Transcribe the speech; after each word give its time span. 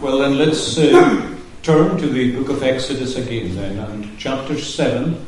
Well, 0.00 0.18
then 0.18 0.38
let's 0.38 0.78
uh, 0.78 1.34
turn 1.62 1.98
to 1.98 2.06
the 2.06 2.30
book 2.36 2.50
of 2.50 2.62
Exodus 2.62 3.16
again, 3.16 3.56
then, 3.56 3.78
and 3.78 4.16
chapter 4.16 4.56
7. 4.56 5.26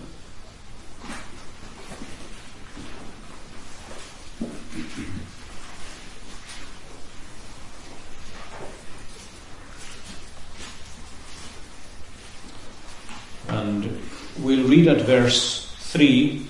And 13.49 14.01
we'll 14.39 14.69
read 14.69 14.87
at 14.87 15.01
verse 15.01 15.75
3, 15.79 16.47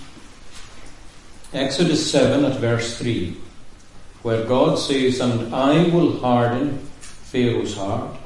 Exodus 1.55 2.11
7 2.11 2.45
at 2.45 2.61
verse 2.61 2.99
3, 2.99 3.35
where 4.21 4.45
God 4.45 4.79
says, 4.79 5.21
And 5.21 5.55
I 5.55 5.85
will 5.85 6.21
harden 6.21 6.91
Pharaoh's 7.31 7.77
heart, 7.77 8.17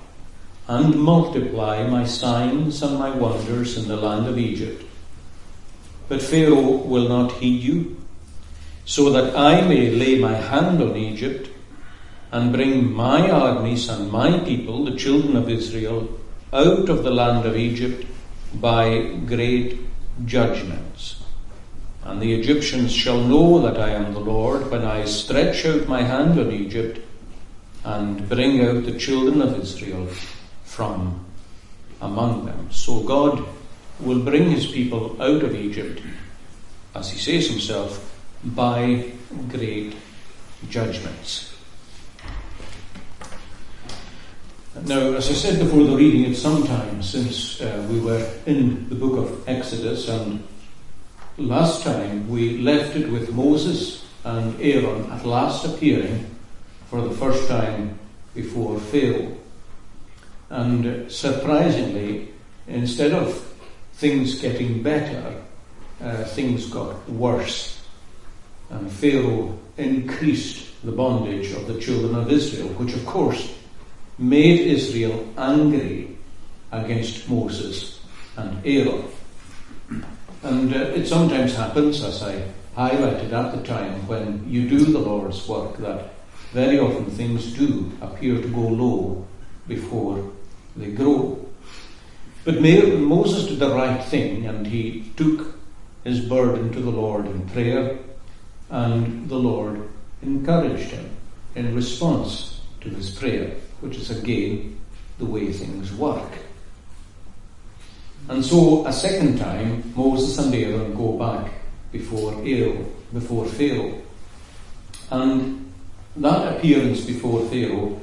and 0.66 0.98
multiply 0.98 1.87
my 1.87 2.06
signs 2.06 2.83
and 2.83 2.98
my 2.98 3.10
wonders 3.10 3.77
in 3.77 3.87
the 3.87 3.98
land 3.98 4.27
of 4.27 4.38
Egypt. 4.38 4.83
But 6.09 6.23
Pharaoh 6.23 6.79
will 6.92 7.06
not 7.06 7.32
heed 7.32 7.62
you, 7.62 8.01
so 8.87 9.10
that 9.10 9.37
I 9.37 9.60
may 9.60 9.91
lay 9.91 10.19
my 10.19 10.32
hand 10.32 10.80
on 10.80 10.96
Egypt 10.96 11.51
and 12.32 12.51
bring 12.52 12.91
my 12.91 13.30
armies 13.30 13.91
and 13.91 14.10
my 14.10 14.38
people, 14.38 14.87
the 14.87 14.96
children 14.96 15.37
of 15.37 15.51
Israel, 15.51 16.09
out 16.55 16.88
of 16.88 17.05
the 17.05 17.10
land 17.10 17.45
of 17.45 17.59
Egypt 17.59 18.07
by 18.55 19.01
great 19.27 19.80
judgments. 20.24 21.23
And 22.05 22.23
the 22.23 22.32
Egyptians 22.32 22.93
shall 22.93 23.21
know 23.21 23.60
that 23.60 23.79
I 23.79 23.91
am 23.91 24.15
the 24.15 24.21
Lord 24.21 24.71
when 24.71 24.84
I 24.84 25.05
stretch 25.05 25.66
out 25.66 25.88
my 25.88 26.02
hand 26.02 26.38
on 26.41 26.51
Egypt 26.51 27.04
and 27.84 28.29
bring 28.29 28.65
out 28.66 28.84
the 28.84 28.98
children 28.98 29.43
of 29.43 29.59
Israel 29.61 30.06
from 30.65 31.24
among 32.01 32.47
them. 32.47 32.69
So 32.70 33.01
God 33.02 33.45
will 34.01 34.21
bring 34.21 34.51
his 34.51 34.66
people 34.66 35.21
out 35.23 35.43
of 35.43 35.54
Egypt, 35.54 36.02
as 36.95 37.10
he 37.10 37.18
says 37.18 37.49
himself, 37.49 38.01
by 38.43 39.12
great 39.49 39.95
judgments. 40.68 41.55
Now, 44.82 45.12
as 45.15 45.30
I 45.30 45.35
said 45.35 45.60
before 45.60 45.85
the 45.85 45.96
reading, 45.96 46.24
it's 46.24 46.43
some 46.43 46.66
time 46.66 47.02
since 47.02 47.60
uh, 47.60 47.87
we 47.88 48.01
were 48.01 48.29
in 48.45 48.88
the 48.88 48.95
book 48.96 49.16
of 49.18 49.49
Exodus, 49.49 50.09
and 50.09 50.43
last 51.38 51.85
time 51.85 52.29
we 52.29 52.59
left 52.59 52.96
it 52.96 53.09
with 53.09 53.32
Moses 53.32 54.05
and 54.24 54.60
Aaron 54.60 55.10
at 55.12 55.24
last 55.24 55.65
appearing 55.65 56.34
for 56.95 57.00
the 57.00 57.16
first 57.16 57.48
time 57.48 57.98
before 58.37 58.78
Pharaoh. 58.78 59.37
And 60.48 61.10
surprisingly, 61.10 62.28
instead 62.68 63.10
of 63.10 63.34
things 63.95 64.41
getting 64.41 64.81
better, 64.81 65.42
uh, 66.00 66.22
things 66.22 66.66
got 66.66 67.10
worse. 67.10 67.82
And 68.70 68.88
Pharaoh 68.92 69.59
increased 69.76 70.70
the 70.84 70.92
bondage 70.92 71.50
of 71.50 71.66
the 71.66 71.81
children 71.81 72.15
of 72.15 72.31
Israel, 72.31 72.69
which 72.75 72.94
of 72.94 73.04
course 73.04 73.53
made 74.16 74.60
Israel 74.60 75.26
angry 75.37 76.16
against 76.70 77.28
Moses 77.28 77.98
and 78.37 78.65
Aaron. 78.65 79.03
And 80.44 80.72
uh, 80.72 80.94
it 80.94 81.09
sometimes 81.09 81.56
happens, 81.56 82.04
as 82.04 82.22
I 82.22 82.41
highlighted 82.76 83.32
at 83.32 83.50
the 83.50 83.66
time, 83.66 84.06
when 84.06 84.48
you 84.48 84.69
do 84.69 84.84
the 84.84 85.00
Lord's 85.00 85.48
work, 85.48 85.76
that 85.78 86.13
very 86.55 86.78
often 86.78 87.06
things 87.06 87.53
do 87.53 87.91
appear 88.00 88.41
to 88.41 88.49
go 88.49 88.60
low 88.60 89.27
before 89.66 90.31
they 90.77 90.93
grow. 90.93 91.44
But 92.44 92.62
Moses 92.62 93.49
did 93.49 93.59
the 93.59 93.75
right 93.75 94.03
thing 94.05 94.47
and 94.47 94.65
he 94.65 95.11
took 95.16 95.59
his 96.05 96.21
burden 96.21 96.71
to 96.72 96.81
the 96.81 96.91
Lord 96.91 97.27
in 97.27 97.49
prayer, 97.49 97.99
and 98.71 99.28
the 99.28 99.39
Lord 99.39 99.89
encouraged 100.23 100.91
him 100.91 101.11
in 101.56 101.75
response 101.75 102.61
to 102.83 102.89
his 102.89 103.11
prayer, 103.11 103.57
which 103.81 103.97
is 103.97 104.11
again 104.11 104.78
the 105.19 105.25
way 105.25 105.53
things 105.53 105.93
work. 105.93 106.31
And 108.28 108.45
so 108.45 108.87
a 108.87 108.93
second 108.93 109.39
time, 109.39 109.93
Moses 109.97 110.39
and 110.39 110.55
Aaron 110.55 110.95
go 110.95 111.19
back 111.19 111.53
before 111.91 112.34
Aaron, 112.45 112.95
before 113.12 113.47
Pharaoh. 113.47 114.01
And 115.11 115.64
that 116.17 116.57
appearance 116.57 117.01
before 117.01 117.45
Pharaoh 117.47 118.01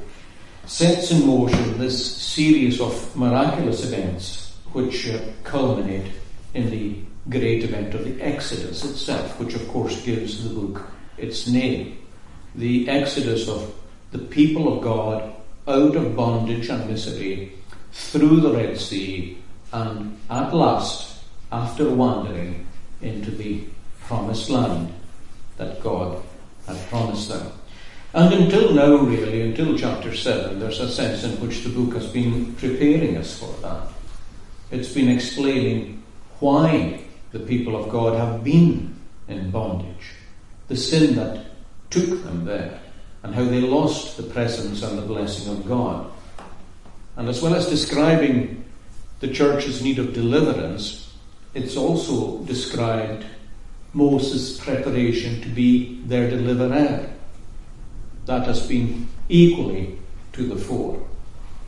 sets 0.66 1.12
in 1.12 1.26
motion 1.26 1.78
this 1.78 2.18
series 2.18 2.80
of 2.82 3.16
miraculous 3.16 3.84
events 3.84 4.56
which 4.74 5.10
uh, 5.10 5.20
culminate 5.44 6.12
in 6.54 6.70
the 6.70 6.96
great 7.30 7.64
event 7.64 7.94
of 7.94 8.04
the 8.04 8.22
Exodus 8.22 8.84
itself, 8.84 9.40
which 9.40 9.54
of 9.54 9.68
course 9.70 10.02
gives 10.04 10.44
the 10.44 10.54
book 10.54 10.92
its 11.18 11.48
name. 11.48 11.98
The 12.56 12.90
Exodus 12.90 13.48
of 13.48 13.74
the 14.12 14.20
people 14.20 14.76
of 14.76 14.84
God 14.84 15.34
out 15.68 15.96
of 15.96 16.16
bondage 16.16 16.70
and 16.70 16.90
misery 16.90 17.54
through 17.92 18.42
the 18.42 18.54
Red 18.54 18.78
Sea 18.80 19.38
and 19.72 20.20
at 20.30 20.54
last, 20.54 21.24
after 21.52 21.90
wandering, 21.90 22.68
into 23.02 23.32
the 23.32 23.64
promised 24.02 24.50
land 24.50 24.94
that 25.58 25.82
God 25.82 26.22
had 26.68 26.78
promised 26.90 27.30
them. 27.30 27.52
And 28.14 28.34
until 28.34 28.74
now, 28.74 28.96
really, 28.96 29.42
until 29.42 29.78
chapter 29.78 30.14
7, 30.14 30.60
there's 30.60 30.82
a 30.82 30.92
sense 30.92 31.24
in 31.24 31.40
which 31.40 31.64
the 31.64 31.70
book 31.70 31.94
has 31.94 32.08
been 32.08 32.54
preparing 32.56 33.16
us 33.16 33.40
for 33.40 33.54
that. 33.62 33.88
It's 34.70 34.94
been 34.94 35.08
explaining 35.08 36.04
why 36.40 37.04
the 37.32 37.40
people 37.40 37.82
of 37.82 37.90
God 37.90 38.18
have 38.18 38.44
been 38.44 38.96
in 39.30 39.50
bondage, 39.50 40.12
the 40.68 40.76
sin 40.76 41.16
that 41.16 41.46
took 41.90 42.24
them 42.24 42.44
there, 42.44 42.82
and 43.24 43.34
how 43.34 43.46
they 43.46 43.62
lost 43.62 44.18
the 44.18 44.24
presence 44.24 44.84
and 44.84 44.98
the 44.98 45.04
blessing 45.04 45.50
of 45.50 45.66
God. 45.66 46.12
And 47.16 47.30
as 47.30 47.42
well 47.42 47.56
as 47.56 47.70
describing 47.70 48.66
the 49.22 49.30
church's 49.30 49.82
need 49.82 50.00
of 50.00 50.14
deliverance, 50.14 51.14
it's 51.54 51.78
also 51.78 52.40
described 52.44 53.26
Moses' 53.94 54.60
preparation 54.60 55.42
to 55.42 55.50
be 55.50 56.02
their 56.06 56.30
deliverer 56.30 57.11
that 58.26 58.46
has 58.46 58.68
been 58.68 59.08
equally 59.30 59.98
to 60.34 60.44
the 60.44 60.56
fore. 60.56 61.02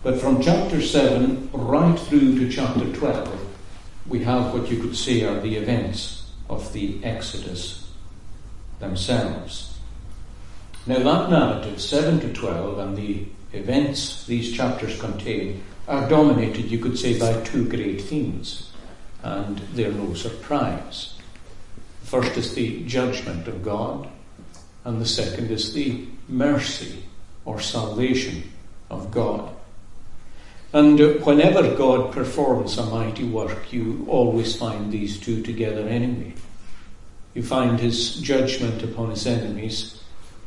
But 0.03 0.19
from 0.19 0.41
chapter 0.41 0.81
7 0.81 1.49
right 1.53 1.97
through 1.97 2.39
to 2.39 2.51
chapter 2.51 2.91
12, 2.93 3.39
we 4.07 4.23
have 4.23 4.53
what 4.53 4.69
you 4.69 4.81
could 4.81 4.97
say 4.97 5.23
are 5.23 5.39
the 5.39 5.55
events 5.55 6.31
of 6.49 6.73
the 6.73 7.03
Exodus 7.03 7.89
themselves. 8.79 9.79
Now, 10.85 10.99
that 10.99 11.29
narrative, 11.29 11.79
7 11.81 12.19
to 12.19 12.33
12, 12.33 12.79
and 12.79 12.97
the 12.97 13.25
events 13.53 14.25
these 14.25 14.51
chapters 14.51 14.99
contain 14.99 15.63
are 15.87 16.09
dominated, 16.09 16.69
you 16.69 16.79
could 16.79 16.99
say, 16.99 17.17
by 17.17 17.41
two 17.43 17.67
great 17.67 18.01
themes, 18.01 18.71
and 19.23 19.59
they're 19.73 19.91
no 19.91 20.13
surprise. 20.13 21.17
First 22.03 22.35
is 22.35 22.53
the 22.53 22.83
judgment 22.83 23.47
of 23.47 23.63
God, 23.63 24.09
and 24.83 24.99
the 24.99 25.05
second 25.05 25.49
is 25.49 25.73
the 25.73 26.05
mercy 26.33 27.03
or 27.45 27.61
salvation 27.61 28.51
of 28.89 29.11
God. 29.11 29.53
And 30.73 30.99
whenever 31.23 31.75
God 31.75 32.11
performs 32.11 32.77
a 32.77 32.85
mighty 32.85 33.23
work, 33.23 33.71
you 33.71 34.05
always 34.09 34.55
find 34.55 34.91
these 34.91 35.19
two 35.19 35.43
together 35.43 35.87
anyway. 35.87 36.33
You 37.35 37.43
find 37.43 37.79
his 37.79 38.15
judgment 38.15 38.81
upon 38.81 39.11
his 39.11 39.27
enemies 39.27 40.01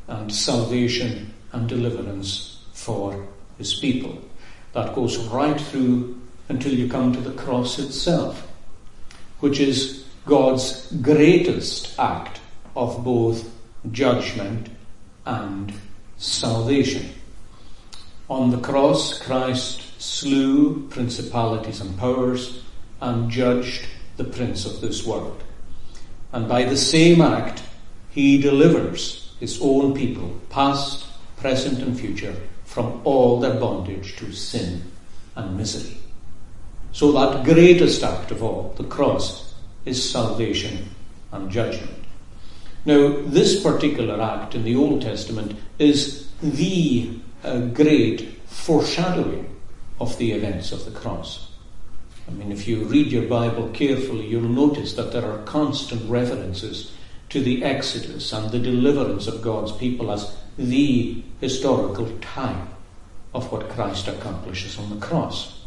and 0.08 0.32
salvation 0.32 1.32
and 1.52 1.68
deliverance 1.68 2.64
for 2.72 3.26
his 3.58 3.74
people. 3.74 4.20
That 4.72 4.94
goes 4.94 5.16
right 5.28 5.60
through 5.60 6.20
until 6.48 6.74
you 6.74 6.88
come 6.88 7.12
to 7.12 7.20
the 7.20 7.32
cross 7.32 7.78
itself, 7.78 8.46
which 9.40 9.60
is 9.60 10.04
God's 10.26 10.92
greatest 11.02 11.98
act 11.98 12.40
of 12.74 13.04
both 13.04 13.48
judgment 13.92 14.68
and 15.26 15.72
salvation. 16.16 17.10
On 18.30 18.50
the 18.50 18.58
cross, 18.58 19.18
Christ 19.18 20.00
slew 20.00 20.88
principalities 20.88 21.80
and 21.80 21.98
powers 21.98 22.62
and 23.00 23.30
judged 23.30 23.86
the 24.16 24.24
prince 24.24 24.64
of 24.64 24.80
this 24.80 25.06
world. 25.06 25.42
And 26.32 26.48
by 26.48 26.64
the 26.64 26.76
same 26.76 27.20
act, 27.20 27.62
he 28.10 28.40
delivers 28.40 29.34
his 29.38 29.58
own 29.60 29.94
people, 29.94 30.40
past, 30.48 31.06
present, 31.36 31.80
and 31.82 31.98
future, 31.98 32.34
from 32.64 33.00
all 33.04 33.40
their 33.40 33.60
bondage 33.60 34.16
to 34.16 34.32
sin 34.32 34.82
and 35.34 35.56
misery. 35.56 35.98
So 36.92 37.12
that 37.12 37.44
greatest 37.44 38.02
act 38.02 38.30
of 38.30 38.42
all, 38.42 38.74
the 38.76 38.84
cross, 38.84 39.54
is 39.84 40.10
salvation 40.10 40.88
and 41.30 41.50
judgment. 41.50 42.05
Now, 42.86 43.16
this 43.26 43.60
particular 43.60 44.22
act 44.22 44.54
in 44.54 44.62
the 44.62 44.76
Old 44.76 45.02
Testament 45.02 45.58
is 45.76 46.28
the 46.40 47.18
uh, 47.42 47.58
great 47.58 48.38
foreshadowing 48.46 49.56
of 50.00 50.16
the 50.18 50.30
events 50.30 50.70
of 50.70 50.84
the 50.84 50.92
cross. 50.92 51.50
I 52.28 52.30
mean, 52.30 52.52
if 52.52 52.68
you 52.68 52.84
read 52.84 53.10
your 53.10 53.24
Bible 53.28 53.70
carefully, 53.70 54.28
you'll 54.28 54.42
notice 54.42 54.94
that 54.94 55.10
there 55.12 55.28
are 55.28 55.42
constant 55.42 56.08
references 56.08 56.92
to 57.30 57.40
the 57.40 57.64
Exodus 57.64 58.32
and 58.32 58.52
the 58.52 58.60
deliverance 58.60 59.26
of 59.26 59.42
God's 59.42 59.72
people 59.72 60.12
as 60.12 60.36
the 60.56 61.24
historical 61.40 62.08
type 62.20 62.68
of 63.34 63.50
what 63.50 63.68
Christ 63.70 64.06
accomplishes 64.06 64.78
on 64.78 64.90
the 64.90 65.04
cross. 65.04 65.64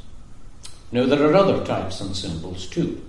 Now, 0.94 1.06
there 1.06 1.30
are 1.30 1.36
other 1.36 1.65
types 1.65 2.00
and 2.00 2.15
symbols 2.15 2.65
too, 2.65 3.04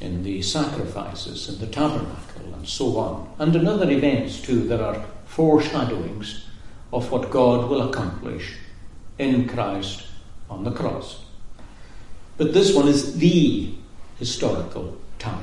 in 0.00 0.22
the 0.22 0.42
sacrifices, 0.42 1.48
in 1.48 1.58
the 1.60 1.66
tabernacle, 1.66 2.54
and 2.54 2.68
so 2.68 2.96
on. 2.98 3.34
And 3.38 3.54
in 3.54 3.66
other 3.66 3.90
events 3.90 4.40
too, 4.40 4.66
there 4.66 4.82
are 4.82 5.04
foreshadowings 5.26 6.46
of 6.92 7.10
what 7.10 7.30
God 7.30 7.68
will 7.68 7.88
accomplish 7.88 8.56
in 9.18 9.48
Christ 9.48 10.06
on 10.50 10.64
the 10.64 10.70
cross. 10.70 11.24
But 12.36 12.52
this 12.52 12.74
one 12.74 12.88
is 12.88 13.18
the 13.18 13.74
historical 14.18 14.96
type. 15.18 15.38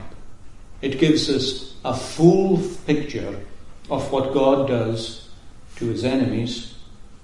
It 0.82 1.00
gives 1.00 1.30
us 1.30 1.76
a 1.86 1.96
full 1.96 2.62
picture 2.86 3.40
of 3.90 4.12
what 4.12 4.34
God 4.34 4.68
does 4.68 5.30
to 5.78 5.86
his 5.86 6.04
enemies 6.04 6.76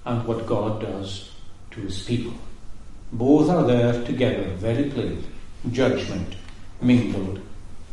and 0.04 0.26
what 0.26 0.46
God 0.46 0.80
does 0.80 1.30
to 1.72 1.80
his 1.80 2.04
people. 2.04 2.34
Both 3.12 3.48
are 3.48 3.64
there 3.64 4.04
together, 4.04 4.44
very 4.54 4.90
plainly. 4.90 5.24
Judgment 5.70 6.34
mingled 6.80 7.40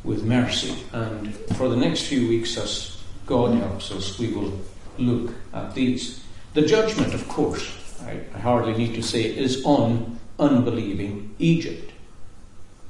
with 0.04 0.24
mercy. 0.24 0.76
And 0.94 1.36
for 1.58 1.70
the 1.70 1.76
next 1.76 2.04
few 2.04 2.28
weeks, 2.28 2.58
as 2.58 3.02
God 3.26 3.56
helps 3.56 3.92
us, 3.92 4.20
we 4.20 4.30
will 4.30 4.60
look 4.98 5.34
at 5.54 5.74
these. 5.74 6.24
The 6.54 6.62
judgment, 6.62 7.14
of 7.14 7.28
course, 7.28 7.76
I, 8.04 8.22
I 8.34 8.40
hardly 8.40 8.78
need 8.78 8.96
to 8.96 9.02
say, 9.02 9.24
is 9.24 9.64
on 9.66 10.20
unbelieving 10.40 11.36
Egypt. 11.40 11.92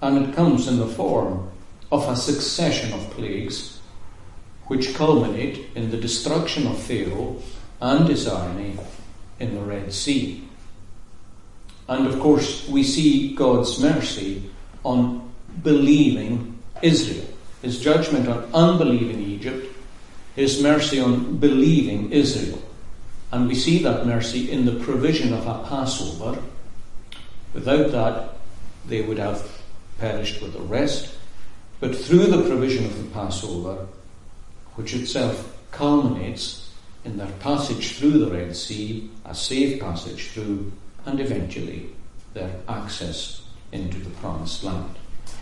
And 0.01 0.25
it 0.25 0.35
comes 0.35 0.67
in 0.67 0.77
the 0.77 0.87
form 0.87 1.49
of 1.91 2.07
a 2.09 2.15
succession 2.15 2.93
of 2.93 3.09
plagues 3.11 3.79
which 4.67 4.95
culminate 4.95 5.67
in 5.75 5.91
the 5.91 5.97
destruction 5.97 6.67
of 6.67 6.81
Pharaoh 6.81 7.41
and 7.81 8.07
his 8.07 8.27
army 8.27 8.77
in 9.39 9.53
the 9.55 9.61
Red 9.61 9.93
Sea. 9.93 10.43
And 11.87 12.07
of 12.07 12.19
course, 12.19 12.67
we 12.67 12.83
see 12.83 13.35
God's 13.35 13.79
mercy 13.79 14.49
on 14.83 15.24
believing 15.61 16.59
Israel, 16.81 17.27
his 17.61 17.79
judgment 17.79 18.27
on 18.27 18.49
unbelieving 18.53 19.21
Egypt, 19.21 19.75
his 20.35 20.61
mercy 20.61 20.99
on 20.99 21.37
believing 21.37 22.11
Israel. 22.11 22.61
And 23.31 23.47
we 23.47 23.55
see 23.55 23.81
that 23.83 24.05
mercy 24.05 24.51
in 24.51 24.65
the 24.65 24.83
provision 24.83 25.33
of 25.33 25.47
a 25.47 25.67
Passover. 25.67 26.41
Without 27.53 27.91
that, 27.91 28.35
they 28.85 29.01
would 29.01 29.17
have 29.17 29.49
perished 29.97 30.41
with 30.41 30.53
the 30.53 30.61
rest. 30.61 31.15
But 31.79 31.95
through 31.95 32.27
the 32.27 32.47
provision 32.47 32.85
of 32.85 32.97
the 32.97 33.09
Passover, 33.11 33.87
which 34.75 34.93
itself 34.93 35.57
culminates 35.71 36.69
in 37.03 37.17
their 37.17 37.31
passage 37.39 37.97
through 37.97 38.17
the 38.19 38.31
Red 38.31 38.55
Sea, 38.55 39.09
a 39.25 39.35
safe 39.35 39.79
passage 39.79 40.29
through, 40.29 40.71
and 41.05 41.19
eventually 41.19 41.89
their 42.33 42.51
access 42.67 43.43
into 43.71 43.99
the 43.99 44.09
Promised 44.11 44.63
Land. 44.63 44.95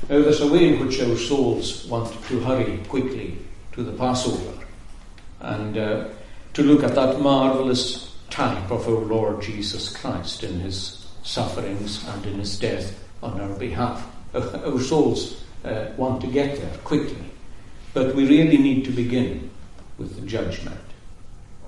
Now, 0.10 0.22
there's 0.22 0.42
a 0.42 0.52
way 0.52 0.74
in 0.74 0.86
which 0.86 1.02
our 1.02 1.16
souls 1.16 1.86
want 1.86 2.12
to 2.26 2.40
hurry 2.42 2.78
quickly 2.90 3.38
to 3.72 3.84
the 3.84 3.94
Passover 3.94 4.66
and 5.40 5.78
uh, 5.78 6.10
to 6.54 6.62
look 6.62 6.84
at 6.84 6.96
that 6.96 7.22
marvelous 7.22 8.16
type 8.30 8.70
of 8.70 8.88
our 8.88 9.06
Lord 9.06 9.42
Jesus 9.42 9.96
Christ 9.96 10.44
in 10.44 10.60
his 10.60 11.08
sufferings 11.24 12.06
and 12.10 12.26
in 12.26 12.40
his 12.40 12.60
death 12.60 13.00
on 13.22 13.40
our 13.40 13.58
behalf. 13.58 14.06
Our 14.34 14.80
souls 14.80 15.44
uh, 15.64 15.92
want 15.96 16.22
to 16.22 16.28
get 16.28 16.58
there 16.58 16.78
quickly, 16.84 17.32
but 17.94 18.16
we 18.16 18.28
really 18.28 18.58
need 18.58 18.84
to 18.86 18.92
begin 18.92 19.52
with 19.98 20.20
the 20.20 20.28
judgment. 20.28 20.82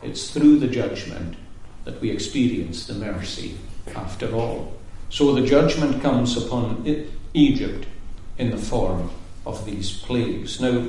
It's 0.02 0.32
through 0.32 0.60
the 0.60 0.68
judgment 0.68 1.38
that 1.86 2.02
we 2.02 2.10
experience 2.10 2.86
the 2.86 2.96
mercy 2.96 3.58
after 3.96 4.34
all. 4.36 4.76
So 5.10 5.34
the 5.34 5.46
judgment 5.46 6.02
comes 6.02 6.36
upon 6.36 7.08
Egypt 7.34 7.88
in 8.38 8.52
the 8.52 8.58
form 8.58 9.10
of 9.46 9.66
these 9.66 9.98
plagues. 10.00 10.60
Now, 10.60 10.86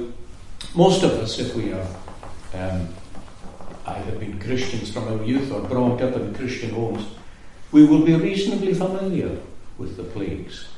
most 0.75 1.02
of 1.02 1.12
us, 1.12 1.38
if 1.38 1.54
we 1.54 1.72
are 1.72 1.87
um, 2.54 2.88
either 3.87 4.12
been 4.19 4.40
Christians 4.40 4.93
from 4.93 5.08
our 5.08 5.25
youth 5.25 5.52
or 5.52 5.60
brought 5.60 6.02
up 6.02 6.16
in 6.16 6.34
Christian 6.34 6.70
homes, 6.70 7.06
we 7.72 7.84
will 7.84 8.04
be 8.04 8.14
reasonably 8.14 8.75
familiar 8.75 9.38
with 9.78 9.96
the 9.96 10.04
plagues. 10.04 10.69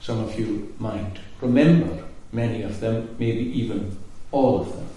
Some 0.00 0.20
of 0.20 0.38
you 0.38 0.74
might 0.78 1.18
remember 1.40 2.04
many 2.32 2.62
of 2.62 2.80
them, 2.80 3.16
maybe 3.18 3.44
even 3.58 3.96
all 4.30 4.60
of 4.60 4.72
them. 4.72 4.88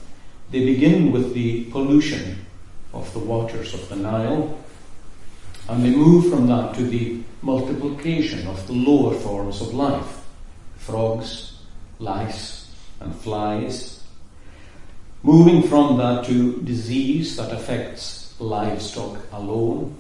They 0.52 0.66
begin 0.66 1.12
with 1.12 1.34
the 1.34 1.66
pollution 1.66 2.46
of 2.94 3.12
the 3.14 3.20
waters 3.20 3.74
of 3.74 3.88
the 3.90 3.96
Nile, 3.96 4.58
and 5.70 5.84
they 5.84 5.92
move 5.96 6.30
from 6.30 6.48
that 6.48 6.76
to 6.76 6.84
the 6.84 7.22
multiplication 7.42 8.48
of 8.48 8.66
the 8.68 8.74
lower 8.74 9.14
forms 9.14 9.62
of 9.62 9.74
life 9.74 10.27
frogs, 10.88 11.60
lice, 12.00 12.74
and 13.02 13.14
flies. 13.14 14.02
Moving 15.22 15.62
from 15.64 15.98
that 15.98 16.26
to 16.28 16.62
disease 16.62 17.36
that 17.36 17.52
affects 17.52 18.34
livestock 18.40 19.20
alone, 19.34 19.98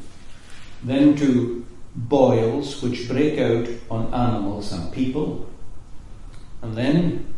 then 0.83 1.17
to 1.17 1.65
boils 1.93 2.81
which 2.81 3.09
break 3.09 3.37
out 3.37 3.67
on 3.91 4.13
animals 4.13 4.71
and 4.71 4.93
people, 4.93 5.49
and 6.61 6.73
then 6.73 7.33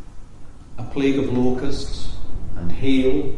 a 0.78 0.84
plague 0.84 1.18
of 1.18 1.36
locusts 1.36 2.14
and 2.56 2.72
hail, 2.72 3.36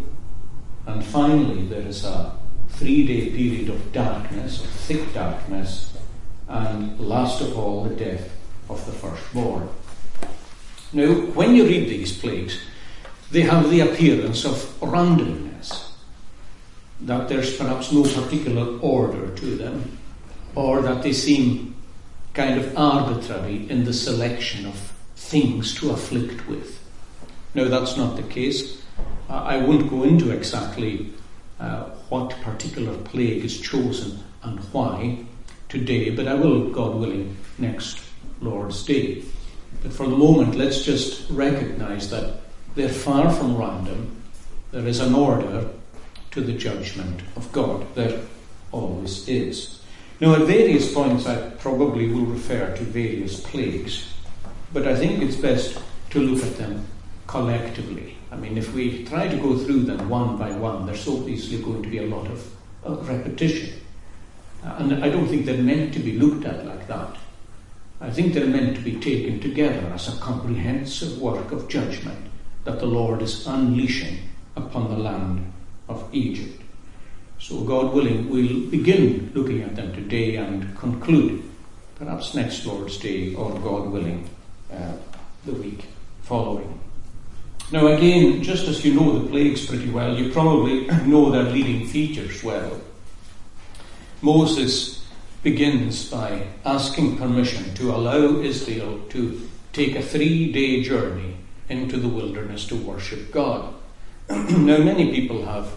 and 0.88 1.06
finally 1.06 1.66
there 1.68 1.88
is 1.88 2.04
a 2.04 2.36
three 2.68 3.08
day 3.08 3.30
period 3.30 3.70
of 3.70 3.94
darkness, 3.94 4.62
of 4.62 4.70
thick 4.72 5.14
darkness, 5.14 5.96
and 6.50 7.00
last 7.00 7.40
of 7.40 7.58
all 7.58 7.86
the 7.86 7.96
death 7.96 8.30
of 8.70 8.86
the 8.86 8.92
firstborn. 8.92 9.70
Now, 10.94 11.14
when 11.14 11.56
you 11.56 11.66
read 11.66 11.88
these 11.88 12.18
plagues, 12.18 12.62
they 13.32 13.42
have 13.42 13.70
the 13.70 13.80
appearance 13.80 14.44
of 14.44 14.56
randomness, 14.82 15.92
that 17.02 17.30
there's 17.30 17.58
perhaps 17.58 17.92
no 17.92 18.04
particular 18.04 18.78
order 18.80 19.34
to 19.36 19.56
them, 19.56 19.98
or 20.54 20.82
that 20.82 21.02
they 21.02 21.14
seem 21.14 21.76
kind 22.34 22.60
of 22.60 22.78
arbitrary 22.78 23.70
in 23.70 23.86
the 23.86 23.94
selection 23.94 24.66
of 24.66 24.94
things 25.16 25.74
to 25.76 25.92
afflict 25.92 26.48
with. 26.48 26.80
Now, 27.54 27.70
that's 27.70 27.96
not 27.96 28.18
the 28.18 28.24
case. 28.24 28.82
I 29.30 29.58
won't 29.58 29.90
go 29.90 30.04
into 30.04 30.32
exactly 30.32 31.14
uh, 31.60 31.84
what 32.10 32.32
particular 32.42 32.98
plague 32.98 33.46
is 33.46 33.62
chosen 33.62 34.20
and 34.44 34.60
why 34.74 35.26
today, 35.70 36.10
but 36.10 36.28
I 36.28 36.34
will, 36.34 36.70
God 36.70 36.96
willing, 36.96 37.38
next 37.58 38.02
Lord's 38.42 38.84
Day. 38.84 39.24
But 39.82 39.94
for 39.94 40.08
the 40.08 40.16
moment, 40.16 40.56
let's 40.56 40.84
just 40.84 41.30
recognize 41.30 42.10
that 42.12 42.42
they're 42.76 42.90
far 42.90 43.32
from 43.32 43.58
random. 43.58 44.22
There 44.72 44.88
is 44.88 45.00
an 45.00 45.16
order 45.16 45.70
to 46.32 46.42
the 46.42 46.54
judgment 46.54 47.22
of 47.36 47.52
God. 47.52 47.86
There 47.96 48.22
always 48.72 49.28
is. 49.28 49.82
Now, 50.20 50.36
at 50.36 50.42
various 50.42 50.94
points, 50.94 51.26
I 51.26 51.50
probably 51.58 52.08
will 52.12 52.26
refer 52.26 52.76
to 52.78 52.84
various 52.84 53.42
plagues, 53.42 54.14
but 54.72 54.88
I 54.88 54.96
think 54.96 55.22
it's 55.22 55.36
best 55.36 55.82
to 56.12 56.20
look 56.20 56.44
at 56.46 56.58
them 56.58 56.86
collectively. 57.26 58.18
I 58.32 58.36
mean, 58.36 58.58
if 58.58 58.74
we 58.74 59.04
try 59.04 59.28
to 59.28 59.36
go 59.38 59.58
through 59.58 59.84
them 59.84 60.08
one 60.08 60.38
by 60.38 60.52
one, 60.52 60.86
there's 60.86 61.08
obviously 61.08 61.62
going 61.62 61.82
to 61.84 61.90
be 61.90 61.98
a 61.98 62.06
lot 62.06 62.28
of, 62.28 62.54
of 62.84 63.10
repetition. 63.10 63.74
And 64.64 65.04
I 65.04 65.10
don't 65.10 65.28
think 65.28 65.46
they're 65.46 65.58
meant 65.58 65.94
to 65.96 66.00
be 66.00 66.20
looked 66.20 66.46
at 66.46 66.66
like 66.66 66.88
that. 66.88 67.18
I 68.02 68.10
think 68.10 68.34
they're 68.34 68.48
meant 68.48 68.76
to 68.76 68.82
be 68.82 69.00
taken 69.00 69.40
together 69.40 69.92
as 69.94 70.08
a 70.08 70.20
comprehensive 70.20 71.22
work 71.22 71.52
of 71.52 71.70
judgment 71.70 72.18
that 72.64 72.80
the 72.80 72.88
Lord 72.88 73.22
is 73.22 73.46
unleashing 73.46 74.18
upon 74.56 74.90
the 74.90 74.98
land 74.98 75.54
of 75.88 76.10
Egypt. 76.12 76.62
So, 77.40 77.62
God 77.62 77.94
willing, 77.94 78.30
we'll 78.30 78.70
begin 78.70 79.32
looking 79.36 79.62
at 79.62 79.76
them 79.76 79.94
today 79.94 80.36
and 80.36 80.76
conclude, 80.78 81.44
perhaps 81.96 82.34
next 82.34 82.66
Lord's 82.66 82.98
Day, 82.98 83.36
or 83.36 83.52
God 83.60 83.90
willing, 83.92 84.28
uh, 84.74 84.94
the 85.46 85.54
week 85.54 85.86
following. 86.24 86.80
Now, 87.72 87.88
again, 87.88 88.44
just 88.44 88.68
as 88.68 88.84
you 88.84 88.94
know 88.94 89.20
the 89.20 89.30
plagues 89.30 89.66
pretty 89.66 89.90
well, 89.90 90.16
you 90.18 90.32
probably 90.32 90.88
know 91.06 91.32
their 91.32 91.44
leading 91.44 91.88
features 91.88 92.44
well. 92.44 92.82
Moses 94.22 95.01
begins 95.44 96.10
by 96.10 96.48
asking 96.66 97.18
permission 97.18 97.74
to 97.74 97.92
allow 97.92 98.42
Israel 98.42 99.00
to 99.10 99.50
take 99.74 99.96
a 99.96 100.02
three 100.02 100.52
day 100.52 100.84
journey 100.84 101.38
into 101.70 101.98
the 101.98 102.08
wilderness 102.08 102.68
to 102.68 102.76
worship 102.76 103.32
God. 103.32 103.74
now, 104.30 104.78
many 104.78 105.12
people 105.12 105.46
have 105.46 105.72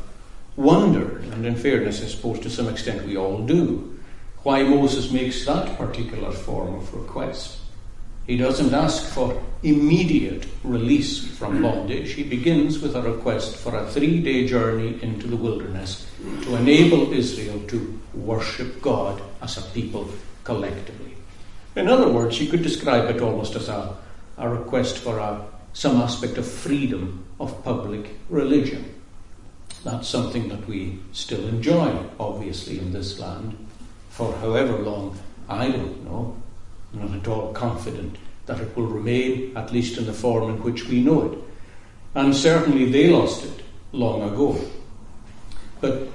wondered, 0.56 1.24
and 1.24 1.46
in 1.46 1.56
fairness, 1.56 2.02
I 2.02 2.06
suppose 2.06 2.40
to 2.40 2.50
some 2.50 2.68
extent 2.68 3.06
we 3.06 3.16
all 3.16 3.46
do, 3.46 3.98
why 4.42 4.62
Moses 4.62 5.10
makes 5.10 5.46
that 5.46 5.78
particular 5.78 6.30
form 6.30 6.74
of 6.74 6.92
request. 6.94 7.58
He 8.26 8.36
doesn't 8.38 8.72
ask 8.72 9.04
for 9.12 9.42
immediate 9.62 10.46
release 10.62 11.26
from 11.36 11.62
bondage. 11.62 12.12
He 12.12 12.22
begins 12.22 12.78
with 12.78 12.96
a 12.96 13.02
request 13.02 13.56
for 13.56 13.76
a 13.76 13.86
three 13.90 14.20
day 14.20 14.46
journey 14.46 14.98
into 15.02 15.26
the 15.26 15.36
wilderness 15.36 16.06
to 16.42 16.56
enable 16.56 17.12
Israel 17.12 17.60
to 17.68 18.00
worship 18.14 18.80
God 18.80 19.20
as 19.42 19.58
a 19.58 19.62
people 19.72 20.08
collectively. 20.42 21.16
In 21.76 21.88
other 21.88 22.08
words, 22.08 22.40
you 22.40 22.48
could 22.48 22.62
describe 22.62 23.14
it 23.14 23.20
almost 23.20 23.56
as 23.56 23.68
a, 23.68 23.96
a 24.38 24.48
request 24.48 24.98
for 24.98 25.18
a, 25.18 25.44
some 25.72 26.00
aspect 26.00 26.38
of 26.38 26.46
freedom 26.46 27.24
of 27.40 27.62
public 27.64 28.10
religion. 28.30 28.94
That's 29.82 30.08
something 30.08 30.48
that 30.48 30.66
we 30.66 31.00
still 31.12 31.46
enjoy, 31.46 31.98
obviously, 32.18 32.78
in 32.78 32.92
this 32.92 33.18
land 33.18 33.56
for 34.08 34.34
however 34.36 34.78
long, 34.78 35.18
I 35.48 35.70
don't 35.70 36.04
know. 36.04 36.36
Not 36.94 37.14
at 37.14 37.28
all 37.28 37.52
confident 37.52 38.16
that 38.46 38.60
it 38.60 38.76
will 38.76 38.86
remain, 38.86 39.56
at 39.56 39.72
least 39.72 39.98
in 39.98 40.06
the 40.06 40.12
form 40.12 40.50
in 40.50 40.62
which 40.62 40.86
we 40.86 41.02
know 41.02 41.32
it. 41.32 41.38
And 42.14 42.34
certainly 42.34 42.90
they 42.90 43.08
lost 43.08 43.44
it 43.44 43.62
long 43.92 44.22
ago. 44.22 44.58
But 45.80 46.08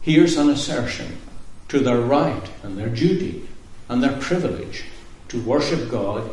here's 0.00 0.36
an 0.36 0.50
assertion 0.50 1.18
to 1.68 1.80
their 1.80 2.00
right 2.00 2.50
and 2.62 2.78
their 2.78 2.88
duty 2.88 3.48
and 3.88 4.02
their 4.02 4.16
privilege 4.18 4.84
to 5.28 5.40
worship 5.42 5.90
God 5.90 6.30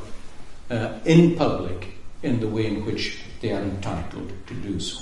uh, 0.69 0.99
in 1.05 1.35
public 1.35 1.93
in 2.21 2.39
the 2.39 2.47
way 2.47 2.67
in 2.67 2.85
which 2.85 3.19
they 3.41 3.51
are 3.51 3.61
entitled 3.61 4.31
to 4.47 4.53
do 4.53 4.79
so. 4.79 5.01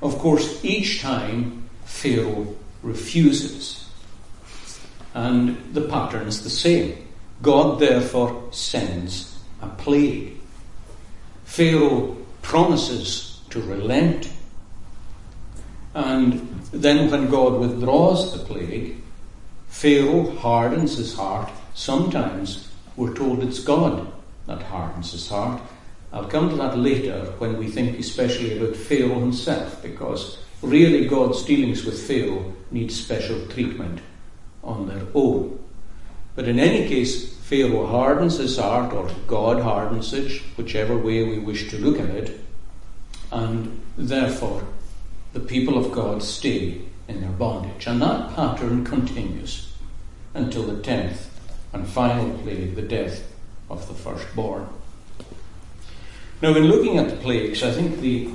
Of 0.00 0.18
course, 0.18 0.64
each 0.64 1.00
time 1.00 1.68
Pharaoh 1.84 2.54
refuses, 2.82 3.88
and 5.14 5.56
the 5.72 5.82
pattern 5.82 6.28
is 6.28 6.42
the 6.42 6.50
same. 6.50 7.03
God 7.44 7.78
therefore 7.78 8.48
sends 8.50 9.38
a 9.62 9.68
plague. 9.68 10.32
Pharaoh 11.44 12.16
promises 12.42 13.40
to 13.50 13.60
relent, 13.60 14.28
and 15.94 16.60
then 16.72 17.10
when 17.10 17.30
God 17.30 17.60
withdraws 17.60 18.32
the 18.32 18.44
plague, 18.44 18.96
Pharaoh 19.68 20.30
hardens 20.36 20.96
his 20.96 21.14
heart. 21.14 21.50
Sometimes 21.74 22.68
we're 22.96 23.14
told 23.14 23.42
it's 23.42 23.60
God 23.60 24.10
that 24.46 24.62
hardens 24.62 25.12
his 25.12 25.28
heart. 25.28 25.60
I'll 26.12 26.26
come 26.26 26.48
to 26.48 26.56
that 26.56 26.78
later 26.78 27.32
when 27.38 27.58
we 27.58 27.68
think 27.68 27.98
especially 27.98 28.56
about 28.56 28.76
Pharaoh 28.76 29.20
himself, 29.20 29.82
because 29.82 30.38
really 30.62 31.06
God's 31.06 31.44
dealings 31.44 31.84
with 31.84 32.06
Pharaoh 32.06 32.54
need 32.70 32.90
special 32.90 33.46
treatment 33.48 34.00
on 34.62 34.86
their 34.88 35.06
own. 35.14 35.58
But 36.34 36.48
in 36.48 36.58
any 36.58 36.88
case, 36.88 37.33
Pharaoh 37.44 37.84
hardens 37.84 38.38
his 38.38 38.56
heart, 38.56 38.94
or 38.94 39.06
God 39.26 39.60
hardens 39.60 40.14
it, 40.14 40.40
whichever 40.56 40.96
way 40.96 41.24
we 41.24 41.38
wish 41.38 41.68
to 41.68 41.78
look 41.78 42.00
at 42.00 42.08
it, 42.08 42.40
and 43.30 43.82
therefore 43.98 44.66
the 45.34 45.40
people 45.40 45.76
of 45.76 45.92
God 45.92 46.22
stay 46.22 46.80
in 47.06 47.20
their 47.20 47.30
bondage. 47.32 47.86
And 47.86 48.00
that 48.00 48.34
pattern 48.34 48.82
continues 48.82 49.74
until 50.32 50.62
the 50.62 50.82
tenth 50.82 51.28
and 51.74 51.86
final 51.86 52.30
plague, 52.38 52.76
the 52.76 52.80
death 52.82 53.30
of 53.68 53.86
the 53.88 53.94
firstborn. 53.94 54.66
Now, 56.40 56.56
in 56.56 56.64
looking 56.64 56.96
at 56.96 57.10
the 57.10 57.16
plagues, 57.16 57.62
I 57.62 57.72
think 57.72 58.00
the, 58.00 58.30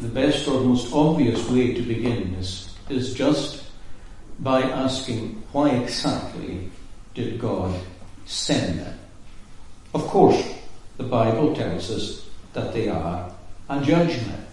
the 0.00 0.08
best 0.08 0.46
or 0.46 0.60
most 0.60 0.92
obvious 0.92 1.48
way 1.50 1.74
to 1.74 1.82
begin 1.82 2.34
is, 2.34 2.72
is 2.88 3.14
just 3.14 3.64
by 4.38 4.62
asking 4.62 5.42
why 5.50 5.70
exactly 5.70 6.70
did 7.14 7.40
God 7.40 7.74
them? 8.28 8.98
Of 9.94 10.02
course, 10.06 10.42
the 10.96 11.04
Bible 11.04 11.54
tells 11.54 11.90
us 11.90 12.28
that 12.52 12.72
they 12.72 12.88
are 12.88 13.32
a 13.68 13.80
judgment. 13.80 14.46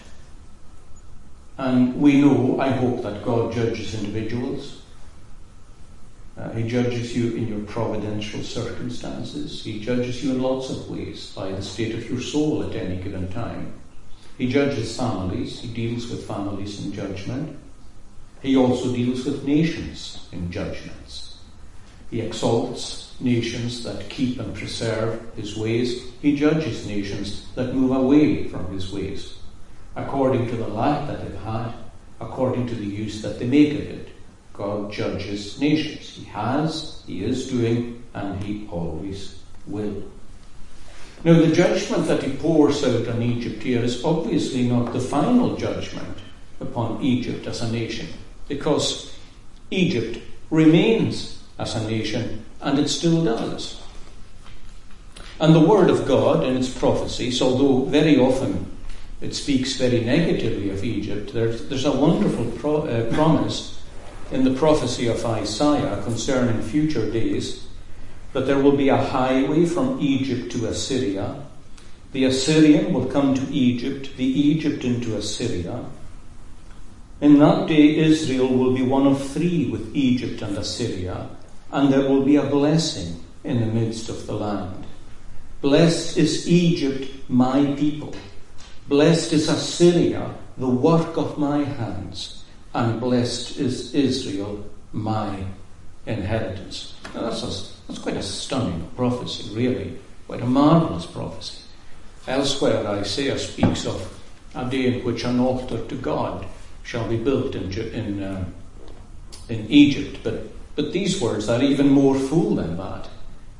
And 1.58 2.00
we 2.02 2.22
know, 2.22 2.60
I 2.60 2.70
hope, 2.70 3.02
that 3.04 3.24
God 3.24 3.54
judges 3.54 3.94
individuals. 3.94 4.82
Uh, 6.38 6.52
he 6.52 6.68
judges 6.68 7.16
you 7.16 7.34
in 7.36 7.48
your 7.48 7.62
providential 7.62 8.44
circumstances. 8.44 9.64
He 9.64 9.80
judges 9.80 10.24
you 10.24 10.32
in 10.32 10.42
lots 10.42 10.70
of 10.70 10.90
ways 10.90 11.32
by 11.34 11.52
the 11.52 11.62
state 11.62 11.96
of 11.96 12.10
your 12.10 12.20
soul 12.20 12.64
at 12.64 12.76
any 12.76 13.02
given 13.02 13.32
time. 13.32 13.74
He 14.38 14.50
judges 14.50 14.98
families. 14.98 15.62
He 15.62 15.70
deals 15.70 16.10
with 16.10 16.28
families 16.28 16.84
in 16.84 16.92
judgment. 16.92 17.58
He 18.42 18.58
also 18.58 18.94
deals 18.94 19.26
with 19.26 19.46
nations 19.46 20.28
in 20.34 20.52
judgments. 20.52 21.38
He 22.12 22.20
exalts 22.20 23.05
nations 23.20 23.84
that 23.84 24.10
keep 24.10 24.40
and 24.40 24.56
preserve 24.56 25.22
his 25.36 25.58
ways. 25.58 26.04
He 26.22 26.36
judges 26.36 26.88
nations 26.88 27.48
that 27.56 27.74
move 27.74 27.92
away 27.92 28.48
from 28.48 28.72
his 28.74 28.92
ways, 28.92 29.38
according 29.96 30.48
to 30.50 30.56
the 30.56 30.68
life 30.68 31.08
that 31.08 31.22
they've 31.22 31.42
had, 31.42 31.74
according 32.20 32.68
to 32.68 32.76
the 32.76 32.86
use 32.86 33.22
that 33.22 33.40
they 33.40 33.48
make 33.48 33.74
of 33.74 33.82
it. 33.82 34.10
God 34.54 34.92
judges 34.92 35.60
nations. 35.60 36.10
He 36.10 36.24
has, 36.26 37.04
He 37.06 37.24
is 37.24 37.50
doing, 37.50 38.04
and 38.14 38.42
He 38.42 38.68
always 38.72 39.42
will. 39.68 40.04
Now, 41.24 41.40
the 41.40 41.54
judgment 41.54 42.08
that 42.08 42.24
He 42.24 42.38
pours 42.38 42.84
out 42.84 43.08
on 43.08 43.22
Egypt 43.22 43.64
here 43.64 43.84
is 43.84 44.06
obviously 44.06 44.68
not 44.68 44.94
the 44.94 45.00
final 45.00 45.58
judgment 45.58 46.20
upon 46.62 47.02
Egypt 47.02 47.48
as 47.48 47.62
a 47.62 47.72
nation, 47.72 48.08
because 48.48 49.14
Egypt 49.72 50.20
remains 50.50 51.35
as 51.58 51.76
a 51.76 51.88
nation, 51.88 52.46
and 52.62 52.80
it 52.80 52.90
still 52.90 53.24
does. 53.24 53.82
And 55.40 55.54
the 55.54 55.60
Word 55.60 55.90
of 55.90 56.08
God 56.08 56.44
in 56.44 56.56
its 56.56 56.70
prophecies, 56.70 57.42
although 57.42 57.86
very 57.86 58.18
often 58.18 58.72
it 59.22 59.34
speaks 59.34 59.76
very 59.76 60.02
negatively 60.02 60.70
of 60.70 60.84
Egypt, 60.84 61.34
there's, 61.34 61.68
there's 61.68 61.86
a 61.86 61.92
wonderful 61.92 62.46
pro, 62.58 62.82
uh, 62.84 63.14
promise 63.14 63.84
in 64.32 64.44
the 64.44 64.54
prophecy 64.54 65.08
of 65.08 65.26
Isaiah 65.26 66.02
concerning 66.04 66.62
future 66.62 67.10
days 67.12 67.68
that 68.34 68.48
there 68.48 68.60
will 68.60 68.76
be 68.76 68.90
a 68.90 68.98
highway 68.98 69.66
from 69.66 70.00
Egypt 70.02 70.52
to 70.54 70.68
Assyria. 70.68 71.42
The 72.12 72.26
Assyrian 72.26 72.94
will 72.94 73.06
come 73.06 73.34
to 73.34 73.54
Egypt, 73.54 74.16
the 74.18 74.26
Egypt 74.26 74.84
into 74.84 75.16
Assyria. 75.16 75.86
In 77.22 77.40
that 77.40 77.68
day, 77.68 77.98
Israel 77.98 78.54
will 78.54 78.74
be 78.74 78.82
one 78.82 79.08
of 79.08 79.26
three 79.32 79.70
with 79.70 79.96
Egypt 79.96 80.42
and 80.42 80.58
Assyria, 80.58 81.30
and 81.76 81.92
there 81.92 82.08
will 82.10 82.24
be 82.24 82.38
a 82.38 82.50
blessing 82.50 83.20
in 83.44 83.60
the 83.60 83.66
midst 83.66 84.08
of 84.08 84.26
the 84.28 84.34
land. 84.34 84.86
Blessed 85.60 86.16
is 86.18 86.48
Egypt, 86.48 87.12
my 87.28 87.66
people. 87.76 88.16
Blessed 88.88 89.34
is 89.34 89.50
Assyria, 89.50 90.34
the 90.58 90.70
work 90.70 91.18
of 91.18 91.38
my 91.38 91.66
hands 91.66 92.46
and 92.74 93.00
blessed 93.02 93.58
is 93.58 93.94
Israel, 93.94 94.64
my 94.94 95.44
inheritance. 96.06 96.94
Now 97.14 97.30
that's, 97.30 97.44
a, 97.44 97.88
that's 97.88 98.00
quite 98.00 98.16
a 98.16 98.24
stunning 98.24 98.90
prophecy, 98.96 99.54
really, 99.54 99.98
quite 100.28 100.42
a 100.42 100.46
marvelous 100.46 101.06
prophecy. 101.06 101.60
Elsewhere, 102.26 102.88
Isaiah 102.88 103.38
speaks 103.38 103.86
of 103.86 104.22
a 104.56 104.70
day 104.70 104.94
in 104.94 105.06
which 105.06 105.26
an 105.26 105.42
altar 105.42 105.86
to 105.86 105.96
God 105.96 106.46
shall 106.84 107.08
be 107.08 107.18
built 107.18 107.54
in, 107.54 107.70
in, 107.92 108.24
uh, 108.24 108.46
in 109.50 109.70
Egypt, 109.70 110.20
but, 110.24 110.48
but 110.76 110.92
these 110.94 111.22
words 111.22 111.50
are 111.50 111.62
even 111.62 111.90
more 111.90 112.18
full 112.18 112.56
than 112.56 112.78
that. 112.78 113.10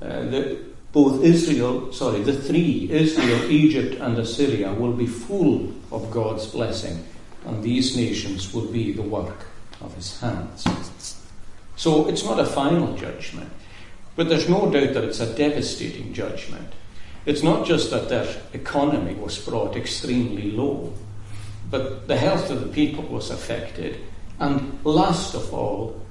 Uh, 0.02 0.22
the, 0.30 0.60
both 0.92 1.24
Israel, 1.24 1.92
sorry, 1.92 2.22
the 2.22 2.34
three, 2.34 2.90
Israel, 2.92 3.52
Egypt, 3.52 4.00
and 4.00 4.18
Assyria, 4.18 4.74
will 4.74 4.94
be 4.94 5.08
full 5.08 5.74
of 5.92 6.10
God's 6.12 6.48
blessing 6.48 7.04
and 7.46 7.64
these 7.64 7.96
nations 7.96 8.54
will 8.54 8.68
be 8.68 8.92
the 8.92 9.02
work 9.02 9.46
of 9.82 9.94
his 9.96 10.20
hands. 10.20 10.66
So 11.76 12.08
it's 12.08 12.24
not 12.24 12.40
a 12.40 12.46
final 12.46 12.96
judgment, 12.96 13.52
but 14.16 14.30
there's 14.30 14.50
no 14.50 14.70
doubt 14.72 14.94
that 14.94 15.04
it's 15.04 15.20
a 15.20 15.36
devastating 15.36 16.14
judgment. 16.14 16.74
It's 17.26 17.44
not 17.44 17.66
just 17.66 17.92
that 17.92 18.10
their 18.10 18.28
economy 18.54 19.14
was 19.16 19.38
brought 19.38 19.76
extremely 19.76 20.52
low, 20.52 20.94
but 21.70 22.08
the 22.08 22.18
health 22.18 22.50
of 22.50 22.62
the 22.62 22.68
people 22.68 23.04
was 23.04 23.30
affected. 23.30 24.00
And 24.40 24.80
last 24.84 25.36
of 25.36 25.54
all, 25.54 26.02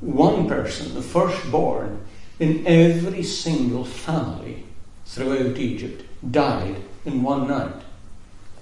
one 0.00 0.48
person, 0.48 0.94
the 0.94 1.02
firstborn, 1.02 2.00
in 2.38 2.66
every 2.66 3.22
single 3.22 3.84
family 3.84 4.64
throughout 5.06 5.56
Egypt 5.56 6.04
died 6.30 6.76
in 7.04 7.22
one 7.22 7.46
night 7.48 7.84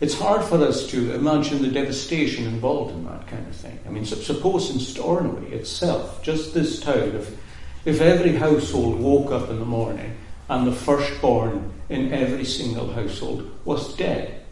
it's 0.03 0.19
hard 0.19 0.43
for 0.43 0.57
us 0.57 0.89
to 0.89 1.15
imagine 1.15 1.63
the 1.63 1.69
devastation 1.69 2.45
involved 2.47 2.93
in 2.93 3.05
that 3.05 3.25
kind 3.29 3.47
of 3.47 3.55
thing. 3.55 3.79
I 3.87 3.91
mean, 3.91 4.05
suppose 4.05 4.69
in 4.69 4.81
Stornoway 4.81 5.53
itself, 5.53 6.21
just 6.25 6.53
this 6.53 6.81
town, 6.81 7.15
if, 7.15 7.39
if 7.85 8.01
every 8.01 8.33
household 8.33 8.99
woke 8.99 9.31
up 9.31 9.49
in 9.49 9.61
the 9.61 9.65
morning 9.65 10.17
and 10.49 10.67
the 10.67 10.73
firstborn 10.73 11.73
in 11.89 12.13
every 12.13 12.45
single 12.45 12.93
household 12.93 13.49
was 13.65 13.95
dead, 13.95 14.43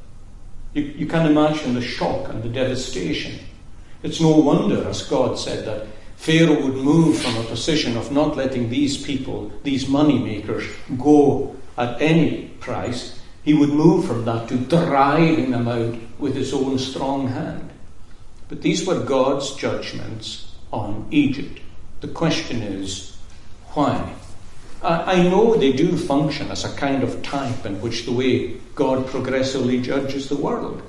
you, 0.73 0.83
you 0.83 1.07
can 1.07 1.27
imagine 1.27 1.75
the 1.75 1.83
shock 1.83 2.29
and 2.29 2.45
the 2.45 2.49
devastation. 2.49 3.41
It's 4.05 4.21
no 4.21 4.37
wonder, 4.37 4.87
as 4.87 5.03
God 5.03 5.37
said, 5.37 5.65
that 5.65 5.89
Pharaoh 6.21 6.63
would 6.63 6.75
move 6.75 7.17
from 7.17 7.35
a 7.39 7.45
position 7.45 7.97
of 7.97 8.13
not 8.13 8.37
letting 8.37 8.69
these 8.69 9.03
people, 9.03 9.51
these 9.63 9.89
money 9.89 10.19
makers, 10.19 10.67
go 10.99 11.57
at 11.79 11.99
any 11.99 12.49
price. 12.61 13.19
He 13.43 13.55
would 13.55 13.71
move 13.71 14.05
from 14.05 14.27
that 14.27 14.47
to 14.51 14.59
driving 14.59 15.51
them 15.51 15.67
out 15.67 15.97
with 16.19 16.35
his 16.35 16.53
own 16.53 16.79
strong 16.79 17.29
hand. 17.29 17.71
But 18.51 18.61
these 18.61 18.87
were 18.87 19.03
God's 19.03 19.55
judgments 19.55 20.55
on 20.71 21.09
Egypt. 21.11 21.59
The 22.03 22.09
question 22.09 22.61
is, 22.61 23.17
why? 23.73 24.13
I 24.83 25.23
know 25.23 25.55
they 25.55 25.73
do 25.73 25.97
function 25.97 26.51
as 26.51 26.67
a 26.67 26.77
kind 26.77 27.03
of 27.03 27.23
type 27.23 27.65
in 27.65 27.81
which 27.81 28.05
the 28.05 28.13
way 28.13 28.59
God 28.75 29.07
progressively 29.07 29.81
judges 29.81 30.29
the 30.29 30.37
world. 30.37 30.83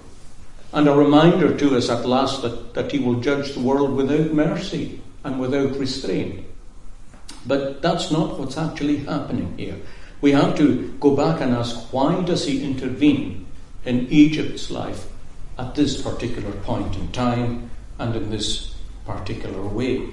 And 0.74 0.90
a 0.90 0.94
reminder 0.94 1.58
to 1.58 1.78
us 1.78 1.90
at 1.90 2.06
last 2.06 2.42
that, 2.42 2.74
that 2.74 2.92
He 2.92 3.00
will 3.00 3.22
judge 3.22 3.54
the 3.54 3.62
world 3.62 3.96
without 3.96 4.34
mercy 4.34 5.01
and 5.24 5.40
without 5.40 5.78
restraint. 5.78 6.46
But 7.46 7.82
that's 7.82 8.12
not 8.12 8.40
what's 8.40 8.58
actually 8.58 8.98
happening 8.98 9.58
here. 9.58 9.78
We 10.22 10.32
have 10.32 10.56
to 10.58 10.96
go 11.00 11.16
back 11.16 11.42
and 11.42 11.54
ask 11.54 11.92
why 11.92 12.22
does 12.22 12.46
He 12.46 12.64
intervene 12.64 13.48
in 13.86 14.08
Egypt's 14.10 14.70
life 14.70 15.08
at 15.58 15.76
this 15.76 16.02
particular 16.02 16.52
point 16.52 16.96
in 16.96 17.12
time 17.12 17.72
and 17.98 18.16
in 18.16 18.30
this 18.30 18.76
particular 19.06 19.64
way? 19.64 20.10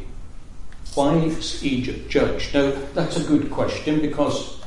Why 0.95 1.17
is 1.17 1.63
Egypt 1.63 2.09
judged? 2.09 2.55
Now, 2.55 2.73
that's 2.95 3.19
a 3.19 3.25
good 3.25 3.51
question 3.51 4.01
because 4.01 4.59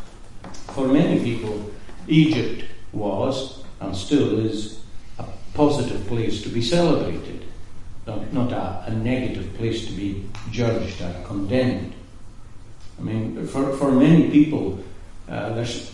for 0.67 0.87
many 0.87 1.19
people, 1.23 1.71
Egypt 2.07 2.65
was 2.93 3.63
and 3.79 3.95
still 3.95 4.39
is 4.39 4.79
a 5.17 5.25
positive 5.53 6.05
place 6.07 6.41
to 6.43 6.49
be 6.49 6.61
celebrated, 6.61 7.40
not, 8.11 8.33
not 8.33 8.51
a, 8.51 8.83
a 8.87 8.91
negative 8.91 9.53
place 9.55 9.87
to 9.87 9.93
be 9.93 10.25
judged 10.51 11.01
and 11.01 11.25
condemned. 11.25 11.93
I 12.99 13.03
mean, 13.03 13.47
for, 13.47 13.75
for 13.77 13.91
many 13.91 14.29
people, 14.29 14.83
uh, 15.29 15.53
there's 15.53 15.91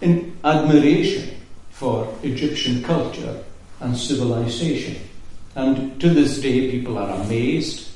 an 0.00 0.36
admiration 0.44 1.36
for 1.70 2.12
Egyptian 2.22 2.82
culture 2.82 3.42
and 3.80 3.96
civilization. 3.96 4.96
And 5.54 6.00
to 6.00 6.10
this 6.10 6.40
day, 6.40 6.70
people 6.70 6.98
are 6.98 7.10
amazed 7.22 7.88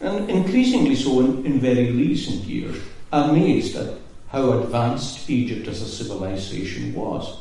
and 0.00 0.28
increasingly 0.28 0.94
so 0.94 1.20
in, 1.20 1.46
in 1.46 1.60
very 1.60 1.90
recent 1.90 2.44
years, 2.44 2.76
amazed 3.12 3.76
at 3.76 3.94
how 4.28 4.52
advanced 4.60 5.28
Egypt 5.30 5.68
as 5.68 5.80
a 5.80 5.88
civilization 5.88 6.94
was 6.94 7.38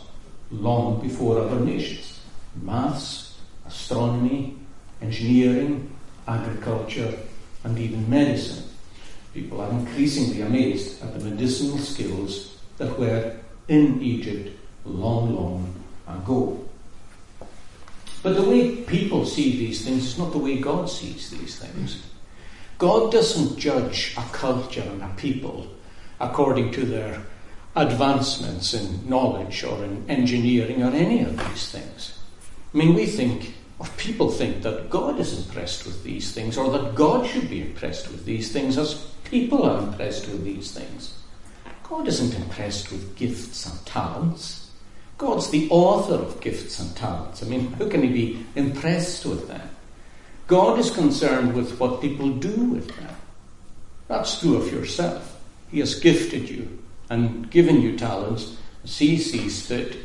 long 0.51 1.01
before 1.01 1.39
other 1.39 1.60
nations. 1.60 2.22
Maths, 2.62 3.38
astronomy, 3.65 4.55
engineering, 5.02 5.90
agriculture, 6.28 7.14
and 7.64 7.78
even 7.78 8.10
medicine. 8.10 8.64
People 9.34 9.62
are 9.62 9.70
increasingly 9.72 10.42
amazed 10.42 11.04
at 11.04 11.14
the 11.14 11.25
medicinal 11.30 11.78
skills 11.78 12.58
that 12.78 12.98
were 12.98 13.36
in 13.68 14.02
Egypt 14.02 14.58
long, 14.86 15.36
long 15.36 15.75
ago. 16.08 16.64
But 18.24 18.36
the 18.36 18.44
way 18.44 18.78
people 18.84 19.25
see 19.25 19.58
these 19.58 19.86
things 19.86 20.06
is 20.06 20.18
not 20.18 20.32
the 20.32 20.40
way 20.40 20.60
God 20.60 20.90
sees 20.90 21.30
these 21.30 21.60
things. 21.60 22.04
God 22.78 23.12
doesn't 23.12 23.58
judge 23.58 24.16
a 24.18 24.24
culture 24.32 24.82
and 24.82 25.02
a 25.02 25.14
people 25.16 25.68
according 26.20 26.72
to 26.72 26.86
their 26.86 27.22
advancements 27.75 28.74
in 28.74 29.08
knowledge 29.08 29.64
or 29.64 29.84
in 29.84 30.10
engineering 30.10 30.82
or 30.82 30.92
any 30.92 31.22
of 31.22 31.38
these 31.38 31.72
things. 31.72 32.20
I 32.74 32.78
mean, 32.78 32.94
we 32.94 33.06
think, 33.06 33.56
people 33.98 34.32
think, 34.32 34.63
that 34.63 34.89
God 34.89 35.20
is 35.20 35.38
impressed 35.38 35.86
with 35.86 36.03
these 36.03 36.32
things, 36.32 36.58
or 36.58 36.70
that 36.72 36.96
God 36.96 37.27
should 37.27 37.50
be 37.50 37.62
impressed 37.62 38.10
with 38.10 38.25
these 38.25 38.51
things 38.51 38.77
as 38.77 39.05
people 39.25 39.63
are 39.63 39.79
impressed 39.79 40.27
with 40.27 40.44
these 40.44 40.72
things. 40.72 41.17
God 41.84 42.08
isn't 42.08 42.36
impressed 42.36 42.91
with 42.91 43.15
gifts 43.15 43.65
and 43.65 43.86
talents. 43.86 44.71
God's 45.17 45.50
the 45.50 45.67
author 45.69 46.15
of 46.15 46.41
gifts 46.41 46.80
and 46.80 46.95
talents. 46.95 47.43
I 47.43 47.47
mean, 47.47 47.71
how 47.73 47.88
can 47.89 48.02
he 48.02 48.10
be 48.10 48.45
impressed 48.56 49.26
with 49.26 49.47
them? 49.47 49.69
God 50.47 50.78
is 50.80 50.91
concerned 50.91 51.54
with 51.54 51.80
what 51.80 52.02
people 52.02 52.30
do 52.30 52.56
with 52.56 52.88
them. 52.95 53.15
That's 54.08 54.39
true 54.39 54.58
of 54.58 54.71
yourself. 54.71 55.41
He 55.71 55.80
has 55.80 56.00
gifted 56.00 56.50
you 56.50 56.80
and 57.10 57.50
given 57.50 57.82
you 57.82 57.97
talents 57.97 58.56
as 58.84 58.97
He 58.97 59.17
sees 59.17 59.65
fit. 59.65 60.05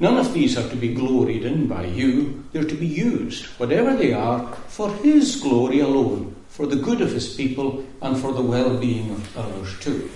None 0.00 0.18
of 0.18 0.32
these 0.34 0.58
are 0.58 0.68
to 0.68 0.76
be 0.76 0.94
gloried 0.94 1.44
in 1.44 1.68
by 1.68 1.84
you. 1.84 2.44
They're 2.52 2.64
to 2.64 2.74
be 2.74 2.86
used, 2.86 3.46
whatever 3.58 3.96
they 3.96 4.12
are, 4.12 4.52
for 4.68 4.92
His 4.96 5.36
glory 5.36 5.80
alone, 5.80 6.34
for 6.48 6.66
the 6.66 6.76
good 6.76 7.00
of 7.00 7.12
His 7.12 7.34
people 7.34 7.84
and 8.02 8.18
for 8.18 8.32
the 8.32 8.42
well 8.42 8.76
being 8.76 9.10
of 9.10 9.38
others 9.38 9.78
too. 9.80 10.10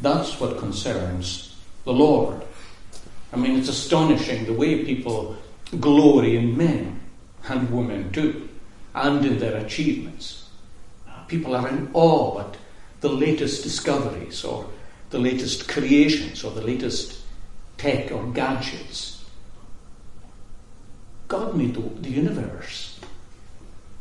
That's 0.00 0.38
what 0.38 0.58
concerns 0.58 1.56
the 1.84 1.92
Lord. 1.92 2.42
I 3.32 3.36
mean, 3.36 3.58
it's 3.58 3.68
astonishing 3.68 4.44
the 4.44 4.52
way 4.52 4.84
people 4.84 5.36
glory 5.80 6.36
in 6.36 6.56
men 6.56 7.00
and 7.48 7.70
women 7.70 8.12
too 8.12 8.48
and 8.94 9.24
in 9.24 9.38
their 9.38 9.56
achievements. 9.56 10.48
People 11.26 11.54
are 11.54 11.68
in 11.68 11.90
awe 11.92 12.40
at 12.40 12.56
the 13.00 13.08
latest 13.08 13.62
discoveries 13.62 14.44
or 14.44 14.68
the 15.10 15.18
latest 15.18 15.68
creations 15.68 16.44
or 16.44 16.52
the 16.52 16.60
latest 16.60 17.20
tech 17.76 18.12
or 18.12 18.24
gadgets. 18.26 19.13
God 21.36 21.56
made 21.56 21.74
the, 21.74 22.10
universe 22.10 22.98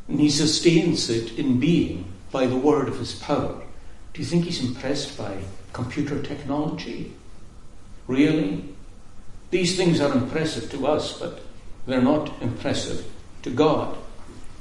and 0.08 0.20
He 0.20 0.30
sustains 0.30 1.10
it 1.10 1.38
in 1.38 1.60
being 1.60 2.12
by 2.32 2.46
the 2.46 2.58
word 2.58 2.88
of 2.88 3.00
His 3.00 3.16
power. 3.16 3.62
Do 4.14 4.22
you 4.22 4.26
think 4.26 4.46
He's 4.46 4.64
impressed 4.64 5.18
by 5.18 5.38
computer 5.72 6.22
technology? 6.22 7.14
Really? 8.08 8.64
These 9.52 9.78
things 9.78 10.02
are 10.02 10.12
impressive 10.12 10.70
to 10.72 10.88
us, 10.88 11.20
but 11.20 11.42
they're 11.86 12.02
not 12.02 12.42
impressive 12.42 13.06
to 13.44 13.50
God 13.50 13.98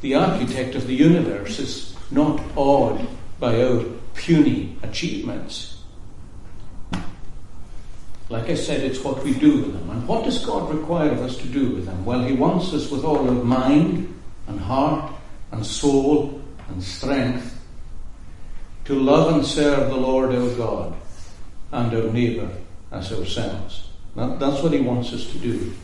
the 0.03 0.17
architect 0.17 0.75
of 0.75 0.89
the 0.89 0.95
universe 0.95 1.61
is 1.61 1.95
not 2.11 2.43
awed 2.57 3.07
by 3.39 3.63
our 3.63 3.85
puny 4.15 4.77
achievements. 4.83 5.72
Like 8.33 8.49
I 8.49 8.55
said, 8.55 8.81
it's 8.81 9.05
what 9.05 9.23
we 9.23 9.35
do 9.35 9.59
with 9.59 9.75
them. 9.75 9.91
And 9.91 10.09
what 10.09 10.25
does 10.25 10.43
God 10.43 10.73
require 10.75 11.11
of 11.11 11.21
us 11.21 11.37
to 11.37 11.47
do 11.47 11.69
with 11.69 11.85
them? 11.85 12.03
Well, 12.07 12.25
He 12.25 12.33
wants 12.33 12.73
us 12.73 12.91
with 12.91 13.05
all 13.05 13.29
of 13.29 13.45
mind 13.45 14.19
and 14.47 14.59
heart 14.59 15.13
and 15.51 15.67
soul 15.67 16.41
and 16.69 16.83
strength 16.83 17.63
to 18.87 18.95
love 18.95 19.35
and 19.35 19.45
serve 19.45 19.91
the 19.91 19.99
Lord 19.99 20.35
our 20.35 20.49
God 20.57 20.95
and 21.73 21.95
our 21.95 22.11
neighbour 22.11 22.49
as 22.91 23.13
ourselves. 23.13 23.91
That, 24.17 24.41
that's 24.41 24.63
what 24.63 24.73
He 24.73 24.81
wants 24.81 25.13
us 25.13 25.31
to 25.33 25.39
do 25.39 25.75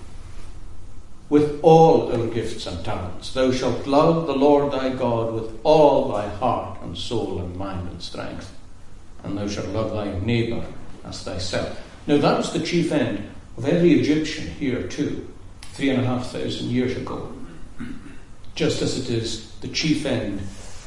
with 1.29 1.61
all 1.63 2.11
our 2.11 2.29
gifts 2.29 2.67
and 2.67 2.83
talents. 2.83 3.35
Thou 3.35 3.53
shalt 3.53 3.87
love 3.87 4.27
the 4.27 4.35
Lord 4.35 4.73
thy 4.73 4.89
God 4.89 5.35
with 5.35 5.61
all 5.65 6.11
thy 6.13 6.27
heart 6.27 6.81
and 6.81 6.97
soul 6.97 7.41
and 7.41 7.55
mind 7.57 7.91
and 7.91 8.01
strength. 8.01 8.51
And 9.23 9.37
thou 9.37 9.49
shalt 9.49 9.69
love 9.69 9.93
thy 9.93 10.19
neighbour 10.21 10.65
as 11.05 11.23
thyself. 11.23 11.85
Now 12.09 12.17
that 12.17 12.39
was 12.39 12.55
the 12.55 12.61
chief 12.61 12.91
end 12.91 13.23
of 13.59 13.67
every 13.67 13.93
Egyptian 14.01 14.47
here 14.53 14.83
too, 14.85 15.29
three 15.75 15.91
and 15.91 16.01
a 16.03 16.07
half 16.07 16.31
thousand 16.31 16.71
years 16.71 16.97
ago. 16.97 17.31
Just 18.55 18.81
as 18.81 18.99
it 18.99 19.15
is 19.15 19.53
the 19.61 19.69
chief 19.69 20.07
end 20.07 20.41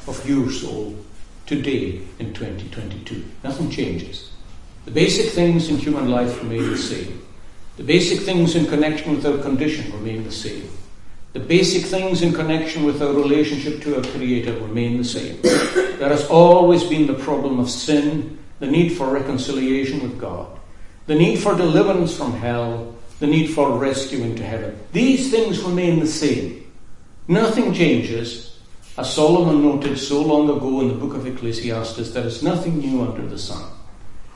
of 0.08 0.28
your 0.28 0.50
soul 0.50 0.98
today 1.46 2.00
in 2.18 2.34
2022. 2.34 3.24
Nothing 3.44 3.70
changes. 3.70 4.32
The 4.84 4.90
basic 4.90 5.30
things 5.30 5.68
in 5.68 5.76
human 5.76 6.10
life 6.10 6.42
remain 6.42 6.68
the 6.68 6.76
same. 6.76 7.24
The 7.76 7.84
basic 7.84 8.22
things 8.22 8.56
in 8.56 8.66
connection 8.66 9.14
with 9.14 9.24
our 9.24 9.38
condition 9.38 9.92
remain 9.92 10.24
the 10.24 10.32
same. 10.32 10.68
The 11.34 11.40
basic 11.40 11.84
things 11.84 12.22
in 12.22 12.32
connection 12.32 12.82
with 12.82 13.00
our 13.00 13.12
relationship 13.12 13.80
to 13.82 13.98
our 13.98 14.02
Creator 14.02 14.54
remain 14.54 14.98
the 14.98 15.04
same. 15.04 15.40
There 15.40 16.08
has 16.08 16.26
always 16.26 16.82
been 16.82 17.06
the 17.06 17.14
problem 17.14 17.60
of 17.60 17.70
sin, 17.70 18.38
the 18.58 18.66
need 18.66 18.88
for 18.88 19.06
reconciliation 19.06 20.02
with 20.02 20.18
God, 20.18 20.58
the 21.06 21.14
need 21.14 21.36
for 21.36 21.54
deliverance 21.54 22.16
from 22.16 22.32
hell, 22.32 22.94
the 23.18 23.26
need 23.26 23.48
for 23.48 23.78
rescue 23.78 24.22
into 24.22 24.44
heaven. 24.44 24.78
These 24.92 25.30
things 25.30 25.62
remain 25.62 26.00
the 26.00 26.06
same. 26.06 26.70
Nothing 27.28 27.72
changes. 27.72 28.58
As 28.98 29.14
Solomon 29.14 29.62
noted 29.62 29.98
so 29.98 30.20
long 30.20 30.50
ago 30.50 30.80
in 30.80 30.88
the 30.88 30.94
book 30.94 31.14
of 31.14 31.26
Ecclesiastes, 31.26 32.10
there 32.12 32.26
is 32.26 32.42
nothing 32.42 32.78
new 32.78 33.02
under 33.02 33.26
the 33.26 33.38
sun. 33.38 33.70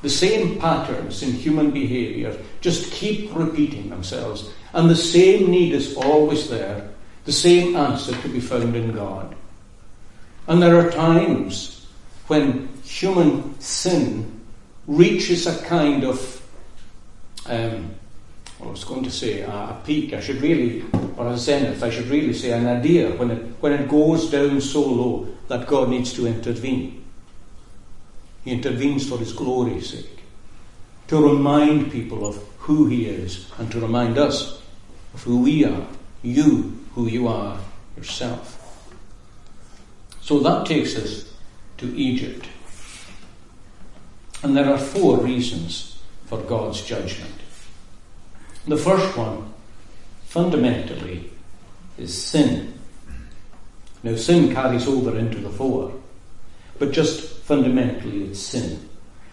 The 0.03 0.11
same 0.11 0.59
patterns 0.59 1.23
in 1.23 1.33
human 1.33 1.73
behavior 1.73 2.37
just 2.61 2.93
keep 2.93 3.35
repeating 3.35 3.91
themselves, 3.91 4.51
and 4.73 4.89
the 4.89 4.97
same 4.97 5.51
need 5.51 5.73
is 5.73 5.97
always 5.97 6.49
there, 6.49 6.91
the 7.25 7.33
same 7.33 7.77
answer 7.77 8.15
to 8.15 8.29
be 8.29 8.41
found 8.41 8.77
in 8.77 8.93
God. 8.93 9.35
And 10.47 10.63
there 10.63 10.79
are 10.79 10.91
times 10.91 11.87
when 12.29 12.69
human 12.85 13.59
sin 13.61 14.41
reaches 14.87 15.47
a 15.47 15.61
kind 15.65 16.05
of 16.05 16.36
um, 17.49 17.95
I 18.63 18.67
was 18.67 18.85
going 18.85 19.05
to 19.05 19.11
say 19.11 19.41
a, 19.41 19.51
a 19.51 19.83
peak, 19.85 20.15
I 20.15 20.21
should 20.21 20.41
really, 20.41 20.85
or 21.17 21.29
a 21.29 21.37
zenith, 21.37 21.83
I 21.83 21.91
should 21.91 22.07
really 22.07 22.33
say 22.33 22.53
an 22.53 22.67
idea 22.67 23.11
when 23.17 23.31
it, 23.31 23.43
when 23.61 23.73
it 23.73 23.89
goes 23.89 24.31
down 24.31 24.61
so 24.61 24.81
low 24.81 25.29
that 25.49 25.67
God 25.67 25.91
needs 25.91 26.13
to 26.15 26.27
intervene. 26.27 27.05
He 28.45 28.53
intervenes 28.53 29.09
for 29.09 29.19
His 29.19 29.33
glory's 29.33 29.91
sake, 29.91 30.23
to 31.09 31.21
remind 31.21 31.93
people 31.93 32.27
of 32.27 32.43
who 32.59 32.87
He 32.87 33.07
is, 33.07 33.51
and 33.59 33.71
to 33.73 33.81
remind 33.81 34.19
us 34.19 34.63
of 35.13 35.23
who 35.23 35.43
we 35.43 35.65
are, 35.65 35.87
you, 36.23 36.79
who 36.95 37.07
you 37.07 37.29
are 37.29 37.59
yourself. 37.97 38.55
So 40.21 40.41
that 40.41 40.67
takes 40.67 40.97
us 40.97 41.33
to 41.79 41.95
Egypt. 41.97 42.49
And 44.43 44.57
there 44.57 44.69
are 44.69 44.79
four 44.79 45.19
reasons 45.19 45.96
for 46.27 46.41
God's 46.43 46.83
judgment. 46.83 47.33
The 48.67 48.77
first 48.77 49.17
one, 49.17 49.53
fundamentally, 50.25 51.31
is 51.97 52.21
sin. 52.21 52.75
Now, 54.03 54.17
sin 54.17 54.53
carries 54.53 54.87
over 54.87 55.17
into 55.17 55.39
the 55.39 55.51
four, 55.51 55.93
but 56.79 56.93
just 56.93 57.43
fundamentally, 57.45 58.25
it's 58.25 58.41
sin. 58.41 58.89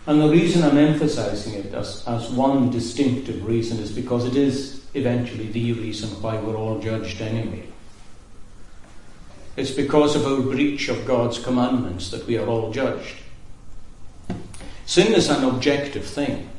And 0.05 0.21
the 0.21 0.29
reason 0.29 0.63
I'm 0.63 0.77
emphasizing 0.77 1.53
it 1.53 1.73
as, 1.73 2.03
as 2.07 2.29
one 2.29 2.69
distinctive 2.69 3.45
reason 3.45 3.79
is 3.79 3.91
because 3.91 4.25
it 4.25 4.35
is 4.35 4.85
eventually 4.93 5.47
the 5.47 5.73
reason 5.73 6.09
why 6.21 6.37
we're 6.37 6.57
all 6.57 6.79
judged 6.79 7.21
anyway. 7.21 7.67
It's 9.55 9.71
because 9.71 10.15
of 10.15 10.25
our 10.25 10.41
breach 10.41 10.89
of 10.89 11.05
God's 11.05 11.39
commandments 11.39 12.11
that 12.11 12.25
we 12.25 12.37
are 12.37 12.47
all 12.47 12.71
judged. 12.71 13.15
Sin 14.85 15.13
is 15.13 15.29
an 15.29 15.43
objective 15.43 16.05
thing. 16.05 16.49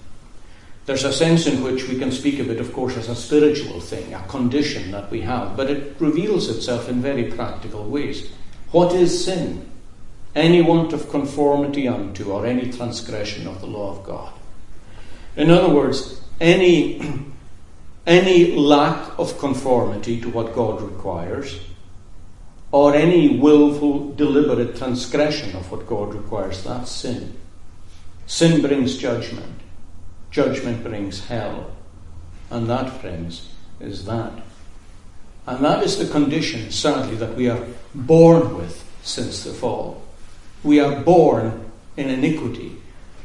There's 0.86 1.04
a 1.04 1.12
sense 1.12 1.46
in 1.46 1.62
which 1.62 1.88
we 1.88 1.98
can 1.98 2.12
speak 2.12 2.38
of 2.40 2.50
it, 2.50 2.60
of 2.60 2.72
course, 2.72 2.96
as 2.96 3.08
a 3.08 3.16
spiritual 3.16 3.80
thing, 3.80 4.12
a 4.12 4.22
condition 4.28 4.90
that 4.90 5.10
we 5.10 5.22
have, 5.22 5.56
but 5.56 5.70
it 5.70 5.96
reveals 5.98 6.50
itself 6.50 6.88
in 6.88 7.00
very 7.00 7.24
practical 7.32 7.84
ways. 7.84 8.30
What 8.70 8.92
is 8.94 9.24
sin? 9.24 9.70
Any 10.34 10.60
want 10.60 10.92
of 10.92 11.08
conformity 11.08 11.88
unto 11.88 12.32
or 12.32 12.44
any 12.44 12.70
transgression 12.70 13.46
of 13.46 13.60
the 13.60 13.66
law 13.66 13.96
of 13.96 14.04
God. 14.04 14.32
In 15.36 15.50
other 15.50 15.72
words, 15.72 16.20
any, 16.38 17.00
any 18.06 18.54
lack 18.54 19.18
of 19.18 19.38
conformity 19.38 20.20
to 20.20 20.28
what 20.28 20.54
God 20.54 20.82
requires, 20.82 21.60
or 22.72 22.94
any 22.94 23.38
willful, 23.38 24.12
deliberate 24.14 24.76
transgression 24.76 25.56
of 25.56 25.70
what 25.70 25.86
God 25.86 26.12
requires, 26.12 26.62
that's 26.64 26.90
sin. 26.90 27.38
Sin 28.26 28.60
brings 28.60 28.98
judgment. 28.98 29.60
Judgment 30.34 30.82
brings 30.82 31.26
hell. 31.26 31.70
And 32.50 32.68
that, 32.68 33.00
friends, 33.00 33.50
is 33.78 34.04
that. 34.06 34.32
And 35.46 35.64
that 35.64 35.84
is 35.84 35.96
the 35.96 36.12
condition, 36.12 36.72
sadly, 36.72 37.14
that 37.16 37.36
we 37.36 37.48
are 37.48 37.64
born 37.94 38.56
with 38.56 38.82
since 39.04 39.44
the 39.44 39.52
fall. 39.52 40.02
We 40.64 40.80
are 40.80 41.00
born 41.02 41.70
in 41.96 42.10
iniquity. 42.10 42.74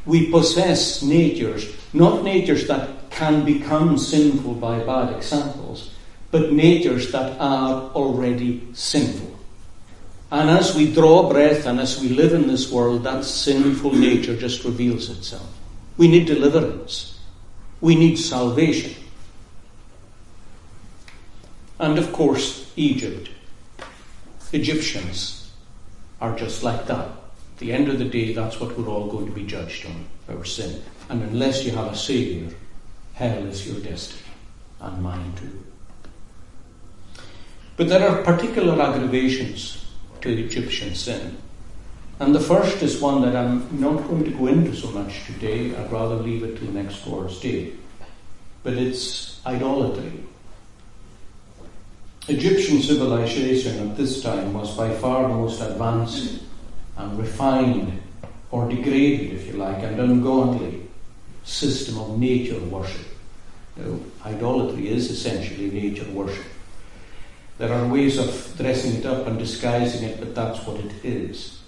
We 0.06 0.30
possess 0.30 1.02
natures, 1.02 1.74
not 1.92 2.22
natures 2.22 2.68
that 2.68 3.10
can 3.10 3.44
become 3.44 3.98
sinful 3.98 4.54
by 4.54 4.78
bad 4.84 5.16
examples, 5.16 5.92
but 6.30 6.52
natures 6.52 7.10
that 7.10 7.36
are 7.40 7.90
already 7.90 8.68
sinful. 8.72 9.36
And 10.30 10.48
as 10.48 10.76
we 10.76 10.94
draw 10.94 11.28
breath 11.28 11.66
and 11.66 11.80
as 11.80 12.00
we 12.00 12.10
live 12.10 12.34
in 12.34 12.46
this 12.46 12.70
world, 12.70 13.02
that 13.02 13.24
sinful 13.24 13.96
nature 13.96 14.36
just 14.36 14.62
reveals 14.64 15.10
itself. 15.10 15.59
We 16.00 16.08
need 16.08 16.24
deliverance. 16.24 17.20
We 17.82 17.94
need 17.94 18.16
salvation. 18.16 18.94
And 21.78 21.98
of 21.98 22.10
course, 22.10 22.72
Egypt. 22.74 23.28
Egyptians 24.50 25.52
are 26.18 26.34
just 26.38 26.62
like 26.62 26.86
that. 26.86 27.06
At 27.06 27.58
the 27.58 27.74
end 27.74 27.88
of 27.90 27.98
the 27.98 28.06
day, 28.06 28.32
that's 28.32 28.58
what 28.58 28.78
we're 28.78 28.88
all 28.88 29.08
going 29.10 29.26
to 29.26 29.32
be 29.32 29.44
judged 29.44 29.84
on, 29.84 30.06
our 30.30 30.42
sin. 30.46 30.82
And 31.10 31.22
unless 31.22 31.66
you 31.66 31.72
have 31.72 31.92
a 31.92 31.94
Saviour, 31.96 32.50
hell 33.12 33.44
is 33.44 33.68
your 33.68 33.80
destiny, 33.80 34.22
and 34.80 35.02
mine 35.02 35.34
too. 35.34 35.62
But 37.76 37.90
there 37.90 38.08
are 38.08 38.22
particular 38.22 38.80
aggravations 38.80 39.84
to 40.22 40.30
Egyptian 40.30 40.94
sin. 40.94 41.36
And 42.20 42.34
the 42.34 42.40
first 42.40 42.82
is 42.82 43.00
one 43.00 43.22
that 43.22 43.34
I'm 43.34 43.80
not 43.80 44.06
going 44.06 44.24
to 44.24 44.30
go 44.30 44.46
into 44.46 44.76
so 44.76 44.90
much 44.90 45.24
today. 45.24 45.74
I'd 45.74 45.90
rather 45.90 46.16
leave 46.16 46.44
it 46.44 46.58
till 46.58 46.70
next 46.70 47.06
Lord's 47.06 47.40
Day. 47.40 47.72
But 48.62 48.74
it's 48.74 49.40
idolatry. 49.46 50.12
Egyptian 52.28 52.82
civilization 52.82 53.88
at 53.88 53.96
this 53.96 54.22
time 54.22 54.52
was 54.52 54.76
by 54.76 54.94
far 54.96 55.22
the 55.22 55.34
most 55.34 55.62
advanced 55.62 56.42
and 56.98 57.18
refined, 57.18 58.02
or 58.50 58.68
degraded, 58.68 59.32
if 59.32 59.46
you 59.46 59.54
like, 59.54 59.82
and 59.82 59.98
ungodly 59.98 60.82
system 61.42 61.98
of 61.98 62.18
nature 62.18 62.60
worship. 62.60 63.06
Now, 63.76 63.98
idolatry 64.26 64.88
is 64.88 65.10
essentially 65.10 65.70
nature 65.70 66.08
worship. 66.10 66.44
There 67.56 67.72
are 67.72 67.88
ways 67.88 68.18
of 68.18 68.54
dressing 68.58 68.96
it 68.96 69.06
up 69.06 69.26
and 69.26 69.38
disguising 69.38 70.06
it, 70.06 70.20
but 70.20 70.34
that's 70.34 70.66
what 70.66 70.78
it 70.80 70.92
is. 71.02 71.59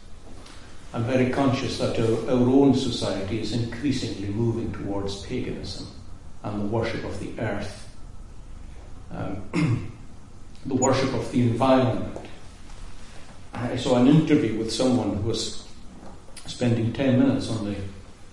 I'm 0.94 1.04
very 1.04 1.30
conscious 1.30 1.78
that 1.78 1.98
our, 1.98 2.30
our 2.30 2.48
own 2.48 2.74
society 2.74 3.40
is 3.40 3.52
increasingly 3.52 4.28
moving 4.28 4.72
towards 4.72 5.24
paganism 5.24 5.86
and 6.42 6.60
the 6.60 6.66
worship 6.66 7.04
of 7.04 7.18
the 7.18 7.40
earth, 7.40 7.88
um, 9.10 9.92
the 10.66 10.74
worship 10.74 11.14
of 11.14 11.30
the 11.32 11.40
environment. 11.40 12.18
I 13.54 13.76
saw 13.76 13.96
an 13.96 14.08
interview 14.08 14.58
with 14.58 14.72
someone 14.72 15.16
who 15.16 15.28
was 15.28 15.66
spending 16.46 16.92
10 16.92 17.18
minutes 17.18 17.48
on 17.48 17.64
the 17.64 17.76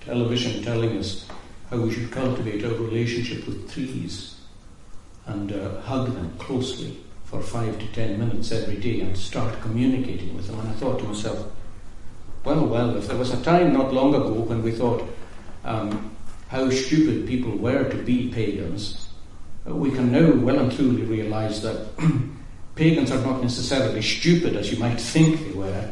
television 0.02 0.64
telling 0.64 0.98
us 0.98 1.28
how 1.70 1.78
we 1.78 1.92
should 1.92 2.12
cultivate 2.12 2.66
our 2.66 2.74
relationship 2.74 3.46
with 3.46 3.72
trees 3.72 4.40
and 5.28 5.52
uh, 5.52 5.80
hug 5.82 6.14
them 6.14 6.36
closely 6.40 6.98
for 7.26 7.42
five 7.42 7.78
to 7.78 7.86
ten 7.94 8.18
minutes 8.18 8.52
every 8.52 8.78
day 8.78 9.02
and 9.02 9.16
start 9.16 9.62
communicating 9.62 10.36
with 10.36 10.48
them. 10.48 10.60
And 10.60 10.70
I 10.70 10.74
thought 10.74 10.98
to 11.00 11.06
myself, 11.06 11.52
well, 12.44 12.66
well, 12.66 12.96
if 12.98 13.08
there 13.08 13.18
was 13.18 13.34
a 13.34 13.44
time 13.44 13.74
not 13.74 13.94
long 13.94 14.16
ago 14.16 14.34
when 14.34 14.64
we 14.64 14.72
thought 14.72 15.04
um, 15.64 16.16
how 16.48 16.70
stupid 16.70 17.28
people 17.28 17.52
were 17.58 17.90
to 17.90 17.98
be 17.98 18.32
pagans, 18.32 19.10
we 19.66 19.92
can 19.92 20.12
now 20.12 20.32
well 20.34 20.60
and 20.60 20.72
truly 20.72 21.04
realize 21.04 21.62
that 21.62 21.88
pagans 22.76 23.12
are 23.12 23.24
not 23.26 23.42
necessarily 23.42 24.02
stupid 24.02 24.56
as 24.56 24.72
you 24.72 24.80
might 24.80 25.00
think 25.00 25.46
they 25.46 25.52
were, 25.52 25.92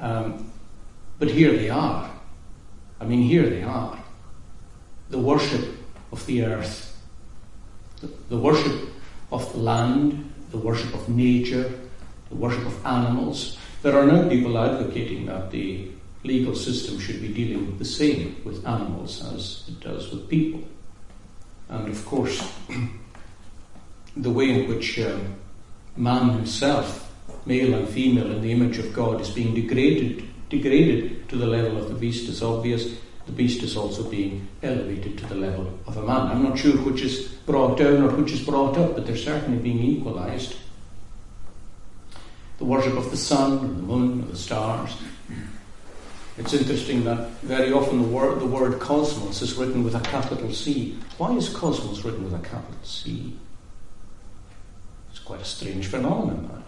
um, 0.00 0.50
but 1.18 1.30
here 1.30 1.52
they 1.52 1.70
are. 1.70 2.10
I 3.00 3.04
mean, 3.04 3.22
here 3.22 3.48
they 3.48 3.62
are. 3.62 3.98
The 5.10 5.18
worship 5.18 5.76
of 6.10 6.24
the 6.26 6.44
earth, 6.44 6.96
the 8.28 8.38
worship 8.38 8.88
of 9.30 9.52
the 9.52 9.58
land, 9.58 10.32
the 10.50 10.58
worship 10.58 10.94
of 10.94 11.08
nature, 11.08 11.70
the 12.30 12.36
worship 12.36 12.64
of 12.66 12.86
animals. 12.86 13.58
There 13.84 13.98
are 13.98 14.06
now 14.06 14.26
people 14.30 14.56
advocating 14.56 15.26
that 15.26 15.50
the 15.50 15.90
legal 16.22 16.54
system 16.54 16.98
should 16.98 17.20
be 17.20 17.28
dealing 17.28 17.76
the 17.76 17.84
same 17.84 18.40
with 18.42 18.66
animals 18.66 19.22
as 19.34 19.62
it 19.68 19.78
does 19.80 20.10
with 20.10 20.26
people. 20.26 20.64
And 21.68 21.88
of 21.88 22.06
course, 22.06 22.50
the 24.16 24.30
way 24.30 24.48
in 24.48 24.70
which 24.70 24.98
um, 25.00 25.34
man 25.98 26.30
himself, 26.30 27.12
male 27.44 27.74
and 27.74 27.86
female 27.86 28.32
in 28.32 28.40
the 28.40 28.52
image 28.52 28.78
of 28.78 28.94
God, 28.94 29.20
is 29.20 29.28
being 29.28 29.54
degraded, 29.54 30.30
degraded 30.48 31.28
to 31.28 31.36
the 31.36 31.46
level 31.46 31.76
of 31.76 31.90
the 31.90 31.94
beast 31.94 32.26
is 32.30 32.42
obvious. 32.42 32.96
The 33.26 33.32
beast 33.32 33.62
is 33.62 33.76
also 33.76 34.08
being 34.08 34.48
elevated 34.62 35.18
to 35.18 35.26
the 35.26 35.34
level 35.34 35.78
of 35.86 35.98
a 35.98 36.02
man. 36.02 36.28
I'm 36.28 36.42
not 36.42 36.58
sure 36.58 36.72
which 36.78 37.02
is 37.02 37.28
brought 37.44 37.76
down 37.76 38.02
or 38.02 38.08
which 38.16 38.32
is 38.32 38.40
brought 38.40 38.78
up, 38.78 38.94
but 38.94 39.04
they're 39.04 39.14
certainly 39.14 39.58
being 39.58 39.80
equalized. 39.80 40.56
The 42.58 42.64
worship 42.64 42.94
of 42.96 43.10
the 43.10 43.16
sun, 43.16 43.58
and 43.58 43.78
the 43.78 43.82
moon, 43.82 44.12
and 44.12 44.28
the 44.28 44.36
stars. 44.36 44.96
It's 46.36 46.52
interesting 46.52 47.04
that 47.04 47.30
very 47.42 47.72
often 47.72 48.02
the 48.02 48.08
word, 48.08 48.40
the 48.40 48.46
word 48.46 48.80
cosmos 48.80 49.40
is 49.40 49.54
written 49.54 49.84
with 49.84 49.94
a 49.94 50.00
capital 50.00 50.52
C. 50.52 50.98
Why 51.16 51.32
is 51.36 51.48
cosmos 51.48 52.04
written 52.04 52.24
with 52.24 52.34
a 52.34 52.44
capital 52.44 52.80
C? 52.82 53.36
It's 55.10 55.20
quite 55.20 55.40
a 55.40 55.44
strange 55.44 55.86
phenomenon, 55.86 56.64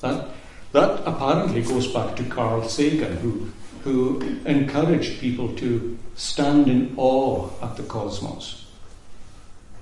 that. 0.00 0.12
That, 0.12 0.28
that 0.72 1.02
apparently 1.06 1.62
goes 1.62 1.86
back 1.92 2.16
to 2.16 2.24
Carl 2.24 2.68
Sagan, 2.68 3.16
who, 3.18 3.50
who 3.84 4.20
encouraged 4.44 5.20
people 5.20 5.54
to 5.56 5.98
stand 6.14 6.68
in 6.68 6.94
awe 6.96 7.48
at 7.62 7.76
the 7.76 7.82
cosmos. 7.84 8.66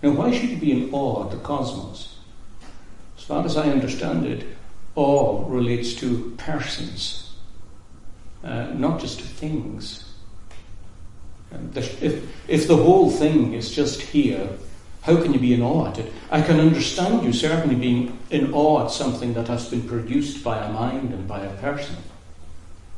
Now, 0.02 0.10
why 0.10 0.32
should 0.32 0.50
you 0.50 0.56
be 0.56 0.72
in 0.72 0.92
awe 0.92 1.24
at 1.24 1.30
the 1.32 1.38
cosmos? 1.38 2.16
As 3.18 3.24
far 3.24 3.44
as 3.44 3.56
I 3.56 3.70
understand 3.70 4.26
it, 4.26 4.46
awe 4.94 5.44
relates 5.48 5.94
to 5.94 6.34
persons 6.38 7.32
uh, 8.44 8.66
not 8.74 9.00
just 9.00 9.18
to 9.18 9.24
things. 9.24 10.06
If, 11.74 12.48
if 12.48 12.68
the 12.68 12.76
whole 12.76 13.10
thing 13.10 13.54
is 13.54 13.70
just 13.70 14.00
here, 14.00 14.48
How 15.02 15.16
can 15.16 15.32
you 15.32 15.40
be 15.40 15.54
in 15.54 15.62
awe 15.62 15.88
at 15.88 15.98
it? 15.98 16.12
I 16.30 16.42
can 16.42 16.60
understand 16.60 17.24
you 17.24 17.32
certainly 17.32 17.74
being 17.74 18.18
in 18.30 18.52
awe 18.52 18.84
at 18.84 18.90
something 18.90 19.32
that 19.32 19.48
has 19.48 19.68
been 19.68 19.82
produced 19.82 20.44
by 20.44 20.58
a 20.58 20.72
mind 20.72 21.14
and 21.14 21.26
by 21.26 21.40
a 21.40 21.56
person, 21.56 21.96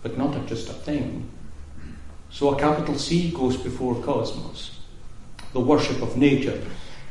but 0.02 0.18
not 0.18 0.34
at 0.34 0.46
just 0.46 0.68
a 0.68 0.72
thing. 0.72 1.30
So 2.30 2.54
a 2.54 2.58
capital 2.58 2.98
C 2.98 3.30
goes 3.30 3.56
before 3.56 4.02
cosmos, 4.02 4.80
the 5.52 5.60
worship 5.60 6.02
of 6.02 6.16
nature. 6.16 6.60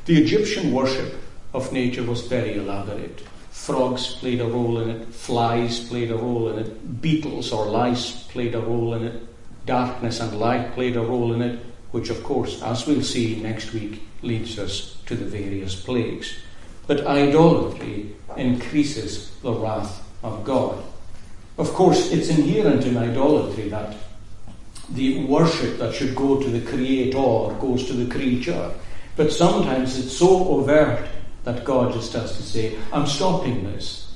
The 0.06 0.22
Egyptian 0.22 0.74
worship 0.74 1.14
of 1.54 1.72
nature 1.72 2.04
was 2.04 2.28
very 2.28 2.56
elaborate. 2.56 3.24
Frogs 3.62 4.16
played 4.16 4.42
a 4.42 4.48
role 4.48 4.80
in 4.80 4.90
it, 4.90 5.14
flies 5.14 5.82
played 5.82 6.10
a 6.10 6.18
role 6.18 6.50
in 6.50 6.58
it, 6.58 7.00
beetles 7.00 7.52
or 7.52 7.68
lice 7.68 8.24
played 8.24 8.56
a 8.56 8.60
role 8.60 8.96
in 8.96 9.04
it, 9.04 9.22
darkness 9.68 10.20
and 10.20 10.40
light 10.40 10.74
played 10.74 10.98
a 10.98 11.02
role 11.02 11.32
in 11.32 11.44
it, 11.44 11.60
which, 11.92 12.10
of 12.10 12.24
course, 12.24 12.60
as 12.64 12.88
we'll 12.88 13.04
see 13.04 13.40
next 13.40 13.72
week, 13.72 14.02
leads 14.24 14.58
us 14.58 14.98
to 15.06 15.14
the 15.14 15.26
various 15.26 15.76
plagues. 15.76 16.40
But 16.88 17.06
idolatry 17.06 18.16
increases 18.36 19.30
the 19.44 19.54
wrath 19.54 20.10
of 20.24 20.44
God. 20.44 20.84
Of 21.60 21.72
course, 21.74 22.12
it's 22.12 22.30
inherent 22.30 22.86
in 22.86 22.98
idolatry 22.98 23.70
that 23.70 23.96
the 24.90 25.24
worship 25.26 25.78
that 25.78 25.94
should 25.94 26.16
go 26.16 26.42
to 26.42 26.50
the 26.50 26.68
Creator 26.68 27.60
goes 27.62 27.86
to 27.86 27.94
the 27.94 28.12
creature. 28.12 28.72
But 29.16 29.32
sometimes 29.32 30.00
it's 30.00 30.18
so 30.18 30.48
overt 30.48 31.08
that 31.44 31.64
God 31.64 31.94
just 31.94 32.14
has 32.14 32.36
to 32.38 32.44
say, 32.44 32.78
I'm 32.94 33.08
stopping 33.08 33.64
this. 33.64 34.16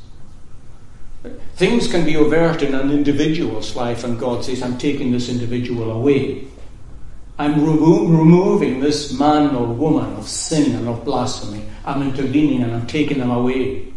Things 1.56 1.88
can 1.88 2.06
be 2.06 2.18
overt 2.18 2.62
in 2.62 2.76
an 2.76 2.92
individual's 2.92 3.76
life, 3.76 4.04
and 4.04 4.20
God 4.20 4.46
says, 4.46 4.62
I'm 4.62 4.78
taking 4.78 5.12
this 5.12 5.30
individual 5.30 5.92
away. 5.92 6.48
I'm 7.38 7.66
remo- 7.66 8.06
removing 8.06 8.80
this 8.80 9.18
man 9.18 9.56
or 9.56 9.66
woman 9.68 10.14
of 10.16 10.28
sin 10.28 10.76
and 10.76 10.88
of 10.88 11.04
blasphemy. 11.04 11.66
I'm 11.84 12.02
intervening 12.02 12.64
and 12.64 12.74
I'm 12.74 12.88
taking 12.88 13.20
them 13.20 13.32
away. 13.32 13.94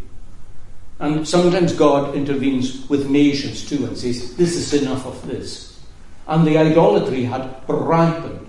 And 0.98 1.28
sometimes 1.28 1.72
God 1.72 2.16
intervenes 2.16 2.88
with 2.88 3.08
nations 3.08 3.68
too 3.68 3.84
and 3.86 3.96
says, 3.96 4.36
This 4.36 4.56
is 4.56 4.82
enough 4.82 5.06
of 5.06 5.24
this. 5.26 5.80
And 6.26 6.46
the 6.46 6.58
idolatry 6.58 7.24
had 7.24 7.62
ripened, 7.68 8.48